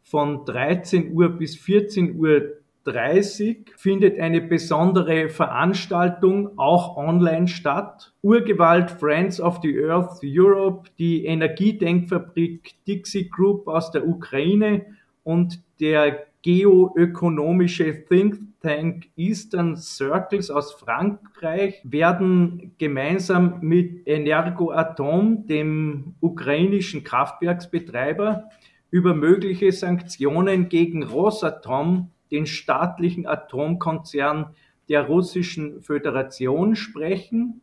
von 0.00 0.46
13 0.46 1.12
Uhr 1.12 1.28
bis 1.28 1.54
14 1.56 2.16
Uhr 2.16 2.54
30 2.84 3.70
findet 3.76 4.18
eine 4.18 4.40
besondere 4.40 5.28
Veranstaltung 5.28 6.58
auch 6.58 6.96
online 6.96 7.48
statt. 7.48 8.14
Urgewalt 8.22 8.90
Friends 8.90 9.38
of 9.38 9.60
the 9.62 9.78
Earth 9.78 10.20
Europe, 10.24 10.88
die 10.98 11.26
Energiedenkfabrik 11.26 12.76
Dixie 12.88 13.28
Group 13.28 13.68
aus 13.68 13.90
der 13.90 14.08
Ukraine 14.08 14.86
und 15.22 15.62
der 15.80 16.28
geoökonomische 16.40 18.06
Think 18.06 18.40
Tank 18.62 19.08
Eastern 19.16 19.76
Circles 19.76 20.50
aus 20.50 20.72
Frankreich 20.72 21.80
werden 21.84 22.74
gemeinsam 22.78 23.58
mit 23.60 24.06
Energoatom, 24.06 25.46
dem 25.46 26.14
ukrainischen 26.20 27.04
Kraftwerksbetreiber, 27.04 28.48
über 28.90 29.14
mögliche 29.14 29.72
Sanktionen 29.72 30.68
gegen 30.68 31.02
Rosatom, 31.02 32.10
den 32.30 32.46
staatlichen 32.46 33.26
Atomkonzern 33.26 34.54
der 34.88 35.06
Russischen 35.06 35.82
Föderation, 35.82 36.76
sprechen. 36.76 37.62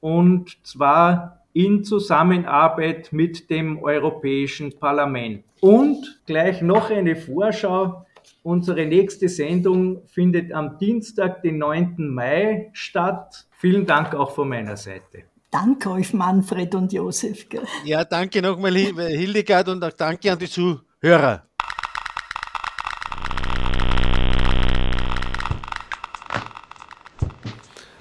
Und 0.00 0.58
zwar 0.64 1.44
in 1.52 1.84
Zusammenarbeit 1.84 3.12
mit 3.12 3.50
dem 3.50 3.82
Europäischen 3.82 4.78
Parlament. 4.78 5.44
Und 5.60 6.20
gleich 6.26 6.62
noch 6.62 6.90
eine 6.90 7.16
Vorschau. 7.16 8.06
Unsere 8.42 8.86
nächste 8.86 9.28
Sendung 9.28 10.02
findet 10.06 10.52
am 10.52 10.78
Dienstag, 10.78 11.42
den 11.42 11.58
9. 11.58 11.96
Mai 11.98 12.70
statt. 12.72 13.46
Vielen 13.58 13.86
Dank 13.86 14.14
auch 14.14 14.30
von 14.30 14.48
meiner 14.48 14.76
Seite. 14.76 15.24
Danke 15.50 15.90
euch, 15.90 16.12
Manfred 16.12 16.74
und 16.74 16.92
Josef. 16.92 17.46
Ja, 17.84 18.04
danke 18.04 18.42
nochmal, 18.42 18.74
Hildegard, 18.74 19.68
und 19.68 19.82
auch 19.82 19.92
danke 19.92 20.30
an 20.30 20.38
die 20.38 20.48
Zuhörer. 20.48 21.44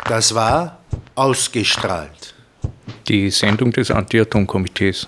Das 0.10 0.34
war 0.34 0.80
ausgestrahlt. 1.16 2.36
Die 3.08 3.30
Sendung 3.30 3.72
des 3.72 3.92
Anti-Atom-Komitees. 3.92 5.08